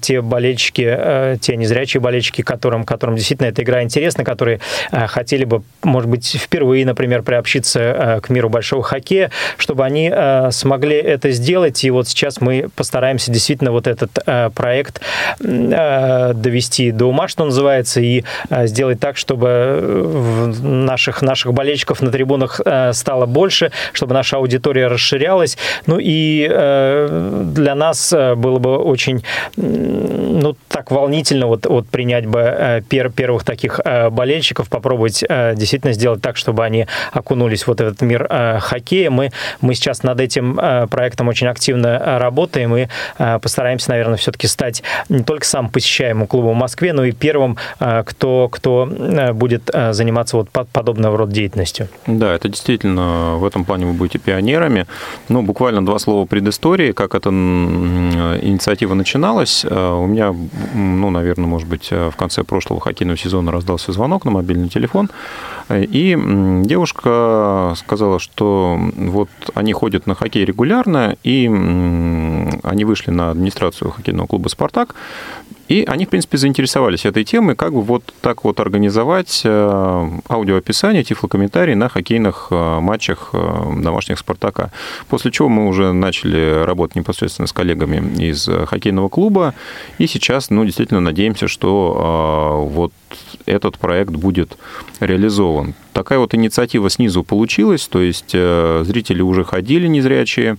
те 0.02 0.22
болельщики, 0.22 1.38
те 1.42 1.56
незрячие 1.56 2.00
болельщики, 2.00 2.44
которым, 2.44 2.84
которым 2.84 3.16
действительно 3.16 3.48
эта 3.48 3.64
игра 3.64 3.82
интересна, 3.82 4.24
которые 4.24 4.60
хотели 4.92 5.46
бы, 5.46 5.64
может 5.84 6.10
быть, 6.10 6.38
впервые, 6.40 6.86
например, 6.86 7.24
приобщиться 7.24 8.20
к 8.22 8.30
миру 8.30 8.50
большого 8.50 8.84
хоккея, 8.84 9.32
чтобы 9.58 9.84
они 9.84 10.14
смогли 10.52 10.98
это 10.98 11.32
сделать. 11.32 11.84
И 11.84 11.90
вот 11.90 12.08
сейчас 12.08 12.40
мы 12.42 12.70
постараемся 12.76 13.32
действительно 13.38 13.72
вот 13.72 13.86
этот 13.86 14.18
э, 14.26 14.50
проект 14.50 15.00
э, 15.40 16.34
довести 16.34 16.92
до 16.92 17.06
ума, 17.06 17.28
что 17.28 17.46
называется, 17.46 18.02
и 18.02 18.24
э, 18.50 18.66
сделать 18.66 19.00
так, 19.00 19.16
чтобы 19.16 20.56
наших, 20.60 21.22
наших 21.22 21.54
болельщиков 21.54 22.02
на 22.02 22.12
трибунах 22.12 22.60
стало 22.94 23.26
больше, 23.26 23.72
чтобы 23.94 24.14
наша 24.14 24.38
аудитория 24.38 24.88
расширялась. 24.88 25.58
Ну 25.86 25.98
и 26.00 26.48
для 26.48 27.76
нас 27.76 28.12
было 28.12 28.60
бы 28.60 28.78
очень 28.78 29.24
ну, 29.56 30.56
так 30.68 30.92
волнительно 30.92 31.48
вот, 31.48 31.66
вот 31.66 31.88
принять 31.90 32.26
бы 32.26 32.84
пер, 32.90 33.10
первых 33.10 33.44
таких 33.44 33.80
болельщиков, 34.12 34.70
попробовать 34.70 35.24
действительно 35.56 35.94
сделать 35.94 36.22
так, 36.22 36.38
чтобы 36.38 36.66
они 36.66 36.88
окунулись 37.12 37.68
вот 37.68 37.80
в 37.80 37.84
этот 37.84 38.02
мир 38.02 38.28
хоккея. 38.60 39.10
Мы, 39.10 39.32
мы 39.62 39.76
сейчас 39.76 40.04
над 40.04 40.20
этим 40.20 40.60
проектом 40.90 41.28
очень 41.28 41.48
активно 41.48 42.20
работаем, 42.20 42.76
и 42.76 42.88
постараемся, 43.42 43.90
наверное, 43.92 44.18
все-таки 44.18 44.48
стать 44.48 44.84
не 45.10 45.24
только 45.24 45.46
самым 45.46 45.72
посещаемым 45.72 46.28
клубом 46.28 46.56
в 46.56 46.58
Москве, 46.58 46.94
но 46.94 47.04
и 47.04 47.12
первым, 47.12 47.58
кто, 47.78 48.50
кто 48.50 48.88
будет 49.34 49.70
заниматься 49.92 50.38
вот 50.38 50.50
подобного 50.50 51.18
рода 51.18 51.32
деятельностью. 51.32 51.88
Да, 52.06 52.34
это 52.34 52.50
действительно, 52.50 53.36
в 53.36 53.46
этом 53.46 53.66
плане 53.66 53.86
вы 53.86 53.94
будете 53.94 54.20
пионерами. 54.20 54.86
Ну, 55.30 55.42
буквально 55.42 55.86
два 55.86 56.00
слова 56.00 56.26
предыстории, 56.26 56.92
как 56.92 57.16
эта 57.16 57.30
инициатива 57.30 58.94
начиналась. 58.94 59.66
У 59.66 60.06
меня, 60.06 60.34
ну, 60.74 61.10
наверное, 61.10 61.48
может 61.48 61.68
быть, 61.68 61.92
в 61.92 62.14
конце 62.16 62.44
прошлого 62.44 62.80
хоккейного 62.82 63.18
сезона 63.18 63.52
раздался 63.52 63.92
звонок 63.92 64.26
на 64.26 64.32
мобильный 64.32 64.70
телефон, 64.70 65.10
и 65.70 66.18
девушка 66.64 67.74
сказала, 67.78 68.20
что 68.20 68.80
вот 68.96 69.30
они 69.54 69.74
ходят 69.74 70.08
на 70.08 70.16
хоккей 70.16 70.46
регулярно, 70.46 71.16
и 71.24 71.48
они 71.48 72.86
вышли 72.86 73.12
на 73.12 73.32
администрацию 73.32 73.92
хоккейного 73.92 74.28
клуба 74.28 74.48
«Спартак», 74.48 74.96
и 75.68 75.84
они, 75.86 76.06
в 76.06 76.10
принципе, 76.10 76.38
заинтересовались 76.38 77.06
этой 77.06 77.26
темой, 77.26 77.56
как 77.56 77.74
бы 77.74 77.82
вот 77.82 78.14
так 78.22 78.46
вот 78.46 78.60
организовать 78.60 79.42
э, 79.44 80.10
аудиоописание, 80.30 81.04
тифлокомментарий 81.04 81.76
на 81.76 81.90
хоккейных 81.90 82.48
э, 82.52 82.80
матчах 82.80 83.32
э, 83.34 83.74
домашних 83.82 84.20
«Спартака». 84.20 84.72
После 85.10 85.30
чего 85.30 85.50
мы 85.50 85.68
уже 85.68 85.92
начали 85.92 86.64
работать 86.64 86.96
непосредственно 86.96 87.48
с 87.48 87.54
коллегами 87.54 88.24
из 88.24 88.48
хоккейного 88.68 89.10
клуба, 89.10 89.54
и 89.98 90.08
сейчас, 90.08 90.50
ну, 90.50 90.64
действительно 90.64 91.02
надеемся, 91.02 91.50
что 91.50 92.66
вот 92.72 92.94
этот 93.48 93.78
проект 93.80 94.12
будет 94.12 94.58
реализован. 95.00 95.74
Такая 95.98 96.20
вот 96.20 96.36
инициатива 96.36 96.92
снизу 96.92 97.24
получилась, 97.24 97.88
то 97.88 98.00
есть 98.00 98.30
зрители 98.30 99.24
уже 99.24 99.44
ходили 99.44 99.88
незрячие, 99.88 100.58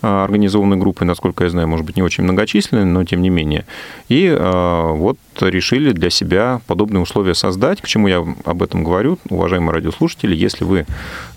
организованной 0.00 0.78
группой, 0.78 1.04
насколько 1.04 1.44
я 1.44 1.50
знаю, 1.50 1.68
может 1.68 1.86
быть, 1.86 1.94
не 1.94 2.02
очень 2.02 2.24
многочисленной, 2.24 2.86
но 2.86 3.04
тем 3.04 3.22
не 3.22 3.30
менее. 3.30 3.66
И 4.08 4.28
вот 4.36 5.16
решили 5.40 5.92
для 5.92 6.10
себя 6.10 6.60
подобные 6.66 7.02
условия 7.02 7.34
создать. 7.34 7.80
К 7.80 7.86
чему 7.86 8.08
я 8.08 8.26
об 8.44 8.62
этом 8.64 8.82
говорю, 8.82 9.18
уважаемые 9.28 9.74
радиослушатели? 9.74 10.34
Если 10.34 10.64
вы 10.64 10.86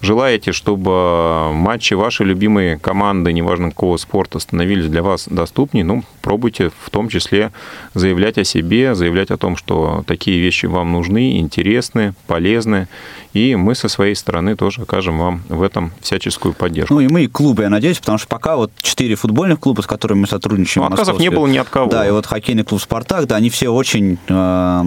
желаете, 0.02 0.52
чтобы 0.52 1.52
матчи 1.54 1.94
вашей 1.94 2.26
любимой 2.26 2.80
команды, 2.80 3.34
неважно 3.34 3.70
какого 3.70 3.98
спорта, 3.98 4.40
становились 4.40 4.88
для 4.88 5.04
вас 5.04 5.28
доступнее, 5.30 5.86
ну, 5.86 6.04
пробуйте 6.22 6.72
в 6.84 6.90
том 6.90 7.08
числе 7.08 7.52
заявлять 7.94 8.40
о 8.40 8.46
себе, 8.46 8.96
заявлять 8.96 9.30
о 9.30 9.38
том, 9.38 9.58
что 9.58 10.04
такие 10.08 10.40
вещи 10.40 10.66
вам 10.66 10.92
нужны, 10.92 11.38
интересны, 11.38 12.16
полезны. 12.26 12.88
И 13.34 13.43
мы 13.56 13.76
со 13.76 13.88
своей 13.88 14.16
стороны 14.16 14.56
тоже 14.56 14.84
окажем 14.84 15.20
вам 15.20 15.44
в 15.50 15.62
этом 15.62 15.92
всяческую 16.02 16.54
поддержку. 16.54 16.94
Ну 16.94 17.00
и 17.02 17.08
мы, 17.08 17.24
и 17.24 17.28
клубы, 17.28 17.64
я 17.64 17.70
надеюсь, 17.70 18.00
потому 18.00 18.18
что 18.18 18.28
пока 18.28 18.56
вот 18.56 18.72
четыре 18.82 19.16
футбольных 19.16 19.60
клуба, 19.60 19.82
с 19.82 19.88
которыми 19.88 20.22
мы 20.22 20.28
сотрудничаем... 20.28 20.86
Ну, 20.86 20.94
отказов 20.94 21.20
не 21.20 21.30
было 21.30 21.48
ни 21.48 21.58
от 21.58 21.70
кого. 21.70 21.90
Да, 21.90 22.08
и 22.08 22.12
вот 22.12 22.26
хоккейный 22.26 22.64
клуб 22.64 22.82
«Спартак», 22.82 23.28
да, 23.28 23.36
они 23.36 23.50
все 23.50 23.70
очень, 23.70 24.18
э, 24.28 24.84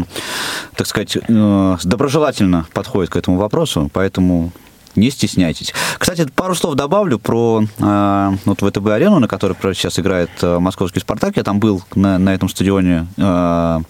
так 0.74 0.86
сказать, 0.86 1.16
э, 1.16 1.76
доброжелательно 1.84 2.66
подходят 2.72 3.10
к 3.10 3.16
этому 3.16 3.36
вопросу, 3.38 3.90
поэтому 3.92 4.52
не 4.96 5.10
стесняйтесь. 5.10 5.72
Кстати, 5.98 6.26
пару 6.34 6.54
слов 6.54 6.74
добавлю 6.74 7.18
про 7.18 7.64
э, 7.78 8.32
вот 8.44 8.62
ВТБ-арену, 8.62 9.18
на 9.18 9.28
которой 9.28 9.56
сейчас 9.74 9.98
играет 9.98 10.30
э, 10.42 10.58
московский 10.58 11.00
«Спартак». 11.00 11.36
Я 11.36 11.42
там 11.42 11.60
был 11.60 11.82
на, 11.94 12.18
на 12.18 12.34
этом 12.34 12.48
стадионе. 12.48 13.06
Э, 13.16 13.80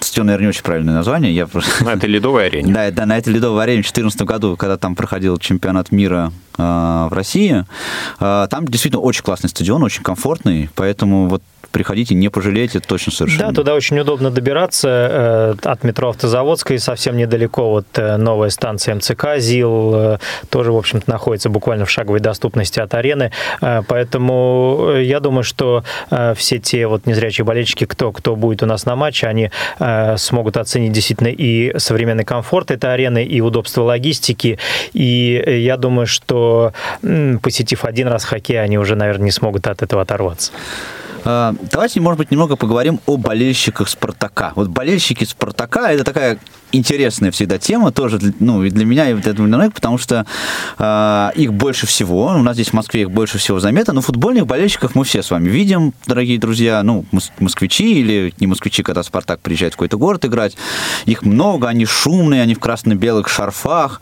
стадион, 0.00 0.26
наверное, 0.26 0.46
не 0.46 0.48
очень 0.48 0.62
правильное 0.62 0.94
название. 0.94 1.34
Я... 1.34 1.48
На 1.80 1.94
этой 1.94 2.08
ледовой 2.08 2.46
арене. 2.46 2.72
Да, 2.72 2.90
да, 2.90 3.06
на 3.06 3.18
этой 3.18 3.32
ледовой 3.32 3.62
арене 3.62 3.82
в 3.82 3.92
2014 3.92 4.22
году, 4.22 4.56
когда 4.56 4.76
там 4.76 4.94
проходил 4.94 5.36
чемпионат 5.38 5.92
мира 5.92 6.32
э, 6.56 6.62
в 6.62 7.12
России. 7.12 7.64
Э, 8.20 8.46
там 8.50 8.66
действительно 8.66 9.02
очень 9.02 9.22
классный 9.22 9.50
стадион, 9.50 9.82
очень 9.82 10.02
комфортный, 10.02 10.70
поэтому 10.74 11.28
вот 11.28 11.42
приходите, 11.70 12.14
не 12.14 12.28
пожалеете, 12.28 12.80
точно 12.80 13.12
совершенно. 13.12 13.48
Да, 13.48 13.54
туда 13.54 13.74
очень 13.74 13.98
удобно 13.98 14.30
добираться 14.30 14.88
э, 14.88 15.68
от 15.68 15.84
метро 15.84 16.10
Автозаводской, 16.10 16.78
совсем 16.78 17.16
недалеко 17.16 17.70
вот 17.70 17.86
э, 17.96 18.16
новая 18.16 18.50
станция 18.50 18.94
МЦК 18.94 19.38
ЗИЛ, 19.38 19.94
э, 19.94 20.18
тоже, 20.50 20.72
в 20.72 20.76
общем-то, 20.76 21.10
находится 21.10 21.48
буквально 21.48 21.84
в 21.84 21.90
шаговой 21.90 22.20
доступности 22.20 22.80
от 22.80 22.94
арены, 22.94 23.32
поэтому 23.60 24.92
я 24.96 25.20
думаю, 25.20 25.44
что 25.44 25.84
все 26.36 26.58
те 26.58 26.86
вот 26.86 27.06
незрячие 27.06 27.44
болельщики, 27.44 27.84
кто, 27.84 28.12
кто 28.12 28.36
будет 28.36 28.62
у 28.62 28.66
нас 28.66 28.86
на 28.86 28.96
матче, 28.96 29.26
они 29.26 29.50
смогут 30.16 30.56
оценить 30.56 30.92
действительно 30.92 31.28
и 31.28 31.78
современный 31.78 32.24
комфорт 32.24 32.70
этой 32.70 32.92
арены, 32.92 33.24
и 33.24 33.40
удобство 33.40 33.82
логистики, 33.82 34.58
и 34.92 35.62
я 35.64 35.76
думаю, 35.76 36.06
что 36.06 36.72
посетив 37.42 37.84
один 37.84 38.08
раз 38.08 38.24
хоккей, 38.24 38.62
они 38.62 38.78
уже, 38.78 38.96
наверное, 38.96 39.26
не 39.26 39.30
смогут 39.30 39.66
от 39.66 39.82
этого 39.82 40.02
оторваться. 40.02 40.52
А, 41.24 41.54
давайте, 41.70 42.00
может 42.00 42.18
быть, 42.18 42.30
немного 42.30 42.56
поговорим 42.56 43.00
о 43.06 43.16
болельщиках 43.16 43.88
«Спартака». 43.88 44.52
Вот 44.54 44.68
болельщики 44.68 45.24
«Спартака»— 45.24 45.92
это 45.92 46.04
такая 46.04 46.38
интересная 46.76 47.30
всегда 47.30 47.58
тема, 47.58 47.92
тоже 47.92 48.18
ну, 48.40 48.64
и 48.64 48.70
для 48.70 48.84
меня, 48.84 49.10
и 49.10 49.14
для 49.14 49.32
многих, 49.34 49.74
потому 49.74 49.98
что 49.98 50.26
э, 50.78 51.30
их 51.34 51.52
больше 51.52 51.86
всего, 51.86 52.26
у 52.26 52.42
нас 52.42 52.54
здесь 52.54 52.68
в 52.68 52.72
Москве 52.72 53.02
их 53.02 53.10
больше 53.10 53.38
всего 53.38 53.60
заметно, 53.60 53.92
но 53.92 54.00
футбольных 54.00 54.46
болельщиков 54.46 54.94
мы 54.94 55.04
все 55.04 55.22
с 55.22 55.30
вами 55.30 55.48
видим, 55.48 55.92
дорогие 56.06 56.38
друзья, 56.38 56.82
ну, 56.82 57.04
москвичи 57.38 58.00
или 58.00 58.34
не 58.38 58.46
москвичи, 58.46 58.82
когда 58.82 59.02
«Спартак» 59.02 59.40
приезжает 59.40 59.74
в 59.74 59.76
какой-то 59.76 59.98
город 59.98 60.24
играть, 60.24 60.56
их 61.04 61.22
много, 61.22 61.68
они 61.68 61.86
шумные, 61.86 62.42
они 62.42 62.54
в 62.54 62.60
красно-белых 62.60 63.28
шарфах, 63.28 64.00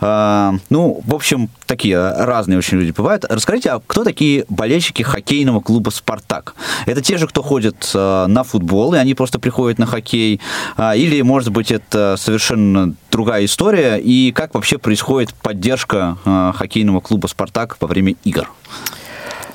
э, 0.00 0.52
ну, 0.70 1.00
в 1.04 1.14
общем, 1.14 1.48
такие 1.66 1.98
разные 1.98 2.58
очень 2.58 2.78
люди 2.78 2.90
бывают. 2.90 3.24
Расскажите, 3.28 3.70
а 3.70 3.80
кто 3.86 4.04
такие 4.04 4.44
болельщики 4.48 5.02
хоккейного 5.02 5.60
клуба 5.60 5.90
«Спартак»? 5.90 6.54
Это 6.86 7.00
те 7.00 7.16
же, 7.18 7.26
кто 7.26 7.42
ходит 7.42 7.90
э, 7.94 8.26
на 8.26 8.42
футбол, 8.42 8.94
и 8.94 8.98
они 8.98 9.14
просто 9.14 9.38
приходят 9.38 9.78
на 9.78 9.86
хоккей, 9.86 10.40
э, 10.76 10.96
или, 10.96 11.22
может 11.22 11.50
быть, 11.50 11.70
это 11.70 11.99
это 12.00 12.16
совершенно 12.16 12.94
другая 13.10 13.44
история. 13.44 13.96
И 13.96 14.32
как 14.32 14.54
вообще 14.54 14.78
происходит 14.78 15.34
поддержка 15.34 16.16
э, 16.24 16.52
хоккейного 16.54 17.00
клуба 17.00 17.26
«Спартак» 17.26 17.76
во 17.80 17.86
время 17.86 18.14
игр? 18.24 18.50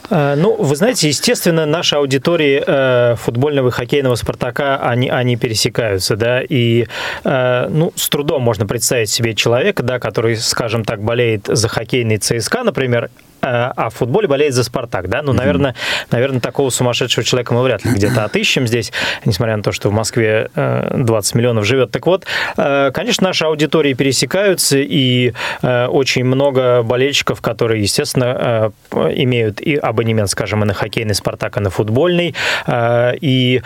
Э, 0.10 0.36
ну, 0.36 0.56
вы 0.56 0.76
знаете, 0.76 1.08
естественно, 1.08 1.66
наши 1.66 1.96
аудитории 1.96 2.64
э, 2.66 3.16
футбольного 3.16 3.70
и 3.70 3.72
хоккейного 3.72 4.16
«Спартака», 4.16 4.78
они, 4.78 5.10
они 5.10 5.36
пересекаются, 5.36 6.16
да, 6.16 6.42
и, 6.42 6.86
э, 7.24 7.68
ну, 7.70 7.92
с 7.96 8.10
трудом 8.10 8.44
можно 8.44 8.66
представить 8.68 9.10
себе 9.10 9.34
человека, 9.34 9.84
да, 9.84 10.00
который, 10.00 10.38
скажем 10.38 10.84
так, 10.84 11.02
болеет 11.02 11.48
за 11.48 11.68
хоккейный 11.68 12.18
ЦСКА, 12.18 12.64
например, 12.64 13.10
а 13.46 13.90
в 13.90 13.96
футболе 13.96 14.28
болеет 14.28 14.54
за 14.54 14.64
«Спартак», 14.64 15.08
да? 15.08 15.22
Ну, 15.22 15.32
mm-hmm. 15.32 15.36
наверное, 15.36 15.76
наверное, 16.12 16.40
такого 16.40 16.70
сумасшедшего 16.70 17.24
человека 17.24 17.54
мы 17.54 17.62
вряд 17.64 17.86
ли 17.86 17.92
где-то 17.92 18.24
отыщем 18.26 18.68
здесь, 18.68 18.92
несмотря 19.24 19.56
на 19.58 19.64
то, 19.64 19.72
что 19.72 19.90
в 19.90 19.94
Москве 19.94 20.50
20 20.56 21.36
э, 21.36 21.38
миллионов 21.38 21.66
живет. 21.66 21.92
Так 21.92 22.06
вот, 22.06 22.26
э, 22.58 22.92
конечно, 22.94 23.28
наши 23.28 23.46
аудитории 23.46 23.94
пересекаются, 23.94 24.78
и 24.78 25.34
очень 25.62 26.24
много 26.24 26.84
болельщиков, 26.84 27.42
которые, 27.42 27.82
естественно, 27.82 28.72
имеют 28.92 29.62
и 29.62 29.76
абонемент, 29.76 30.30
скажем, 30.30 30.64
и 30.64 30.66
на 30.66 30.74
хоккейный 30.74 31.16
«Спартак», 31.16 31.58
и 31.58 31.60
на 31.60 31.70
футбольный. 31.70 32.36
И 32.68 33.62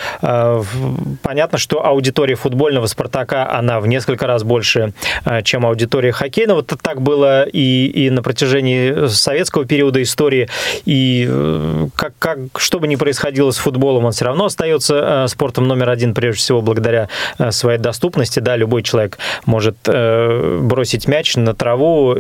понятно, 1.21 1.57
что 1.57 1.85
аудитория 1.85 2.35
футбольного 2.35 2.87
«Спартака», 2.87 3.51
она 3.51 3.79
в 3.79 3.87
несколько 3.87 4.27
раз 4.27 4.43
больше, 4.43 4.93
чем 5.43 5.65
аудитория 5.65 6.11
хоккейного. 6.11 6.63
Так 6.63 7.01
было 7.01 7.43
и, 7.43 7.85
и 7.87 8.09
на 8.09 8.21
протяжении 8.23 9.07
советского 9.07 9.65
периода 9.69 10.01
истории. 10.01 10.49
И 10.85 11.25
э, 11.29 11.87
как, 11.95 12.13
как, 12.19 12.39
что 12.57 12.79
бы 12.79 12.87
ни 12.87 12.97
происходило 12.97 13.51
с 13.51 13.57
футболом, 13.57 14.05
он 14.05 14.11
все 14.11 14.25
равно 14.25 14.45
остается 14.45 15.23
э, 15.25 15.27
спортом 15.29 15.67
номер 15.67 15.89
один, 15.89 16.13
прежде 16.13 16.39
всего, 16.41 16.61
благодаря 16.61 17.07
э, 17.37 17.51
своей 17.51 17.77
доступности. 17.79 18.39
Да, 18.39 18.57
любой 18.57 18.83
человек 18.83 19.17
может 19.45 19.77
бросить 19.85 21.07
мяч 21.07 21.35
на 21.35 21.53
траву, 21.53 22.15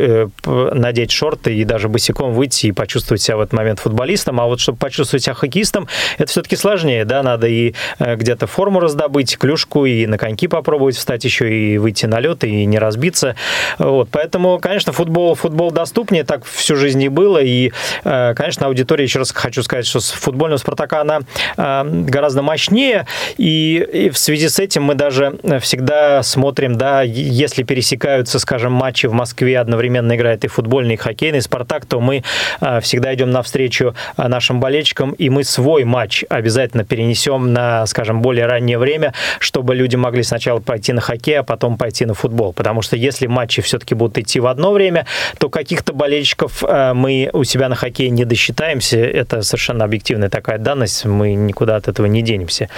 надеть 0.45 1.11
шорты 1.11 1.55
и 1.55 1.63
даже 1.63 1.89
босиком 1.89 2.33
выйти 2.33 2.67
и 2.67 2.71
почувствовать 2.71 3.21
себя 3.21 3.37
в 3.37 3.41
этот 3.41 3.53
момент 3.53 3.79
футболистом. 3.79 4.39
А 4.39 4.45
вот 4.45 4.59
чтобы 4.59 4.77
почувствовать 4.77 5.23
себя 5.23 5.33
хоккеистом, 5.33 5.87
это 6.17 6.29
все-таки 6.29 6.55
сложнее. 6.55 7.05
Да, 7.05 7.23
надо 7.23 7.47
и 7.47 7.73
где-то 7.99 8.45
форму 8.47 8.79
раздобыть, 8.79 9.37
клюшку, 9.37 9.85
и 9.85 10.05
на 10.05 10.17
коньки 10.17 10.47
попробовать 10.47 10.95
встать 10.95 11.25
еще, 11.25 11.51
и 11.51 11.77
выйти 11.77 12.05
на 12.05 12.19
лед, 12.19 12.43
и 12.43 12.65
не 12.65 12.77
разбиться. 12.77 13.35
Вот, 13.79 14.09
поэтому, 14.11 14.59
конечно, 14.59 14.93
футбол, 14.93 15.33
футбол 15.33 15.71
доступнее, 15.71 16.23
так 16.23 16.43
всю 16.45 16.75
жизнь 16.75 17.01
и 17.01 17.09
было 17.09 17.38
было. 17.39 17.43
И, 17.43 17.71
э, 18.03 18.33
конечно, 18.35 18.67
аудитория, 18.67 19.03
еще 19.03 19.19
раз 19.19 19.31
хочу 19.31 19.63
сказать, 19.63 19.85
что 19.85 19.99
с 19.99 20.11
футбольного 20.11 20.57
«Спартака» 20.57 21.01
она 21.01 21.21
э, 21.57 21.83
гораздо 21.85 22.41
мощнее. 22.41 23.05
И 23.37 24.09
в 24.13 24.17
связи 24.17 24.49
с 24.49 24.59
этим 24.59 24.83
мы 24.83 24.95
даже 24.95 25.39
всегда 25.61 26.23
смотрим, 26.23 26.75
да, 26.75 27.01
если 27.01 27.63
пересекаются, 27.63 28.39
скажем, 28.39 28.73
матчи 28.73 29.07
в 29.07 29.13
Москве, 29.13 29.59
одновременно 29.59 30.15
играет 30.15 30.45
и 30.45 30.47
футбольный, 30.47 30.95
и 30.95 30.97
хоккейный 30.97 31.41
«Спартак», 31.41 31.85
то 31.85 31.99
мы 31.99 32.23
э, 32.61 32.79
всегда 32.81 33.13
идем 33.13 33.31
навстречу 33.31 33.95
нашим 34.17 34.59
болельщикам, 34.59 35.11
и 35.11 35.29
мы 35.29 35.43
свой 35.43 35.83
матч 35.83 36.23
обязательно 36.29 36.83
перенесем 36.83 37.53
на, 37.53 37.85
скажем, 37.85 38.21
более 38.21 38.45
раннее 38.45 38.77
время, 38.77 39.13
чтобы 39.39 39.75
люди 39.75 39.95
могли 39.95 40.23
сначала 40.23 40.59
пойти 40.59 40.93
на 40.93 41.01
хоккей, 41.01 41.39
а 41.39 41.43
потом 41.43 41.77
пойти 41.77 42.05
на 42.05 42.13
футбол. 42.13 42.53
Потому 42.53 42.81
что 42.81 42.95
если 42.95 43.27
матчи 43.27 43.61
все-таки 43.61 43.95
будут 43.95 44.17
идти 44.17 44.39
в 44.39 44.47
одно 44.47 44.71
время, 44.71 45.05
то 45.37 45.49
каких-то 45.49 45.93
болельщиков 45.93 46.63
мы 46.93 47.18
у 47.33 47.43
себя 47.43 47.67
на 47.69 47.75
хоккее 47.75 48.09
не 48.09 48.23
досчитаемся, 48.25 48.97
это 48.97 49.41
совершенно 49.41 49.83
объективная 49.83 50.29
такая 50.29 50.57
данность, 50.57 51.05
мы 51.05 51.33
никуда 51.33 51.75
от 51.75 51.87
этого 51.87 52.05
не 52.05 52.21
денемся. 52.21 52.69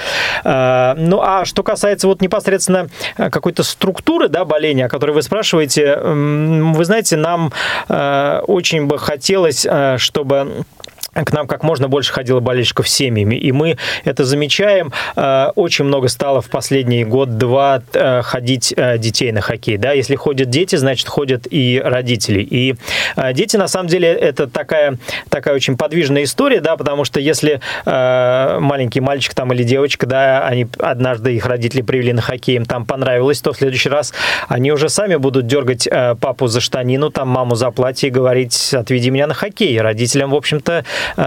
А, 0.44 0.96
ну, 0.98 1.22
а 1.22 1.46
что 1.46 1.64
касается 1.64 2.08
вот 2.08 2.22
непосредственно 2.22 2.88
какой-то 3.18 3.64
структуры, 3.64 4.30
да, 4.30 4.46
боления, 4.46 4.86
о 4.86 4.90
которой 4.90 5.12
вы 5.12 5.22
спрашиваете, 5.22 5.98
вы 5.98 6.86
знаете, 6.86 7.18
нам 7.18 7.52
очень 7.88 8.88
бы 8.88 8.98
хотелось, 8.98 9.68
чтобы 9.98 10.64
к 11.14 11.34
нам 11.34 11.48
как 11.48 11.64
можно 11.64 11.90
больше 11.90 12.14
ходило 12.14 12.40
болельщиков 12.40 12.88
семьями, 12.88 13.36
и 13.36 13.52
мы 13.52 13.78
это 14.06 14.24
замечаем. 14.24 14.94
Э, 15.16 15.52
очень 15.56 15.86
много 15.86 16.08
стало 16.08 16.42
в 16.42 16.50
последний 16.50 17.04
год-два 17.04 17.82
э, 17.94 18.22
ходить 18.22 18.74
э, 18.76 18.98
детей 18.98 19.32
на 19.32 19.42
хоккей. 19.42 19.78
Да? 19.78 19.92
Если 19.92 20.16
ходят 20.16 20.50
дети, 20.50 20.78
значит, 20.78 21.08
ходят 21.08 21.48
и 21.50 21.82
родители. 21.84 22.42
И 22.42 22.76
дети, 23.34 23.58
на 23.58 23.68
самом 23.68 23.90
деле, 23.90 24.10
это 24.10 24.48
такая, 24.48 24.98
такая 25.30 25.56
очень 25.56 25.76
подвижная 25.76 26.24
история, 26.24 26.62
да, 26.62 26.78
потому 26.78 27.04
что 27.04 27.20
если 27.20 27.60
маленький 27.86 29.02
мальчик 29.02 29.34
там 29.34 29.52
или 29.54 29.64
девочка, 29.64 30.06
да, 30.06 30.46
они 30.46 30.68
однажды 30.80 31.36
их 31.36 31.46
родители 31.46 31.82
привели 31.82 32.14
на 32.14 32.22
хоккей, 32.22 32.56
им 32.56 32.66
там 32.66 32.86
понравилось, 32.86 33.42
то 33.42 33.54
в 33.54 33.58
следующий 33.58 33.90
раз 33.90 34.14
они 34.48 34.72
уже 34.72 34.90
сами 34.90 35.16
будут 35.16 35.48
дергать 35.48 35.88
папу 36.20 36.48
за 36.48 36.62
штанину, 36.62 37.10
там 37.10 37.28
маму 37.30 37.56
за 37.56 37.72
платье 37.72 38.10
и 38.10 38.12
говорить, 38.12 38.74
отведи 38.74 39.10
меня 39.10 39.28
на 39.28 39.34
хоккей. 39.34 39.80
Родителям, 39.80 40.32
в 40.32 40.36
общем-то, 40.36 40.86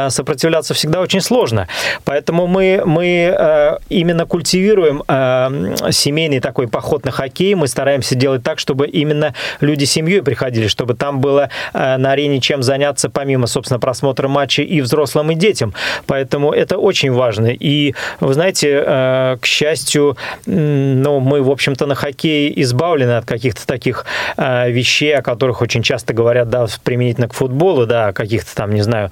сопротивляться 0.08 0.74
всегда 0.74 1.00
очень 1.00 1.20
сложно. 1.20 1.68
Поэтому 2.04 2.46
мы, 2.46 2.82
мы 2.84 3.34
э, 3.36 3.76
именно 3.88 4.26
культивируем 4.26 5.02
э, 5.06 5.90
семейный 5.90 6.40
такой 6.40 6.68
поход 6.68 7.04
на 7.04 7.10
хоккей. 7.10 7.54
Мы 7.54 7.68
стараемся 7.68 8.14
делать 8.14 8.42
так, 8.42 8.58
чтобы 8.58 8.86
именно 8.86 9.34
люди 9.60 9.84
семьей 9.84 10.22
приходили, 10.22 10.68
чтобы 10.68 10.94
там 10.94 11.20
было 11.20 11.50
на 11.72 12.12
арене 12.12 12.40
чем 12.40 12.62
заняться, 12.62 13.10
помимо, 13.10 13.46
собственно, 13.46 13.80
просмотра 13.80 14.28
матча 14.28 14.62
и 14.62 14.80
взрослым, 14.80 15.30
и 15.30 15.34
детям. 15.34 15.74
Поэтому 16.06 16.52
это 16.52 16.78
очень 16.78 17.12
важно. 17.12 17.48
И, 17.48 17.94
вы 18.20 18.34
знаете, 18.34 19.38
к 19.40 19.44
счастью, 19.44 20.16
ну, 20.46 21.20
мы, 21.20 21.42
в 21.42 21.50
общем-то, 21.50 21.86
на 21.86 21.94
хоккее 21.94 22.60
избавлены 22.62 23.12
от 23.12 23.24
каких-то 23.24 23.66
таких 23.66 24.04
вещей, 24.36 25.16
о 25.16 25.22
которых 25.22 25.62
очень 25.62 25.82
часто 25.82 26.14
говорят, 26.14 26.48
да, 26.50 26.66
применительно 26.82 27.28
к 27.28 27.34
футболу, 27.34 27.86
да, 27.86 28.12
каких-то 28.12 28.54
там, 28.54 28.72
не 28.72 28.82
знаю, 28.82 29.10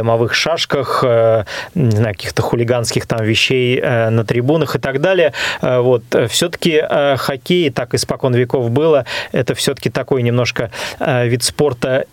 домовых 0.00 0.32
шашках, 0.34 1.04
э, 1.04 1.44
каких-то 1.74 2.42
хулиганских 2.42 3.06
там 3.06 3.22
вещей 3.22 3.78
э, 3.78 4.08
на 4.08 4.24
трибунах 4.24 4.76
и 4.76 4.78
так 4.78 5.00
далее. 5.00 5.32
Э, 5.60 5.80
вот. 5.80 6.04
Все-таки 6.28 6.82
хоккей, 7.16 7.70
так 7.70 7.94
испокон 7.94 8.34
веков 8.34 8.70
было, 8.70 9.04
это 9.32 9.54
все-таки 9.54 9.90
такой 9.90 10.22
немножко 10.22 10.70
вид 11.00 11.42
спорта 11.42 12.06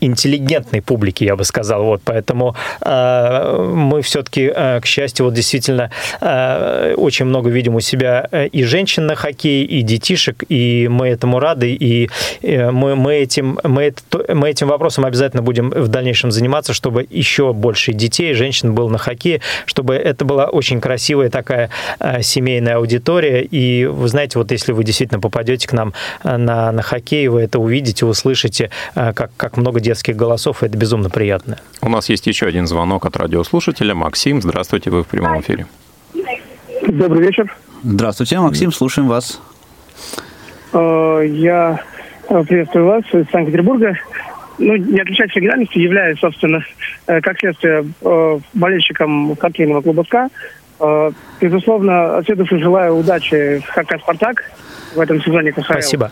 интеллигентной 0.00 0.82
публики, 0.82 1.24
я 1.24 1.36
бы 1.36 1.44
сказал. 1.44 1.84
Вот, 1.84 2.02
поэтому 2.04 2.54
э, 2.80 3.70
мы 3.74 4.02
все-таки, 4.02 4.50
э, 4.54 4.80
к 4.80 4.86
счастью, 4.86 5.26
вот 5.26 5.34
действительно 5.34 5.90
э, 6.20 6.94
очень 6.96 7.26
много 7.26 7.50
видим 7.50 7.74
у 7.74 7.80
себя 7.80 8.28
э, 8.30 8.46
и 8.46 8.64
женщин 8.64 9.06
на 9.06 9.14
хоккее, 9.14 9.64
и 9.64 9.82
детишек, 9.82 10.44
и 10.48 10.88
мы 10.88 11.08
этому 11.08 11.40
рады, 11.40 11.72
и 11.72 12.08
э, 12.42 12.70
мы, 12.70 12.96
мы, 12.96 13.14
этим, 13.14 13.58
мы, 13.64 13.84
это, 13.84 14.34
мы 14.34 14.50
этим 14.50 14.68
вопросом 14.68 15.04
обязательно 15.04 15.42
будем 15.42 15.70
в 15.70 15.88
дальнейшем 15.88 16.30
заниматься, 16.30 16.72
чтобы 16.72 17.06
еще 17.10 17.52
больше 17.52 17.92
детей, 17.92 18.34
женщин 18.34 18.74
было 18.74 18.88
на 18.88 18.98
хоккее, 18.98 19.40
чтобы 19.66 19.94
это 19.94 20.24
была 20.24 20.46
очень 20.46 20.80
красивая 20.80 21.30
такая 21.30 21.70
э, 22.00 22.22
семейная 22.22 22.76
аудитория. 22.76 23.42
И 23.42 23.86
вы 23.86 24.08
знаете, 24.08 24.38
вот 24.38 24.50
если 24.52 24.72
вы 24.72 24.84
действительно 24.84 25.20
попадете 25.20 25.68
к 25.68 25.72
нам 25.72 25.92
э, 26.24 26.36
на, 26.36 26.72
на 26.72 26.82
хоккей, 26.82 27.28
вы 27.28 27.42
это 27.42 27.58
увидите, 27.58 28.06
услышите, 28.06 28.70
э, 28.94 29.12
как, 29.12 29.30
как 29.36 29.56
много 29.56 29.80
детских 29.88 30.16
голосов, 30.16 30.62
и 30.62 30.66
это 30.66 30.76
безумно 30.76 31.08
приятно. 31.08 31.56
У 31.80 31.88
нас 31.88 32.10
есть 32.10 32.26
еще 32.26 32.46
один 32.46 32.66
звонок 32.66 33.06
от 33.06 33.16
радиослушателя. 33.16 33.94
Максим, 33.94 34.42
здравствуйте, 34.42 34.90
вы 34.90 35.02
в 35.02 35.06
прямом 35.06 35.40
эфире. 35.40 35.66
Добрый 36.86 37.22
вечер. 37.22 37.56
Здравствуйте, 37.82 38.38
Максим, 38.38 38.70
слушаем 38.70 39.08
вас. 39.08 39.40
Э, 40.74 41.22
я 41.26 41.80
э, 42.28 42.44
приветствую 42.44 42.84
вас 42.84 43.02
из 43.14 43.30
Санкт-Петербурга. 43.30 43.96
Ну, 44.58 44.76
не 44.76 45.00
отличать 45.00 45.34
оригинальности, 45.34 45.78
являюсь, 45.78 46.18
собственно, 46.18 46.62
э, 47.06 47.20
как 47.22 47.38
следствие, 47.38 47.86
болельщиком 48.52 49.36
хоккейного 49.36 49.80
клуба 49.80 50.02
СКА. 50.02 50.28
Безусловно, 51.40 52.18
от 52.18 52.26
желаю 52.26 52.96
удачи 52.96 53.62
в 53.66 53.70
ХК 53.70 53.98
«Спартак» 54.02 54.44
в 54.94 55.00
этом 55.00 55.22
сезоне 55.22 55.52
КХЛ. 55.52 55.72
Спасибо. 55.72 56.10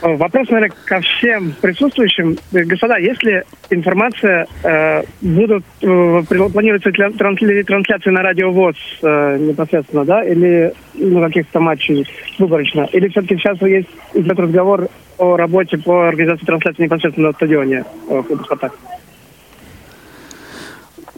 Э, 0.00 0.14
вопрос, 0.14 0.48
наверное, 0.48 0.74
ко 0.84 1.00
всем 1.00 1.52
присутствующим. 1.60 2.36
Э, 2.52 2.64
господа, 2.64 2.98
если 2.98 3.44
информация 3.70 4.46
э, 4.62 5.02
будут 5.20 5.64
э, 5.82 6.22
планируется 6.52 6.90
трансли, 6.92 7.62
трансляции 7.62 8.10
на 8.10 8.22
радио 8.22 8.52
ВОЗ 8.52 8.76
э, 9.02 9.38
непосредственно, 9.38 10.04
да, 10.04 10.22
или 10.24 10.72
ну, 10.94 11.20
каких-то 11.20 11.60
матчей 11.60 12.06
выборочно, 12.38 12.88
или 12.92 13.08
все-таки 13.08 13.36
сейчас 13.36 13.60
есть 13.62 13.88
идет 14.14 14.38
разговор 14.38 14.88
о 15.18 15.36
работе 15.36 15.78
по 15.78 16.08
организации 16.08 16.46
трансляции 16.46 16.84
непосредственно 16.84 17.28
на 17.28 17.32
стадионе 17.34 17.84
э, 18.08 18.22
«Спартак»? 18.44 18.72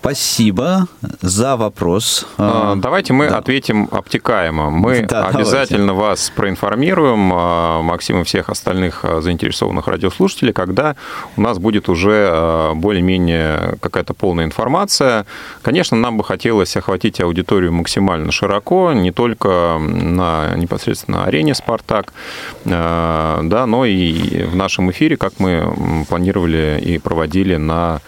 Спасибо 0.00 0.88
за 1.20 1.56
вопрос. 1.56 2.26
А, 2.38 2.74
давайте 2.74 3.12
мы 3.12 3.28
да. 3.28 3.36
ответим 3.36 3.86
обтекаемо. 3.92 4.70
Мы 4.70 5.02
да, 5.02 5.26
обязательно 5.26 5.88
давайте. 5.88 6.08
вас 6.08 6.32
проинформируем, 6.34 7.30
а, 7.34 7.82
Максим 7.82 8.22
и 8.22 8.24
всех 8.24 8.48
остальных 8.48 9.04
а, 9.04 9.20
заинтересованных 9.20 9.86
радиослушателей, 9.88 10.54
когда 10.54 10.96
у 11.36 11.42
нас 11.42 11.58
будет 11.58 11.90
уже 11.90 12.72
более-менее 12.76 13.76
какая-то 13.82 14.14
полная 14.14 14.46
информация. 14.46 15.26
Конечно, 15.60 15.98
нам 15.98 16.16
бы 16.16 16.24
хотелось 16.24 16.74
охватить 16.78 17.20
аудиторию 17.20 17.70
максимально 17.72 18.32
широко, 18.32 18.94
не 18.94 19.12
только 19.12 19.76
на 19.78 20.54
непосредственно 20.56 21.24
арене 21.24 21.54
«Спартак», 21.54 22.14
да, 22.64 23.64
но 23.66 23.84
и 23.84 24.44
в 24.44 24.56
нашем 24.56 24.90
эфире, 24.92 25.18
как 25.18 25.34
мы 25.38 26.06
планировали 26.08 26.80
и 26.82 26.98
проводили 26.98 27.56
на 27.56 28.00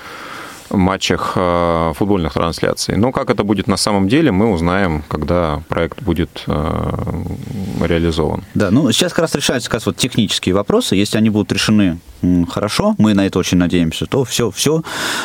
матчах 0.72 1.32
э, 1.36 1.92
футбольных 1.94 2.34
трансляций. 2.34 2.96
Но 2.96 3.12
как 3.12 3.30
это 3.30 3.44
будет 3.44 3.66
на 3.66 3.76
самом 3.76 4.08
деле, 4.08 4.32
мы 4.32 4.50
узнаем, 4.50 5.02
когда 5.08 5.62
проект 5.68 6.02
будет 6.02 6.44
э, 6.46 7.24
реализован. 7.80 8.44
Да, 8.54 8.70
ну 8.70 8.90
сейчас 8.92 9.12
как 9.12 9.22
раз 9.22 9.34
решаются 9.34 9.68
как 9.68 9.74
раз 9.74 9.86
вот 9.86 9.96
технические 9.96 10.54
вопросы. 10.54 10.96
Если 10.96 11.18
они 11.18 11.30
будут 11.30 11.52
решены 11.52 11.98
хорошо, 12.50 12.94
мы 12.98 13.14
на 13.14 13.26
это 13.26 13.38
очень 13.38 13.58
надеемся, 13.58 14.06
то 14.06 14.24
все, 14.24 14.50
все, 14.50 14.82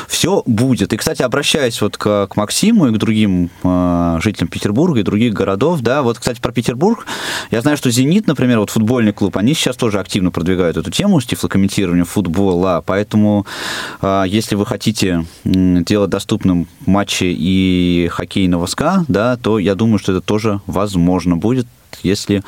все 0.08 0.43
будет. 0.45 0.93
И, 0.93 0.98
кстати, 0.98 1.22
обращаясь 1.22 1.82
вот 1.82 1.98
к, 1.98 2.28
к 2.28 2.36
Максиму 2.36 2.88
и 2.88 2.91
к 2.93 2.98
другим 2.98 3.50
э, 3.64 4.20
жителям 4.22 4.48
Петербурга 4.50 5.00
и 5.00 5.04
других 5.04 5.34
городов, 5.34 5.82
да, 5.82 6.02
вот, 6.02 6.20
кстати, 6.20 6.39
про 6.39 6.52
Петербург, 6.52 7.06
я 7.52 7.62
знаю, 7.62 7.78
что 7.78 7.91
«Зенит», 7.91 8.28
например, 8.28 8.60
вот 8.60 8.72
футбольный 8.72 9.14
клуб, 9.14 9.38
они 9.38 9.54
сейчас 9.54 9.76
тоже 9.76 10.00
активно 10.00 10.32
продвигают 10.32 10.78
эту 10.78 10.91
тему 10.91 11.20
с 11.20 11.26
тифлокомментированием 11.26 12.06
футбола, 12.06 12.84
поэтому 12.86 13.45
э, 14.02 14.24
если 14.28 14.56
вы 14.56 14.66
хотите 14.66 15.26
делать 15.44 16.10
доступным 16.10 16.68
матчи 16.86 17.26
и 17.26 18.10
хоккей 18.12 18.48
на 18.48 18.64
ВСК, 18.66 18.84
да, 19.08 19.38
то 19.38 19.60
я 19.60 19.76
думаю, 19.76 20.00
что 20.00 20.12
это 20.12 20.22
тоже 20.22 20.62
возможно 20.68 21.38
будет, 21.38 21.68
если 22.04 22.44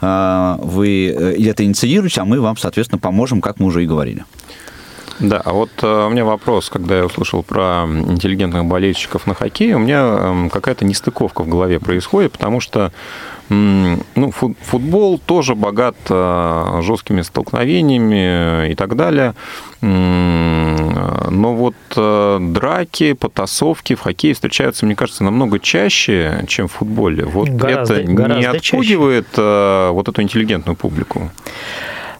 э, 0.00 0.56
вы 0.60 1.06
это 1.08 1.64
инициируете, 1.64 2.20
а 2.20 2.24
мы 2.24 2.40
вам, 2.40 2.56
соответственно, 2.56 2.98
поможем, 2.98 3.40
как 3.40 3.60
мы 3.60 3.66
уже 3.66 3.84
и 3.84 3.86
говорили. 3.86 4.24
Да, 5.20 5.42
а 5.44 5.52
вот 5.52 5.70
э, 5.82 6.06
у 6.06 6.10
меня 6.10 6.24
вопрос, 6.24 6.70
когда 6.70 6.96
я 6.96 7.04
услышал 7.04 7.42
про 7.42 7.84
интеллигентных 7.86 8.64
болельщиков 8.64 9.26
на 9.26 9.34
хоккее, 9.34 9.76
у 9.76 9.78
меня 9.78 10.00
эм, 10.00 10.50
какая-то 10.50 10.86
нестыковка 10.86 11.42
в 11.42 11.48
голове 11.48 11.78
происходит, 11.78 12.32
потому 12.32 12.60
что 12.60 12.90
ну, 13.50 14.30
футбол 14.30 15.18
тоже 15.18 15.56
богат 15.56 15.96
э, 16.08 16.80
жесткими 16.82 17.22
столкновениями 17.22 18.70
и 18.70 18.74
так 18.76 18.94
далее. 18.94 19.34
Но 21.30 21.54
вот 21.54 21.74
э, 21.96 22.38
драки, 22.40 23.12
потасовки 23.12 23.94
в 23.94 24.00
хоккее 24.00 24.34
встречаются, 24.34 24.86
мне 24.86 24.94
кажется, 24.94 25.24
намного 25.24 25.58
чаще, 25.58 26.44
чем 26.48 26.68
в 26.68 26.72
футболе. 26.72 27.24
Вот 27.24 27.48
гораздо, 27.48 27.94
это 27.94 28.10
не 28.10 28.44
отпугивает 28.44 29.26
чаще. 29.32 29.90
вот 29.92 30.08
эту 30.08 30.22
интеллигентную 30.22 30.76
публику? 30.76 31.30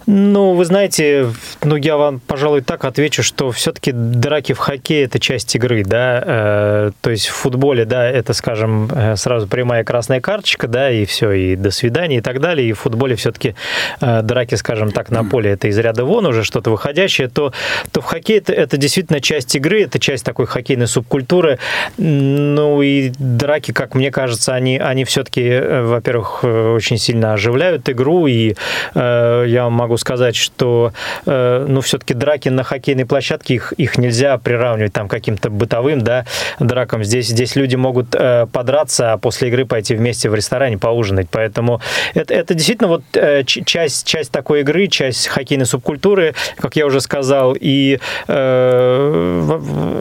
Ну, 0.06 0.54
вы 0.54 0.64
знаете, 0.64 1.28
ну, 1.62 1.76
я 1.76 1.96
вам, 1.96 2.20
пожалуй, 2.20 2.62
так 2.62 2.84
отвечу, 2.84 3.22
что 3.22 3.50
все-таки 3.50 3.92
драки 3.92 4.54
в 4.54 4.58
хоккее– 4.58 5.04
это 5.04 5.18
часть 5.18 5.54
игры, 5.54 5.84
да, 5.84 6.22
э, 6.24 6.90
то 7.02 7.10
есть 7.10 7.28
в 7.28 7.34
футболе, 7.34 7.84
да, 7.84 8.08
это, 8.08 8.32
скажем, 8.32 8.88
э, 8.90 9.16
сразу 9.16 9.46
прямая 9.46 9.84
красная 9.84 10.20
карточка, 10.20 10.68
да, 10.68 10.90
и 10.90 11.04
все, 11.04 11.32
и 11.32 11.56
до 11.56 11.70
свидания 11.70 12.18
и 12.18 12.20
так 12.22 12.40
далее, 12.40 12.68
и 12.68 12.72
в 12.72 12.80
футболе 12.80 13.14
все-таки 13.14 13.54
э, 14.00 14.22
драки, 14.22 14.54
скажем 14.54 14.90
так, 14.90 15.10
на 15.10 15.22
поле– 15.22 15.50
это 15.52 15.68
из 15.68 15.78
ряда 15.78 16.04
вон 16.04 16.24
уже 16.26 16.44
что-то 16.44 16.70
выходящее, 16.70 17.28
то, 17.28 17.52
то 17.92 18.00
в 18.00 18.04
хоккее 18.04 18.38
это, 18.38 18.54
это 18.54 18.76
действительно 18.78 19.20
часть 19.20 19.54
игры, 19.54 19.82
это 19.82 19.98
часть 19.98 20.24
такой 20.24 20.46
хоккейной 20.46 20.86
субкультуры, 20.86 21.58
ну, 21.98 22.80
и 22.80 23.12
драки, 23.18 23.72
как 23.72 23.94
мне 23.94 24.10
кажется, 24.10 24.54
они, 24.54 24.78
они 24.78 25.04
все-таки, 25.04 25.60
во-первых, 25.82 26.42
очень 26.42 26.96
сильно 26.96 27.34
оживляют 27.34 27.88
игру, 27.90 28.26
и 28.26 28.54
я 28.94 29.64
вам 29.64 29.74
могу 29.74 29.89
могу 29.90 29.98
сказать, 29.98 30.36
что, 30.36 30.92
э, 31.26 31.66
ну, 31.68 31.80
все-таки 31.80 32.14
драки 32.14 32.48
на 32.48 32.62
хоккейной 32.62 33.06
площадке, 33.06 33.54
их, 33.54 33.72
их 33.72 33.98
нельзя 33.98 34.38
приравнивать 34.38 34.92
там 34.92 35.08
каким-то 35.08 35.50
бытовым, 35.50 36.00
да, 36.00 36.26
дракам. 36.60 37.02
Здесь, 37.02 37.26
здесь 37.26 37.56
люди 37.56 37.74
могут 37.74 38.14
э, 38.14 38.46
подраться, 38.52 39.12
а 39.12 39.18
после 39.18 39.48
игры 39.48 39.66
пойти 39.66 39.96
вместе 39.96 40.30
в 40.30 40.34
ресторане 40.36 40.78
поужинать. 40.78 41.26
Поэтому 41.28 41.80
это, 42.14 42.32
это 42.32 42.54
действительно 42.54 42.88
вот 42.88 43.02
э, 43.14 43.42
часть, 43.44 44.06
часть 44.06 44.30
такой 44.30 44.60
игры, 44.60 44.86
часть 44.86 45.26
хоккейной 45.26 45.66
субкультуры, 45.66 46.34
как 46.56 46.76
я 46.76 46.86
уже 46.86 47.00
сказал, 47.00 47.56
и, 47.60 47.98
э, 48.28 49.58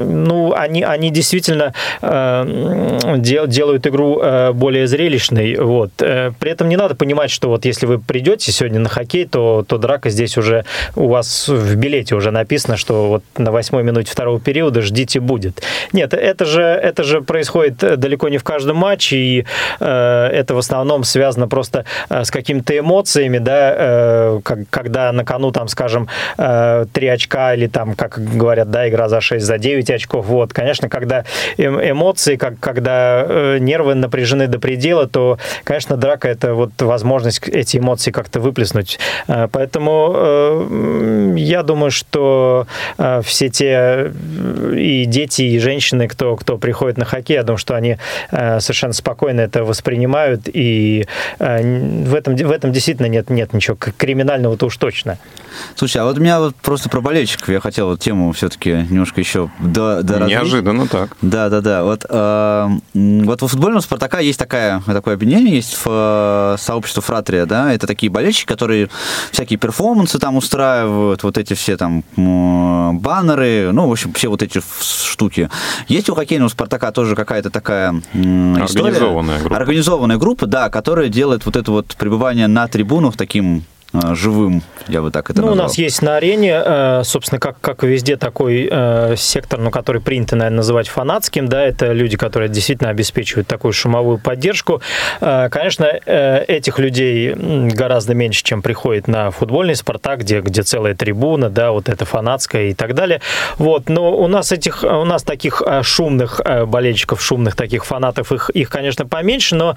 ну, 0.07 0.53
они, 0.53 0.83
они 0.83 1.09
действительно 1.09 1.73
э, 2.03 3.15
дел, 3.17 3.47
делают 3.47 3.87
игру 3.87 4.19
э, 4.21 4.51
более 4.51 4.85
зрелищной, 4.85 5.55
вот. 5.55 5.89
Э, 5.99 6.31
при 6.39 6.51
этом 6.51 6.69
не 6.69 6.77
надо 6.77 6.93
понимать, 6.93 7.31
что 7.31 7.49
вот 7.49 7.65
если 7.65 7.87
вы 7.87 7.97
придете 7.97 8.51
сегодня 8.51 8.79
на 8.79 8.89
хоккей, 8.89 9.25
то, 9.25 9.65
то 9.67 9.78
драка 9.79 10.09
здесь 10.09 10.37
уже 10.37 10.65
у 10.95 11.07
вас 11.07 11.47
в 11.47 11.75
билете 11.75 12.15
уже 12.15 12.31
написано, 12.31 12.77
что 12.77 13.07
вот 13.07 13.23
на 13.37 13.51
восьмой 13.51 13.83
минуте 13.83 14.11
второго 14.11 14.39
периода 14.39 14.81
ждите 14.81 15.19
будет. 15.19 15.61
Нет, 15.93 16.13
это 16.13 16.45
же, 16.45 16.61
это 16.61 17.03
же 17.03 17.21
происходит 17.21 17.77
далеко 17.77 18.29
не 18.29 18.37
в 18.37 18.43
каждом 18.43 18.77
матче, 18.77 19.17
и 19.17 19.45
э, 19.79 20.29
это 20.33 20.55
в 20.55 20.57
основном 20.57 21.03
связано 21.03 21.47
просто 21.47 21.85
э, 22.09 22.23
с 22.23 22.31
какими-то 22.31 22.77
эмоциями, 22.77 23.37
да, 23.39 23.73
э, 23.75 24.39
как, 24.43 24.59
когда 24.69 25.11
на 25.11 25.25
кону, 25.25 25.51
там, 25.51 25.67
скажем, 25.67 26.07
э, 26.37 26.85
3 26.91 27.07
очка 27.07 27.53
или 27.55 27.67
там, 27.67 27.95
как 27.95 28.19
говорят, 28.19 28.69
да, 28.71 28.87
игра 28.89 29.09
за 29.09 29.21
6, 29.21 29.45
за 29.45 29.57
9 29.57 29.89
очков, 29.89 30.25
вот, 30.25 30.53
конечно, 30.53 30.89
когда 30.89 31.25
эм, 31.57 31.79
эмоции, 31.79 32.35
как, 32.35 32.59
когда 32.59 33.25
э, 33.27 33.57
нервы 33.59 33.95
напряжены 33.95 34.47
до 34.47 34.59
предела, 34.59 35.07
то, 35.07 35.37
конечно, 35.63 35.97
драка– 35.97 36.27
это 36.29 36.53
вот 36.53 36.71
возможность 36.81 37.47
эти 37.47 37.77
эмоции 37.77 38.11
как-то 38.11 38.39
выплеснуть. 38.39 38.99
Э, 39.27 39.47
поэтому 39.69 40.13
э, 40.15 41.35
я 41.37 41.63
думаю, 41.63 41.91
что 41.91 42.65
э, 42.97 43.21
все 43.23 43.49
те 43.49 44.11
и 44.75 45.05
дети, 45.05 45.43
и 45.43 45.59
женщины, 45.59 46.07
кто, 46.07 46.35
кто 46.35 46.57
приходит 46.57 46.97
на 46.97 47.05
хоккей, 47.05 47.35
я 47.35 47.43
думаю, 47.43 47.57
что 47.57 47.75
они 47.75 47.97
совершенно 48.31 48.93
спокойно 48.93 49.41
это 49.41 49.63
воспринимают, 49.63 50.41
и 50.51 51.05
в 51.39 52.15
этом, 52.15 52.35
в 52.35 52.51
этом 52.51 52.71
действительно 52.71 53.07
нет, 53.07 53.29
нет 53.29 53.53
ничего 53.53 53.75
криминального-то 53.75 54.65
уж 54.67 54.77
точно. 54.77 55.17
Слушай, 55.75 56.01
а 56.01 56.05
вот 56.05 56.17
у 56.17 56.21
меня 56.21 56.39
вот 56.39 56.55
просто 56.55 56.89
про 56.89 57.01
болельщиков, 57.01 57.49
я 57.49 57.59
хотел 57.59 57.87
вот 57.89 57.99
тему 57.99 58.31
все-таки 58.31 58.71
немножко 58.89 59.19
еще 59.19 59.49
до, 59.59 60.01
до 60.03 60.19
Неожиданно 60.25 60.87
так. 60.87 61.15
Да, 61.21 61.49
да, 61.49 61.61
да. 61.61 61.83
Вот, 61.83 62.05
э, 62.09 62.67
вот 62.93 63.41
во 63.41 63.47
футбольном 63.47 63.81
Спартака 63.81 64.19
есть 64.19 64.39
такая, 64.39 64.81
такое 64.85 65.15
объединение, 65.15 65.55
есть 65.55 65.77
в, 65.83 66.55
сообщество 66.59 67.01
Фратрия, 67.01 67.45
да, 67.45 67.73
это 67.73 67.87
такие 67.87 68.11
болельщики, 68.11 68.45
которые 68.45 68.89
всякие 69.31 69.58
перформансы 69.59 70.19
там 70.19 70.37
устраивают, 70.37 71.23
вот 71.23 71.37
эти 71.37 71.53
все 71.53 71.77
там 71.77 72.03
баннеры, 72.15 73.71
ну, 73.71 73.87
в 73.87 73.91
общем, 73.91 74.13
все 74.13 74.29
вот 74.29 74.41
эти 74.41 74.61
штуки. 74.81 75.49
Есть 75.87 76.09
у 76.09 76.15
хоккейного 76.15 76.49
Спартака 76.49 76.91
тоже 76.91 77.15
какая-то 77.15 77.49
такая 77.49 77.93
история. 77.93 78.63
Организованная 78.63 79.39
группа. 79.39 79.55
Организованная 79.55 80.17
группа, 80.17 80.47
да, 80.47 80.69
которая 80.69 81.09
делает 81.09 81.45
вот 81.45 81.55
это 81.55 81.71
вот 81.71 81.95
пребывание 81.97 82.47
на 82.47 82.67
трибунах 82.67 83.17
таким 83.17 83.63
живым, 83.93 84.61
я 84.87 85.01
бы 85.01 85.11
так 85.11 85.29
это 85.29 85.41
ну, 85.41 85.47
назвал. 85.47 85.65
У 85.65 85.67
нас 85.67 85.77
есть 85.77 86.01
на 86.01 86.17
арене, 86.17 86.61
э, 86.63 87.01
собственно, 87.03 87.39
как, 87.39 87.59
как 87.59 87.83
везде 87.83 88.17
такой 88.17 88.67
э, 88.71 89.15
сектор, 89.17 89.59
ну, 89.59 89.71
который 89.71 90.01
принято, 90.01 90.35
наверное, 90.35 90.57
называть 90.57 90.87
фанатским, 90.87 91.47
да, 91.47 91.63
это 91.63 91.91
люди, 91.91 92.17
которые 92.17 92.49
действительно 92.49 92.89
обеспечивают 92.89 93.47
такую 93.47 93.73
шумовую 93.73 94.17
поддержку. 94.17 94.81
Конечно, 95.19 95.85
этих 95.85 96.79
людей 96.79 97.33
гораздо 97.33 98.13
меньше, 98.13 98.43
чем 98.43 98.61
приходит 98.61 99.07
на 99.07 99.31
футбольный 99.31 99.75
«Спартак», 99.75 100.19
где, 100.19 100.41
где 100.41 100.63
целая 100.63 100.95
трибуна, 100.95 101.49
да, 101.49 101.71
вот 101.71 101.89
это 101.89 102.05
фанатская 102.05 102.69
и 102.69 102.73
так 102.73 102.95
далее. 102.95 103.21
Вот, 103.57 103.89
но 103.89 104.15
у 104.15 104.27
нас 104.27 104.51
этих, 104.51 104.83
у 104.83 105.05
нас 105.05 105.23
таких 105.23 105.61
шумных 105.81 106.41
болельщиков, 106.67 107.21
шумных 107.21 107.55
таких 107.55 107.85
фанатов, 107.85 108.31
их, 108.31 108.49
их 108.51 108.69
конечно, 108.69 109.05
поменьше, 109.05 109.55
но, 109.55 109.75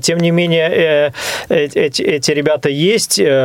тем 0.00 0.18
не 0.18 0.30
менее, 0.30 1.12
эти, 1.48 2.02
эти 2.02 2.30
ребята 2.32 2.68
есть, 2.68 3.20
Э, 3.20 3.39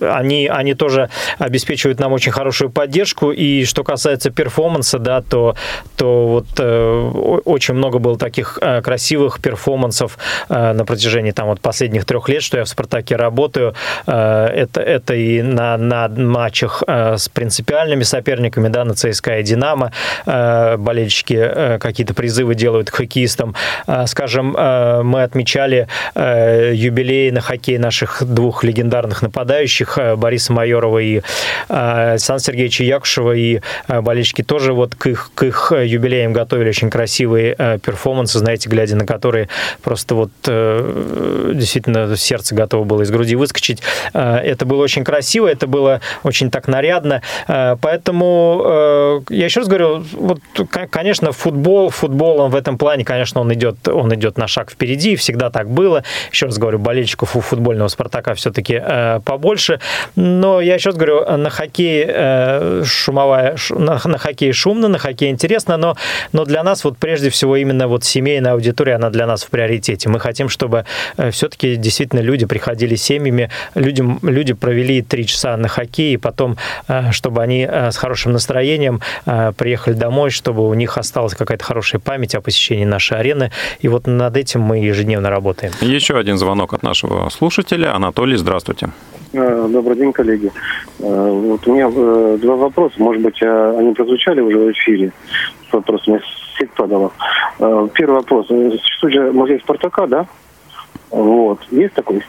они, 0.00 0.48
они 0.48 0.74
тоже 0.74 1.08
обеспечивают 1.38 2.00
нам 2.00 2.12
очень 2.12 2.32
хорошую 2.32 2.70
поддержку. 2.70 3.30
И 3.30 3.64
что 3.64 3.84
касается 3.84 4.30
перформанса, 4.30 4.98
да, 4.98 5.22
то, 5.22 5.54
то 5.96 6.28
вот 6.28 6.46
э, 6.58 7.10
очень 7.44 7.74
много 7.74 7.98
было 7.98 8.18
таких 8.18 8.58
э, 8.60 8.82
красивых 8.82 9.40
перформансов 9.40 10.18
на 10.48 10.84
протяжении 10.84 11.30
там 11.30 11.48
вот 11.48 11.60
последних 11.60 12.04
трех 12.04 12.28
лет, 12.28 12.42
что 12.42 12.58
я 12.58 12.64
в 12.64 12.68
«Спартаке» 12.68 13.16
работаю. 13.16 13.74
Это, 14.06 14.80
это 14.80 15.14
и 15.14 15.42
на, 15.42 15.76
на 15.76 16.08
матчах 16.08 16.82
с 16.86 17.28
принципиальными 17.28 18.02
соперниками, 18.02 18.68
да, 18.68 18.84
на 18.84 18.94
ЦСКА 18.94 19.38
и 19.38 19.42
«Динамо» 19.42 19.92
болельщики 20.24 21.78
какие-то 21.78 22.14
призывы 22.14 22.54
делают 22.54 22.90
к 22.90 22.94
хоккеистам. 22.96 23.54
Скажем, 24.06 24.52
мы 24.52 25.22
отмечали 25.22 25.88
юбилей 26.14 27.30
на 27.30 27.40
хоккей 27.40 27.78
наших 27.78 28.22
двух 28.40 28.64
легендарных 28.64 29.20
нападающих, 29.20 29.98
э, 29.98 30.16
Бориса 30.16 30.54
Майорова 30.54 30.98
и 30.98 31.18
э, 31.18 31.22
Александра 32.12 32.42
Сергеевича 32.42 32.84
Якушева, 32.84 33.32
и 33.32 33.60
э, 33.86 34.00
болельщики 34.00 34.42
тоже 34.42 34.72
вот 34.72 34.94
к 34.94 35.08
их, 35.08 35.30
к 35.34 35.42
их 35.42 35.72
юбилеям 35.72 36.32
готовили 36.32 36.70
очень 36.70 36.88
красивые 36.88 37.54
перформансы, 37.84 38.38
знаете, 38.38 38.70
глядя 38.70 38.96
на 38.96 39.04
которые 39.04 39.48
просто 39.82 40.14
вот 40.14 40.30
действительно 40.44 42.16
сердце 42.16 42.54
готово 42.54 42.84
было 42.84 43.02
из 43.02 43.10
груди 43.10 43.36
выскочить. 43.36 43.82
Это 44.12 44.64
было 44.64 44.82
очень 44.82 45.04
красиво, 45.04 45.46
это 45.46 45.66
было 45.66 46.00
очень 46.22 46.50
так 46.50 46.68
нарядно, 46.68 47.22
поэтому 47.46 49.22
я 49.28 49.44
еще 49.44 49.60
раз 49.60 49.68
говорю, 49.68 50.04
вот, 50.12 50.40
конечно, 50.90 51.32
футбол, 51.32 51.90
футболом 51.90 52.50
в 52.50 52.56
этом 52.56 52.78
плане, 52.78 53.04
конечно, 53.04 53.40
он 53.40 53.52
идет, 53.52 53.88
он 53.88 54.14
идет 54.14 54.38
на 54.38 54.46
шаг 54.46 54.70
впереди, 54.70 55.16
всегда 55.16 55.50
так 55.50 55.68
было. 55.68 56.04
Еще 56.32 56.46
раз 56.46 56.58
говорю, 56.58 56.78
болельщиков 56.78 57.36
у 57.36 57.40
футбольного 57.40 57.88
«Спартака» 57.88 58.29
Спартака 58.30 58.34
все-таки 58.34 58.80
э, 58.82 59.20
побольше. 59.24 59.80
Но 60.16 60.60
я 60.60 60.78
раз 60.84 60.94
говорю, 60.94 61.24
на 61.36 61.50
хоккее 61.50 62.06
э, 62.08 62.82
шумовая, 62.84 63.56
на, 63.70 64.00
на 64.04 64.18
хоккее 64.18 64.52
шумно, 64.52 64.88
на 64.88 64.98
хоккее 64.98 65.30
интересно, 65.30 65.76
но, 65.76 65.96
но 66.32 66.44
для 66.44 66.62
нас 66.62 66.84
вот 66.84 66.96
прежде 66.98 67.30
всего 67.30 67.56
именно 67.56 67.88
вот 67.88 68.04
семейная 68.04 68.52
аудитория, 68.52 68.96
она 68.96 69.10
для 69.10 69.26
нас 69.26 69.44
в 69.44 69.50
приоритете. 69.50 70.08
Мы 70.08 70.20
хотим, 70.20 70.48
чтобы 70.48 70.84
э, 71.16 71.30
все-таки 71.30 71.76
действительно 71.76 72.20
люди 72.20 72.46
приходили 72.46 72.96
семьями, 72.96 73.50
людям, 73.74 74.18
люди 74.22 74.52
провели 74.52 75.02
три 75.02 75.26
часа 75.26 75.56
на 75.56 75.68
хоккее, 75.68 76.14
и 76.14 76.16
потом, 76.16 76.56
чтобы 77.10 77.42
они 77.42 77.64
с 77.64 77.96
хорошим 77.96 78.32
настроением 78.32 79.00
приехали 79.56 79.94
домой, 79.94 80.30
чтобы 80.30 80.68
у 80.68 80.74
них 80.74 80.98
осталась 80.98 81.34
какая-то 81.34 81.64
хорошая 81.64 82.00
память 82.00 82.34
о 82.34 82.40
посещении 82.40 82.84
нашей 82.84 83.18
арены. 83.18 83.50
И 83.80 83.88
вот 83.88 84.06
над 84.06 84.36
этим 84.36 84.60
мы 84.60 84.78
ежедневно 84.78 85.30
работаем. 85.30 85.72
Еще 85.80 86.18
один 86.18 86.38
звонок 86.38 86.72
от 86.72 86.82
нашего 86.82 87.28
слушателя. 87.30 87.94
Она 87.94 88.12
Анатолий, 88.20 88.36
здравствуйте. 88.36 88.90
Э, 89.32 89.66
добрый 89.70 89.96
день, 89.96 90.12
коллеги. 90.12 90.52
Э, 90.98 91.30
вот 91.30 91.66
у 91.66 91.72
меня 91.72 91.90
э, 91.90 92.38
два 92.38 92.56
вопроса. 92.56 92.96
Может 92.98 93.22
быть, 93.22 93.42
они 93.42 93.94
прозвучали 93.94 94.42
уже 94.42 94.58
в 94.58 94.70
эфире. 94.72 95.10
Вопрос 95.72 96.06
мне 96.06 96.20
сеть 96.58 96.70
подала. 96.72 97.12
Первый 97.58 98.16
вопрос. 98.16 98.48
Существует 98.48 99.14
же 99.14 99.32
музей 99.32 99.58
Спартака, 99.60 100.06
да? 100.06 100.26
Вот. 101.08 101.60
Есть 101.70 101.94
такой? 101.94 102.22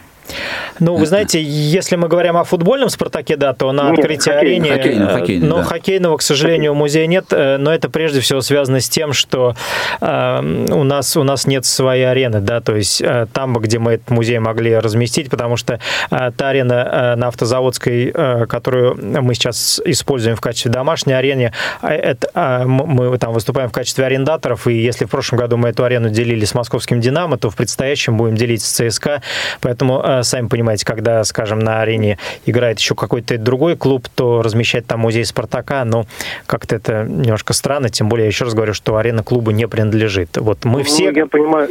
Ну, 0.82 0.96
вы 0.96 1.06
знаете, 1.06 1.40
если 1.42 1.96
мы 1.96 2.08
говорим 2.08 2.38
о 2.38 2.44
футбольном 2.44 2.90
«Спартаке», 2.90 3.38
да, 3.38 3.54
то 3.54 3.72
на 3.72 3.92
открытии 3.92 4.32
арены... 4.32 4.66
Э, 4.66 5.40
но 5.40 5.58
да. 5.58 5.64
хоккейного, 5.64 6.18
к 6.18 6.24
сожалению, 6.24 6.74
музея 6.74 7.06
нет, 7.06 7.26
э, 7.30 7.58
но 7.58 7.72
это 7.72 7.88
прежде 7.88 8.20
всего 8.20 8.42
связано 8.42 8.80
с 8.80 8.90
тем, 8.90 9.14
что 9.14 9.56
э, 10.02 10.66
у, 10.72 10.84
нас, 10.84 11.16
у 11.16 11.24
нас 11.24 11.46
нет 11.46 11.66
своей 11.66 12.06
арены, 12.06 12.42
да, 12.42 12.62
то 12.62 12.76
есть 12.76 13.00
э, 13.00 13.28
там, 13.32 13.54
где 13.58 13.78
мы 13.78 13.94
этот 13.94 14.10
музей 14.10 14.40
могли 14.40 14.76
разместить, 14.76 15.30
потому 15.30 15.56
что 15.56 15.80
э, 16.10 16.32
та 16.36 16.50
арена 16.50 16.74
э, 16.74 17.16
на 17.16 17.28
Автозаводской, 17.28 18.12
э, 18.12 18.46
которую 18.48 18.98
мы 19.22 19.36
сейчас 19.36 19.80
используем 19.86 20.36
в 20.36 20.42
качестве 20.42 20.72
домашней 20.72 21.14
арены, 21.14 21.54
это, 21.84 22.28
э, 22.34 22.66
мы 22.66 23.16
там 23.20 23.34
выступаем 23.34 23.70
в 23.70 23.72
качестве 23.72 24.04
арендаторов, 24.04 24.66
и 24.66 24.74
если 24.74 25.06
в 25.06 25.10
прошлом 25.10 25.38
году 25.38 25.58
мы 25.58 25.70
эту 25.70 25.84
арену 25.84 26.10
делили 26.10 26.44
с 26.44 26.56
московским 26.56 27.02
«Динамо», 27.02 27.38
то 27.38 27.52
в 27.52 27.56
предстоящем 27.56 28.18
будем 28.18 28.36
делить 28.36 28.64
с 28.64 28.72
ЦСКА, 28.72 29.22
поэтому, 29.60 30.02
э, 30.04 30.24
сами 30.24 30.48
понимаете, 30.48 30.71
когда, 30.84 31.24
скажем, 31.24 31.60
на 31.60 31.82
арене 31.82 32.18
играет 32.46 32.80
еще 32.80 32.96
какой-то 32.96 33.38
другой 33.38 33.76
клуб, 33.76 34.08
то 34.14 34.42
размещать 34.42 34.86
там 34.88 35.02
музей 35.02 35.26
Спартака, 35.26 35.84
ну, 35.86 36.06
как-то 36.46 36.76
это 36.76 37.04
немножко 37.04 37.54
странно, 37.54 37.90
тем 37.90 38.10
более, 38.10 38.26
я 38.26 38.28
еще 38.28 38.46
раз 38.46 38.54
говорю, 38.54 38.74
что 38.74 38.98
арена 38.98 39.24
клуба 39.24 39.54
не 39.54 39.68
принадлежит. 39.68 40.38
Вот 40.38 40.66
мы 40.66 40.80
ну, 40.80 40.84
все... 40.84 41.12
Я 41.12 41.26
понимаю. 41.26 41.70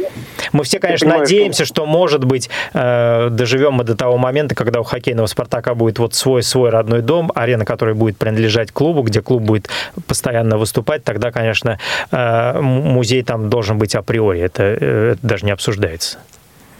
Мы 0.51 0.63
все, 0.63 0.79
конечно, 0.79 1.05
понимаю, 1.05 1.21
надеемся, 1.21 1.65
что... 1.65 1.75
что, 1.75 1.85
может 1.85 2.23
быть, 2.25 2.49
э, 2.73 3.29
доживем 3.31 3.73
мы 3.73 3.83
до 3.83 3.95
того 3.95 4.17
момента, 4.17 4.55
когда 4.55 4.79
у 4.79 4.83
хоккейного 4.83 5.27
Спартака 5.27 5.73
будет 5.73 5.99
вот 5.99 6.13
свой, 6.13 6.43
свой 6.43 6.69
родной 6.69 7.01
дом, 7.01 7.31
арена, 7.35 7.65
которая 7.65 7.95
будет 7.95 8.17
принадлежать 8.17 8.71
клубу, 8.71 9.01
где 9.01 9.21
клуб 9.21 9.41
будет 9.43 9.69
постоянно 10.07 10.57
выступать, 10.57 11.03
тогда, 11.03 11.31
конечно, 11.31 11.79
э, 12.11 12.61
музей 12.61 13.23
там 13.23 13.49
должен 13.49 13.77
быть 13.77 13.95
априори. 13.95 14.41
Это, 14.41 14.63
э, 14.63 15.11
это 15.13 15.27
даже 15.27 15.45
не 15.45 15.51
обсуждается. 15.51 16.17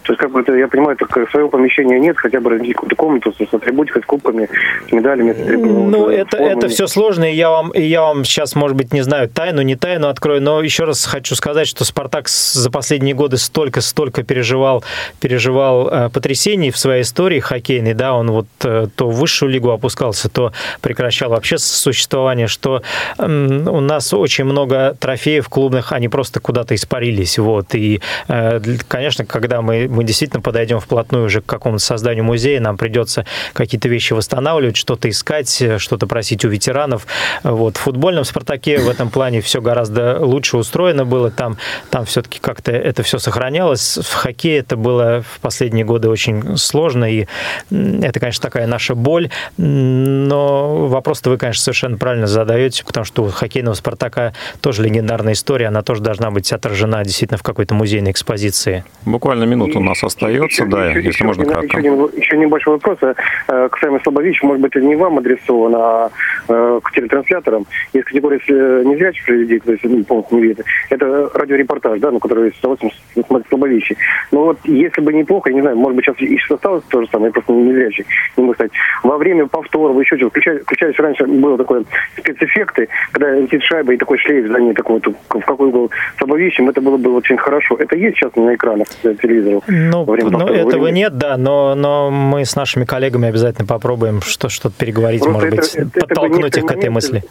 То 0.04 0.14
есть, 0.14 0.20
как 0.20 0.32
бы, 0.32 0.44
я 0.58 0.68
понимаю, 0.68 0.98
только 0.98 1.28
своего 1.30 1.50
помещения 1.50 2.00
нет, 2.00 2.18
хотя 2.18 2.40
бы 2.40 2.50
разделить 2.50 2.74
какую-то 2.74 2.96
комнату 2.96 3.34
с 3.38 3.54
атрибутикой, 3.54 4.02
с 4.02 4.06
кубками, 4.06 4.50
с 4.90 4.92
медалями. 4.92 5.34
С 5.34 5.60
ну, 5.60 6.10
это, 6.10 6.38
это 6.38 6.70
все 6.70 6.88
сложно, 6.88 7.32
и 7.32 7.36
я, 7.36 7.52
вам, 7.52 7.70
и 7.70 7.84
я 7.84 8.02
вам 8.02 8.26
сейчас, 8.26 8.56
может 8.56 8.76
быть, 8.76 8.94
не 8.94 9.02
знаю, 9.02 9.30
тайну, 9.30 9.62
не 9.62 9.76
тайну 9.76 10.08
открою, 10.08 10.42
но 10.42 10.62
еще 10.62 10.86
раз 10.86 11.06
хочу 11.06 11.36
сказать, 11.36 11.68
что 11.68 11.86
«Спартак» 11.86 12.30
за 12.30 12.72
последние 12.72 13.14
годы 13.14 13.38
столько-столько 13.38 14.24
переживал, 14.24 14.84
переживал 15.20 15.88
э, 15.88 16.10
потрясений 16.10 16.72
в 16.72 16.78
своей 16.78 17.04
истории 17.04 17.40
хоккейной, 17.40 17.94
да, 17.94 18.14
он 18.14 18.32
вот 18.32 18.48
э, 18.64 18.88
то 18.96 19.10
в 19.10 19.20
высшую 19.20 19.52
лигу 19.52 19.70
опускался, 19.70 20.30
то 20.30 20.52
прекращал 20.82 21.30
вообще 21.30 21.60
существование, 21.60 22.48
что 22.48 22.82
э, 23.20 23.26
у 23.28 23.80
нас 23.82 24.14
очень 24.14 24.46
много 24.46 24.96
трофеев 25.00 25.48
клубных, 25.48 25.92
они 25.92 26.08
просто 26.08 26.40
куда-то 26.40 26.74
испарились, 26.74 27.38
вот, 27.38 27.76
и, 27.76 28.02
э, 28.28 28.60
конечно, 28.88 29.26
когда 29.26 29.62
мы 29.62 29.92
мы 29.92 30.01
действительно 30.04 30.42
подойдем 30.42 30.80
вплотную 30.80 31.26
уже 31.26 31.42
к 31.42 31.46
какому-то 31.46 31.84
созданию 31.84 32.24
музея, 32.24 32.60
нам 32.60 32.78
придется 32.78 33.26
какие-то 33.54 33.90
вещи 33.90 34.14
восстанавливать, 34.14 34.78
что-то 34.78 35.10
искать, 35.10 35.64
что-то 35.78 36.08
просить 36.08 36.46
у 36.46 36.50
ветеранов. 36.50 37.06
Вот. 37.44 37.78
В 37.78 37.82
футбольном 37.82 38.24
«Спартаке» 38.24 38.80
в 38.80 38.90
этом 38.90 39.10
плане 39.10 39.42
все 39.42 39.62
гораздо 39.62 40.24
лучше 40.24 40.58
устроено 40.58 41.06
было. 41.06 41.32
Там, 41.32 41.58
там 41.90 42.06
все-таки 42.06 42.40
как-то 42.40 42.72
это 42.72 43.04
все 43.04 43.18
сохранялось. 43.18 43.98
В 43.98 44.14
хоккее 44.14 44.60
это 44.60 44.78
было 44.78 45.22
в 45.22 45.40
последние 45.40 45.86
годы 45.86 46.10
очень 46.10 46.58
сложно, 46.58 47.12
и 47.12 47.28
это, 47.70 48.20
конечно, 48.20 48.42
такая 48.42 48.68
наша 48.68 48.96
боль. 48.96 49.30
Но 49.58 50.88
вопрос-то 50.88 51.30
вы, 51.30 51.38
конечно, 51.38 51.64
совершенно 51.64 51.98
правильно 51.98 52.28
задаете, 52.28 52.84
потому 52.86 53.04
что 53.04 53.24
у 53.24 53.30
хоккейного 53.30 53.74
«Спартака» 53.74 54.34
тоже 54.62 54.84
легендарная 54.84 55.34
история, 55.34 55.68
она 55.68 55.82
тоже 55.82 56.02
должна 56.02 56.32
быть 56.32 56.52
отражена 56.54 57.04
действительно 57.04 57.38
в 57.38 57.44
какой-то 57.44 57.74
музейной 57.74 58.12
экспозиции. 58.12 58.86
Буквально 59.06 59.44
минуту 59.44 59.81
у 59.82 59.84
нас 59.84 60.04
остается, 60.04 60.64
еще, 60.64 60.72
да, 60.72 60.90
еще, 60.90 60.98
если 60.98 61.10
еще, 61.10 61.26
можно 61.26 61.46
кратко. 61.46 61.80
Еще, 61.80 62.10
еще 62.16 62.38
небольшой 62.38 62.74
вопрос. 62.74 62.98
Э, 63.02 63.70
касаемо 63.70 64.00
Слабович, 64.02 64.44
может 64.44 64.62
быть, 64.62 64.76
это 64.76 64.86
не 64.86 64.96
вам 64.96 65.18
адресовано, 65.18 65.78
а 65.78 66.12
э, 66.48 66.80
к 66.84 66.92
телетрансляторам. 66.92 67.66
Есть 67.94 68.06
категория 68.06 68.40
э, 68.48 68.84
незрячих 68.86 69.28
людей, 69.28 69.60
то 69.60 69.72
есть 69.72 69.84
ну, 69.84 70.04
полностью 70.04 70.38
не 70.38 70.44
видят. 70.44 70.66
Это 70.90 71.30
радиорепортаж, 71.34 72.00
да, 72.00 72.12
ну, 72.12 72.20
который 72.20 72.52
с 72.54 72.60
удовольствием 72.60 72.92
смотрит 73.28 73.48
Слабовичи. 73.50 73.98
Но 74.32 74.46
вот 74.46 74.60
если 74.64 75.02
бы 75.02 75.14
неплохо, 75.14 75.50
я 75.50 75.56
не 75.56 75.62
знаю, 75.62 75.78
может 75.78 75.96
быть, 75.96 76.06
сейчас 76.06 76.18
еще 76.20 76.56
осталось 76.56 76.84
то 76.90 77.02
же 77.02 77.10
самое, 77.12 77.28
я 77.28 77.34
просто 77.34 77.52
не 77.52 77.74
зрячий, 77.74 78.06
не 78.38 78.44
могу 78.44 78.54
сказать. 78.54 78.72
Во 79.04 79.18
время 79.18 79.48
повтора, 79.48 79.94
вы 79.94 80.04
еще 80.04 80.18
что 80.18 80.30
включались, 80.30 80.62
включались 80.62 81.00
раньше, 81.00 81.26
было 81.26 81.58
такое 81.58 81.84
спецэффекты, 82.18 82.88
когда 83.12 83.32
летит 83.34 83.64
шайба 83.64 83.94
и 83.94 83.98
такой 83.98 84.18
шлейф 84.20 84.48
за 84.48 84.60
ней, 84.60 84.74
такой 84.74 85.02
вот, 85.04 85.16
в 85.30 85.46
какой 85.46 85.68
угол 85.68 85.92
Слабовичем, 86.18 86.70
это 86.70 86.82
было 86.82 86.98
бы 86.98 87.14
очень 87.16 87.38
хорошо. 87.38 87.76
Это 87.78 87.96
есть 87.96 88.18
сейчас 88.18 88.36
на 88.36 88.54
экранах 88.54 88.88
телевизора? 89.22 89.62
Ну, 89.72 90.06
ну 90.06 90.48
этого 90.48 90.84
времени. 90.84 91.00
нет, 91.00 91.18
да, 91.18 91.38
но, 91.38 91.76
но 91.76 92.12
мы 92.12 92.44
с 92.44 92.56
нашими 92.56 92.84
коллегами 92.84 93.30
обязательно 93.30 93.66
попробуем 93.66 94.22
что, 94.22 94.50
что-то 94.50 94.76
переговорить, 94.78 95.22
Просто 95.22 95.34
может 95.34 95.54
это, 95.54 95.62
быть, 95.62 95.76
это, 95.76 96.08
подтолкнуть 96.08 96.52
это 96.52 96.60
их 96.60 96.66
к 96.66 96.72
этой 96.72 96.90
мысли. 96.90 97.24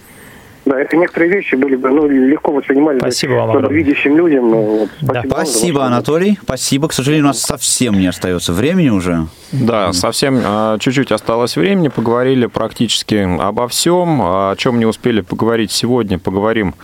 Да, 0.71 0.81
это 0.81 0.97
некоторые 0.97 1.33
вещи 1.33 1.57
были 1.57 1.75
бы 1.75 1.91
ну, 1.91 2.07
легко 2.07 2.53
воспринимали 2.53 2.99
спасибо 3.01 3.33
вам, 3.33 3.73
видящим 3.73 4.17
людям. 4.17 4.51
Ну, 4.51 4.79
вот, 4.79 4.89
спасибо, 5.03 5.23
да. 5.23 5.45
спасибо 5.45 5.85
Анатолий. 5.85 6.39
Спасибо. 6.41 6.89
К 6.89 6.93
сожалению, 6.93 7.25
у 7.25 7.29
нас 7.29 7.41
совсем 7.41 7.99
не 7.99 8.07
остается 8.07 8.53
времени 8.53 8.91
уже. 8.91 9.27
Да, 9.51 9.93
совсем 9.93 10.41
а, 10.45 10.79
чуть-чуть 10.79 11.11
осталось 11.11 11.57
времени. 11.57 11.89
Поговорили 11.89 12.47
практически 12.47 13.17
обо 13.41 13.67
всем. 13.67 14.23
О 14.23 14.55
чем 14.57 14.79
не 14.79 14.87
успели 14.87 15.23
поговорить 15.23 15.73
сегодня, 15.73 16.21
поговорим 16.21 16.77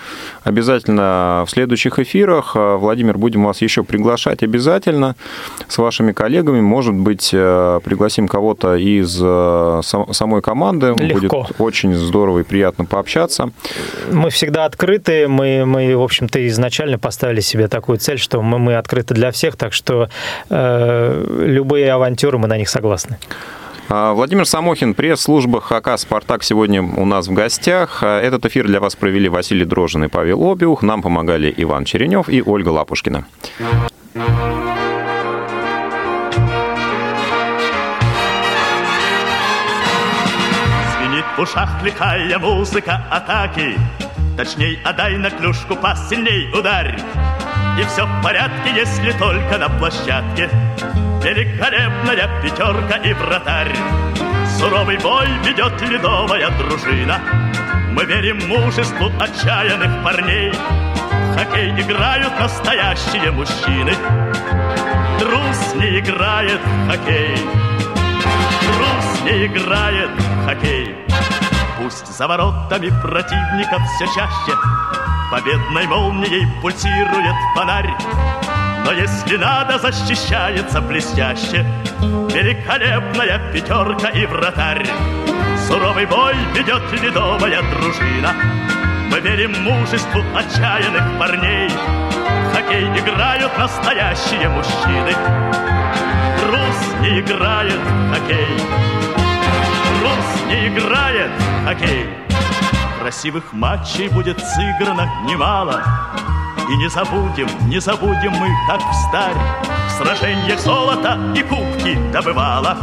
обязательно 0.42 1.44
в 1.46 1.50
следующих 1.50 2.00
эфирах. 2.00 2.56
А, 2.56 2.78
Владимир, 2.78 3.18
будем 3.18 3.44
вас 3.44 3.62
еще 3.62 3.84
приглашать 3.84 4.42
обязательно 4.42 5.14
с 5.68 5.78
вашими 5.78 6.10
коллегами. 6.10 6.60
Может 6.60 6.94
быть, 6.94 7.30
э, 7.32 7.80
пригласим 7.84 8.26
кого-то 8.26 8.74
из 8.74 9.16
э, 9.22 9.80
самой 10.10 10.42
команды. 10.42 10.92
Легко. 10.98 11.42
Будет 11.42 11.60
очень 11.60 11.94
здорово 11.94 12.40
и 12.40 12.42
приятно 12.42 12.84
пообщаться. 12.84 13.52
Мы 14.10 14.30
всегда 14.30 14.64
открыты. 14.64 15.28
Мы, 15.28 15.64
мы 15.64 15.96
в 15.96 16.02
общем-то, 16.02 16.46
изначально 16.48 16.98
поставили 16.98 17.40
себе 17.40 17.68
такую 17.68 17.98
цель, 17.98 18.18
что 18.18 18.42
мы, 18.42 18.58
мы 18.58 18.76
открыты 18.76 19.14
для 19.14 19.30
всех, 19.30 19.56
так 19.56 19.72
что 19.72 20.08
э, 20.48 21.44
любые 21.46 21.92
авантюры 21.92 22.38
мы 22.38 22.48
на 22.48 22.56
них 22.56 22.68
согласны. 22.68 23.18
А, 23.88 24.14
Владимир 24.14 24.46
Самохин, 24.46 24.94
пресс-служба 24.94 25.60
ХК 25.60 25.96
«Спартак» 25.96 26.42
сегодня 26.42 26.82
у 26.82 27.04
нас 27.04 27.28
в 27.28 27.32
гостях. 27.32 28.02
А, 28.02 28.20
этот 28.20 28.44
эфир 28.46 28.66
для 28.66 28.80
вас 28.80 28.96
провели 28.96 29.28
Василий 29.28 29.64
Дрожин 29.64 30.04
и 30.04 30.08
Павел 30.08 30.50
Обиух. 30.50 30.82
Нам 30.82 31.02
помогали 31.02 31.52
Иван 31.56 31.84
Черенев 31.84 32.28
и 32.28 32.42
Ольга 32.42 32.70
Лапушкина. 32.70 33.26
В 41.36 41.40
ушах 41.40 41.68
лихая 41.82 42.38
музыка 42.38 43.02
атаки. 43.10 43.78
Точней, 44.36 44.78
отдай 44.84 45.16
на 45.16 45.30
клюшку 45.30 45.76
пас, 45.76 46.08
сильней 46.08 46.50
ударь. 46.52 46.98
И 47.78 47.84
все 47.84 48.06
в 48.06 48.22
порядке, 48.22 48.70
если 48.74 49.12
только 49.12 49.58
на 49.58 49.68
площадке. 49.68 50.48
Великолепная 51.22 52.28
пятерка 52.42 52.96
и 52.96 53.12
вратарь. 53.12 53.76
Суровый 54.58 54.98
бой 54.98 55.28
ведет 55.44 55.80
ледовая 55.82 56.50
дружина. 56.58 57.20
Мы 57.90 58.04
верим 58.04 58.48
мужеству 58.48 59.10
отчаянных 59.20 60.04
парней. 60.04 60.52
В 60.52 61.38
хоккей 61.38 61.70
играют 61.70 62.38
настоящие 62.40 63.30
мужчины. 63.30 63.94
Трус 65.18 65.74
не 65.74 65.98
играет 65.98 66.60
в 66.60 66.90
хоккей. 66.90 67.36
Трус 68.60 69.22
не 69.24 69.46
играет 69.46 70.10
в 70.10 70.46
хоккей 70.46 71.05
Пусть 71.86 72.18
за 72.18 72.26
воротами 72.26 72.88
противников 73.00 73.80
все 73.94 74.06
чаще. 74.06 74.58
Победной 75.30 75.86
молнией 75.86 76.44
пульсирует 76.60 77.36
фонарь 77.54 77.94
Но 78.84 78.90
если 78.90 79.36
надо, 79.36 79.78
защищается 79.78 80.80
блестяще. 80.80 81.64
Великолепная 82.00 83.52
пятерка 83.52 84.08
и 84.08 84.26
вратарь. 84.26 84.84
Суровый 85.68 86.06
бой 86.06 86.34
ведет 86.56 86.82
ледовая 87.00 87.62
дружина. 87.70 88.34
Мы 89.08 89.20
верим 89.20 89.52
мужеству 89.62 90.24
отчаянных 90.34 91.20
парней. 91.20 91.68
В 91.68 92.52
хоккей 92.52 92.88
играют 92.98 93.56
настоящие 93.56 94.48
мужчины. 94.48 95.14
Трус 96.40 97.00
не 97.02 97.20
играет 97.20 97.78
в 97.78 98.12
хоккей 98.12 98.85
не 100.48 100.68
играет 100.68 101.30
хоккей. 101.64 102.08
Красивых 103.00 103.52
матчей 103.52 104.08
будет 104.08 104.38
сыграно 104.38 105.08
немало. 105.24 105.82
И 106.68 106.76
не 106.76 106.88
забудем, 106.88 107.48
не 107.68 107.80
забудем 107.80 108.32
мы, 108.32 108.48
как 108.66 108.80
в 108.80 108.94
старь 109.08 109.36
В 109.86 109.90
сражениях 109.92 110.58
золото 110.58 111.18
и 111.36 111.42
кубки 111.42 111.96
добывала. 112.12 112.76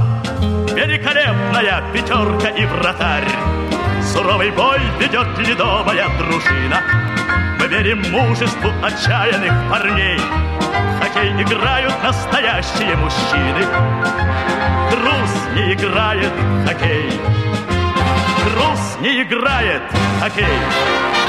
Великолепная 0.74 1.84
пятерка 1.92 2.48
и 2.50 2.66
вратарь. 2.66 3.28
Суровый 4.02 4.52
бой 4.52 4.80
ведет 5.00 5.38
ледовая 5.38 6.08
дружина. 6.18 6.82
Мы 7.60 7.68
верим 7.68 8.02
мужеству 8.12 8.72
отчаянных 8.82 9.54
парней 9.70 10.20
Хоккей 11.24 11.42
играют 11.42 12.04
настоящие 12.04 12.98
мужчины 12.98 13.66
Трус 14.92 15.32
не 15.56 15.74
играет 15.74 16.34
в 16.34 16.68
хоккей 16.68 17.12
Трус 18.44 18.98
не 19.00 19.22
играет 19.24 19.84
в 19.90 20.22
хоккей. 20.22 21.23